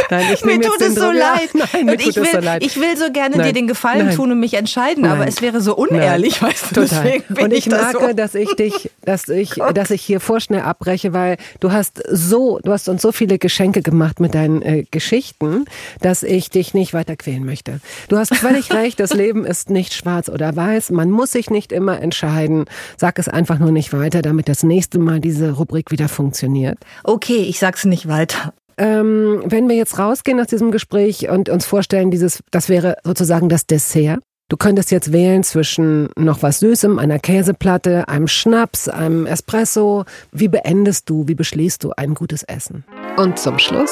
Nein, 0.10 0.26
ich 0.34 0.46
mir 0.46 0.60
tut 0.62 0.82
es 0.82 0.96
so 0.96 1.12
leid. 1.12 1.50
Nein, 1.54 1.98
ich, 2.00 2.16
will, 2.16 2.26
so 2.32 2.40
leid. 2.40 2.64
ich 2.64 2.80
will 2.80 2.98
so 2.98 3.12
gerne 3.12 3.38
Nein. 3.38 3.48
dir 3.48 3.54
den 3.54 3.68
Gefallen 3.68 4.08
Nein. 4.08 4.16
tun 4.16 4.32
und 4.32 4.40
mich 4.40 4.54
entscheiden, 4.54 5.04
Nein. 5.04 5.14
aber 5.14 5.28
es 5.28 5.42
wäre 5.42 5.62
so 5.62 5.76
unehrlich, 5.76 6.42
weißt 6.42 6.72
du. 6.72 6.82
Total. 6.82 7.04
Deswegen 7.04 7.34
bin 7.34 7.46
und 7.46 7.54
ich, 7.54 7.68
ich 7.68 7.72
merke, 7.72 8.08
so. 8.08 8.14
dass 8.14 8.36
ich 8.36 8.54
dich, 8.56 8.92
dass 9.04 9.28
ich, 9.28 9.52
dass 9.74 9.92
ich 9.92 10.02
hier 10.02 10.20
vorschnell 10.20 10.62
abbreche, 10.62 11.14
weil 11.14 11.38
du 11.60 11.72
hast 11.72 12.02
so, 12.10 12.60
du 12.64 12.72
hast 12.72 12.90
uns 12.90 13.02
so 13.02 13.12
viele 13.12 13.38
Geschenke 13.38 13.82
gemacht 13.82 14.20
mit 14.20 14.34
deinen 14.34 14.62
äh, 14.62 14.86
Geschichten, 14.90 15.66
dass 16.02 16.24
ich 16.24 16.50
dich 16.50 16.74
nicht 16.74 16.94
weiter 16.94 17.16
quälen 17.16 17.46
möchte. 17.46 17.80
Du 18.10 18.18
hast 18.18 18.36
völlig 18.36 18.72
recht, 18.74 19.00
das 19.00 19.14
Leben 19.14 19.46
ist 19.46 19.70
nicht 19.70 19.94
schwarz 19.94 20.30
oder 20.30 20.56
weiß. 20.56 20.92
Man 20.92 21.12
muss 21.12 21.32
sich 21.32 21.50
nicht 21.50 21.72
immer 21.72 22.02
entscheiden. 22.02 22.66
Sag 22.98 23.20
es 23.20 23.28
einfach 23.28 23.60
nur 23.60 23.72
nicht 23.72 23.94
weiter, 23.94 24.22
damit 24.22 24.50
das 24.50 24.64
nächste 24.64 25.00
Mal 25.00 25.20
diese 25.20 25.52
Rubrik 25.52 25.92
wieder 25.92 26.10
funktioniert. 26.10 26.78
Okay, 27.04 27.44
ich 27.48 27.60
sag's 27.60 27.86
nicht 27.86 28.08
weiter. 28.08 28.54
Ähm, 28.78 29.42
wenn 29.46 29.68
wir 29.68 29.76
jetzt 29.76 29.98
rausgehen 29.98 30.40
aus 30.40 30.48
diesem 30.48 30.72
Gespräch 30.72 31.30
und 31.30 31.50
uns 31.50 31.66
vorstellen, 31.66 32.12
dieses, 32.12 32.44
das 32.52 32.70
wäre 32.70 32.98
sozusagen 33.04 33.50
das 33.50 33.66
Dessert. 33.66 34.20
Du 34.50 34.56
könntest 34.56 34.92
jetzt 34.92 35.12
wählen 35.12 35.44
zwischen 35.44 36.10
noch 36.16 36.42
was 36.42 36.60
Süßem, 36.60 37.00
einer 37.00 37.20
Käseplatte, 37.20 38.08
einem 38.08 38.28
Schnaps, 38.28 38.88
einem 38.88 39.26
Espresso. 39.26 40.06
Wie 40.32 40.48
beendest 40.48 41.10
du, 41.10 41.28
wie 41.28 41.36
beschließt 41.36 41.84
du 41.84 41.92
ein 41.98 42.14
gutes 42.14 42.44
Essen? 42.44 42.86
Und 43.18 43.40
zum 43.40 43.60
Schluss 43.60 43.92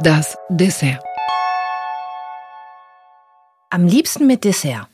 das 0.00 0.36
Dessert. 0.48 1.02
Am 3.70 3.86
liebsten 3.86 4.26
mit 4.26 4.44
Dessert. 4.44 4.88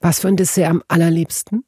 Was 0.00 0.20
für 0.20 0.28
ein 0.28 0.36
Dessert 0.36 0.70
am 0.70 0.82
allerliebsten? 0.88 1.64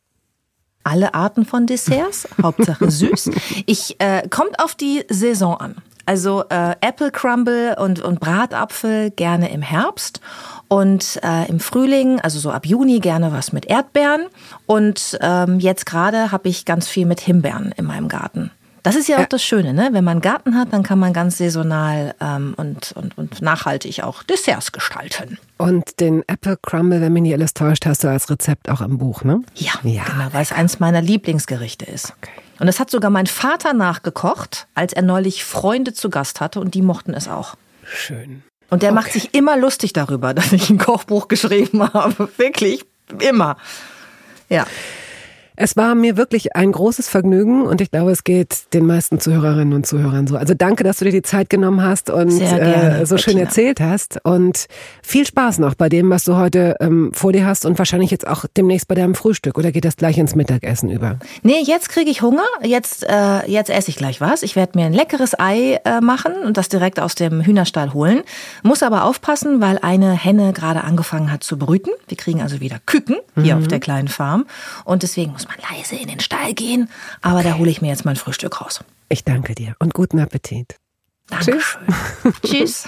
Alle 0.85 1.15
Arten 1.15 1.45
von 1.45 1.67
Desserts, 1.67 2.29
Hauptsache 2.43 2.91
süß. 2.91 3.31
Ich 3.67 4.01
äh, 4.01 4.29
kommt 4.29 4.59
auf 4.59 4.75
die 4.75 5.05
Saison 5.09 5.57
an. 5.57 5.77
Also 6.07 6.45
äh, 6.49 6.75
Apple 6.81 7.11
Crumble 7.11 7.77
und, 7.79 8.01
und 8.01 8.21
Bratapfel 8.21 9.11
gerne 9.11 9.53
im 9.53 9.63
Herbst 9.63 10.21
und 10.69 11.21
äh, 11.23 11.49
im 11.49 11.61
Frühling, 11.61 12.21
also 12.21 12.39
so 12.39 12.51
ab 12.51 12.67
Juni 12.67 13.01
gerne 13.01 13.33
was 13.33 13.53
mit 13.53 13.67
Erdbeeren 13.67 14.27
und 14.67 15.19
ähm, 15.21 15.61
jetzt 15.61 15.87
gerade 15.87 16.33
habe 16.33 16.49
ich 16.49 16.65
ganz 16.65 16.89
viel 16.89 17.07
mit 17.07 17.21
Himbeeren 17.21 17.73
in 17.77 17.85
meinem 17.85 18.09
Garten. 18.09 18.51
Das 18.83 18.97
ist 18.97 19.09
ja 19.09 19.19
auch 19.19 19.27
das 19.27 19.45
Schöne, 19.45 19.73
ne? 19.73 19.91
Wenn 19.93 20.03
man 20.03 20.13
einen 20.13 20.21
Garten 20.23 20.57
hat, 20.57 20.73
dann 20.73 20.83
kann 20.83 20.99
man 20.99 21.13
ganz 21.13 21.39
saisonal 21.39 22.15
ähm, 22.21 22.55
und, 22.57 22.93
und, 22.93 23.17
und 23.17 23.41
nachhaltig 23.41 24.03
auch 24.03 24.25
Desserts 24.25 24.73
gestalten. 24.73 25.39
Und 25.57 26.01
den 26.01 26.25
Apple 26.27 26.59
Crumble, 26.61 27.01
wenn 27.01 27.13
mich 27.13 27.23
nicht 27.23 27.35
alles 27.35 27.55
täuscht, 27.55 27.87
hast 27.87 28.03
du 28.03 28.09
als 28.09 28.29
Rezept 28.29 28.69
auch 28.69 28.81
im 28.81 28.99
Buch, 28.99 29.23
ne? 29.23 29.43
Ja, 29.55 29.73
ja 29.85 30.03
genau, 30.03 30.27
weil 30.33 30.43
es 30.43 30.51
eins 30.51 30.81
meiner 30.81 31.01
Lieblingsgerichte 31.01 31.85
ist. 31.85 32.13
Okay. 32.19 32.42
Und 32.59 32.67
das 32.67 32.79
hat 32.81 32.91
sogar 32.91 33.11
mein 33.11 33.27
Vater 33.27 33.73
nachgekocht, 33.73 34.67
als 34.75 34.93
er 34.93 35.03
neulich 35.03 35.45
Freunde 35.45 35.93
zu 35.93 36.11
Gast 36.11 36.41
hatte 36.41 36.61
und 36.61 36.75
die 36.75 36.83
mochten 36.83 37.15
es 37.15 37.29
auch. 37.29 37.57
Schön. 37.85 38.43
Und 38.71 38.83
der 38.83 38.91
okay. 38.91 38.95
macht 38.95 39.13
sich 39.13 39.35
immer 39.35 39.57
lustig 39.57 39.93
darüber, 39.93 40.35
dass 40.35 40.53
ich 40.53 40.71
ein 40.71 40.79
Kochbuch 40.79 41.29
geschrieben 41.29 41.83
habe. 41.95 42.29
Wirklich, 42.37 42.85
immer. 43.21 43.57
Ja. 44.49 44.67
Es 45.57 45.77
war 45.77 45.95
mir 45.95 46.17
wirklich 46.17 46.57
ein 46.57 46.73
großes 46.73 47.09
Vergnügen 47.09 47.63
und 47.67 47.81
ich 47.81 47.91
glaube, 47.91 48.11
es 48.11 48.25
geht 48.25 48.73
den 48.73 48.87
meisten 48.87 49.21
Zuhörerinnen 49.21 49.75
und 49.75 49.87
Zuhörern 49.87 50.27
so. 50.27 50.37
Also 50.37 50.55
danke, 50.55 50.83
dass 50.83 50.99
du 50.99 51.05
dir 51.05 51.11
die 51.13 51.23
Zeit 51.23 51.51
genommen 51.51 51.83
hast 51.83 52.09
und 52.11 52.39
gerne, 52.39 53.01
äh, 53.01 53.07
so 53.07 53.19
schön 53.19 53.35
Bettina. 53.35 53.45
erzählt 53.49 53.81
hast. 53.81 54.19
Und 54.25 54.67
viel 55.03 55.27
Spaß 55.27 55.59
noch 55.59 55.75
bei 55.75 55.89
dem, 55.89 56.09
was 56.11 56.25
du 56.25 56.37
heute 56.37 56.77
ähm, 56.81 57.13
vor 57.13 57.33
dir 57.33 57.45
hast 57.47 57.67
und 57.67 57.79
wahrscheinlich 57.79 58.11
jetzt 58.11 58.27
auch 58.27 58.47
demnächst 58.57 58.89
bei 58.89 58.95
deinem 58.95 59.15
Frühstück. 59.15 59.59
Oder 59.59 59.73
geht 59.73 59.85
das 59.85 59.97
gleich 59.97 60.17
ins 60.19 60.35
Mittagessen 60.35 60.91
über? 60.91 61.19
Nee, 61.43 61.61
jetzt 61.65 61.91
kriege 61.91 62.11
ich 62.11 62.23
Hunger. 62.23 62.43
Jetzt, 62.63 63.05
äh, 63.09 63.47
jetzt 63.51 63.69
esse 63.71 63.91
ich 63.91 63.97
gleich 63.97 64.21
was. 64.21 64.43
Ich 64.43 64.57
werde 64.57 64.79
mir 64.79 64.87
ein 64.87 64.95
leckeres 64.95 65.39
Ei 65.39 65.81
äh, 65.85 66.01
machen 66.01 66.33
und 66.47 66.57
das 66.57 66.69
direkt 66.71 66.99
aus 66.99 67.15
dem 67.15 67.43
Hühnerstall 67.43 67.93
holen. 67.93 68.23
Muss 68.63 68.83
aber 68.83 69.05
aufpassen, 69.05 69.61
weil 69.61 69.79
eine 69.83 70.13
Henne 70.13 70.53
gerade 70.55 70.83
angefangen 70.85 71.31
hat 71.31 71.45
zu 71.45 71.59
brüten. 71.59 71.91
Wir 72.09 72.17
kriegen 72.17 72.41
also 72.41 72.61
wieder 72.61 72.79
Küken 72.87 73.17
hier 73.41 73.55
Mhm. 73.57 73.63
auf 73.63 73.69
der 73.69 73.81
kleinen 73.81 74.09
Farm. 74.09 74.47
Und 74.85 75.03
deswegen 75.03 75.33
muss 75.33 75.42
man 75.49 75.57
leise 75.71 75.97
in 75.97 76.09
den 76.09 76.21
Stall 76.21 76.55
gehen. 76.55 76.89
Aber 77.21 77.43
da 77.43 77.59
hole 77.59 77.71
ich 77.71 77.83
mir 77.83 77.89
jetzt 77.89 78.05
mein 78.05 78.17
Frühstück 78.17 78.61
raus. 78.61 78.85
Ich 79.09 79.25
danke 79.25 79.55
dir 79.55 79.75
und 79.79 79.95
guten 79.95 80.19
Appetit. 80.19 80.77
Dankeschön. 81.29 81.81
Tschüss. 82.45 82.85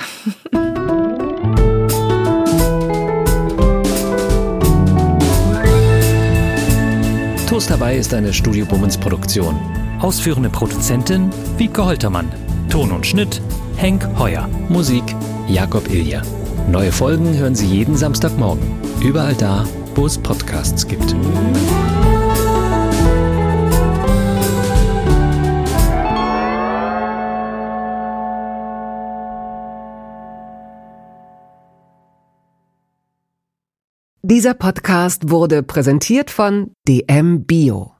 Toast 7.48 7.70
dabei 7.70 7.96
ist 7.96 8.12
eine 8.12 8.32
Studio 8.32 8.66
Bummens 8.66 8.98
Produktion. 8.98 9.54
Ausführende 10.00 10.50
Produzentin 10.50 11.30
Wiebke 11.56 11.84
Holtermann. 11.84 12.32
Ton 12.68 12.90
und 12.90 13.06
Schnitt 13.06 13.40
Henk 13.76 14.06
Heuer. 14.18 14.48
Musik 14.68 15.04
Jakob 15.46 15.88
Ilja. 15.88 16.22
Neue 16.68 16.90
Folgen 16.90 17.36
hören 17.36 17.54
Sie 17.54 17.66
jeden 17.66 17.96
Samstagmorgen. 17.96 18.64
Überall 19.00 19.34
da, 19.34 19.66
wo 19.94 20.06
es 20.06 20.18
Podcasts 20.18 20.88
gibt. 20.88 21.14
Dieser 34.26 34.54
Podcast 34.54 35.28
wurde 35.28 35.62
präsentiert 35.62 36.30
von 36.30 36.74
DM 36.88 37.44
Bio. 37.44 37.93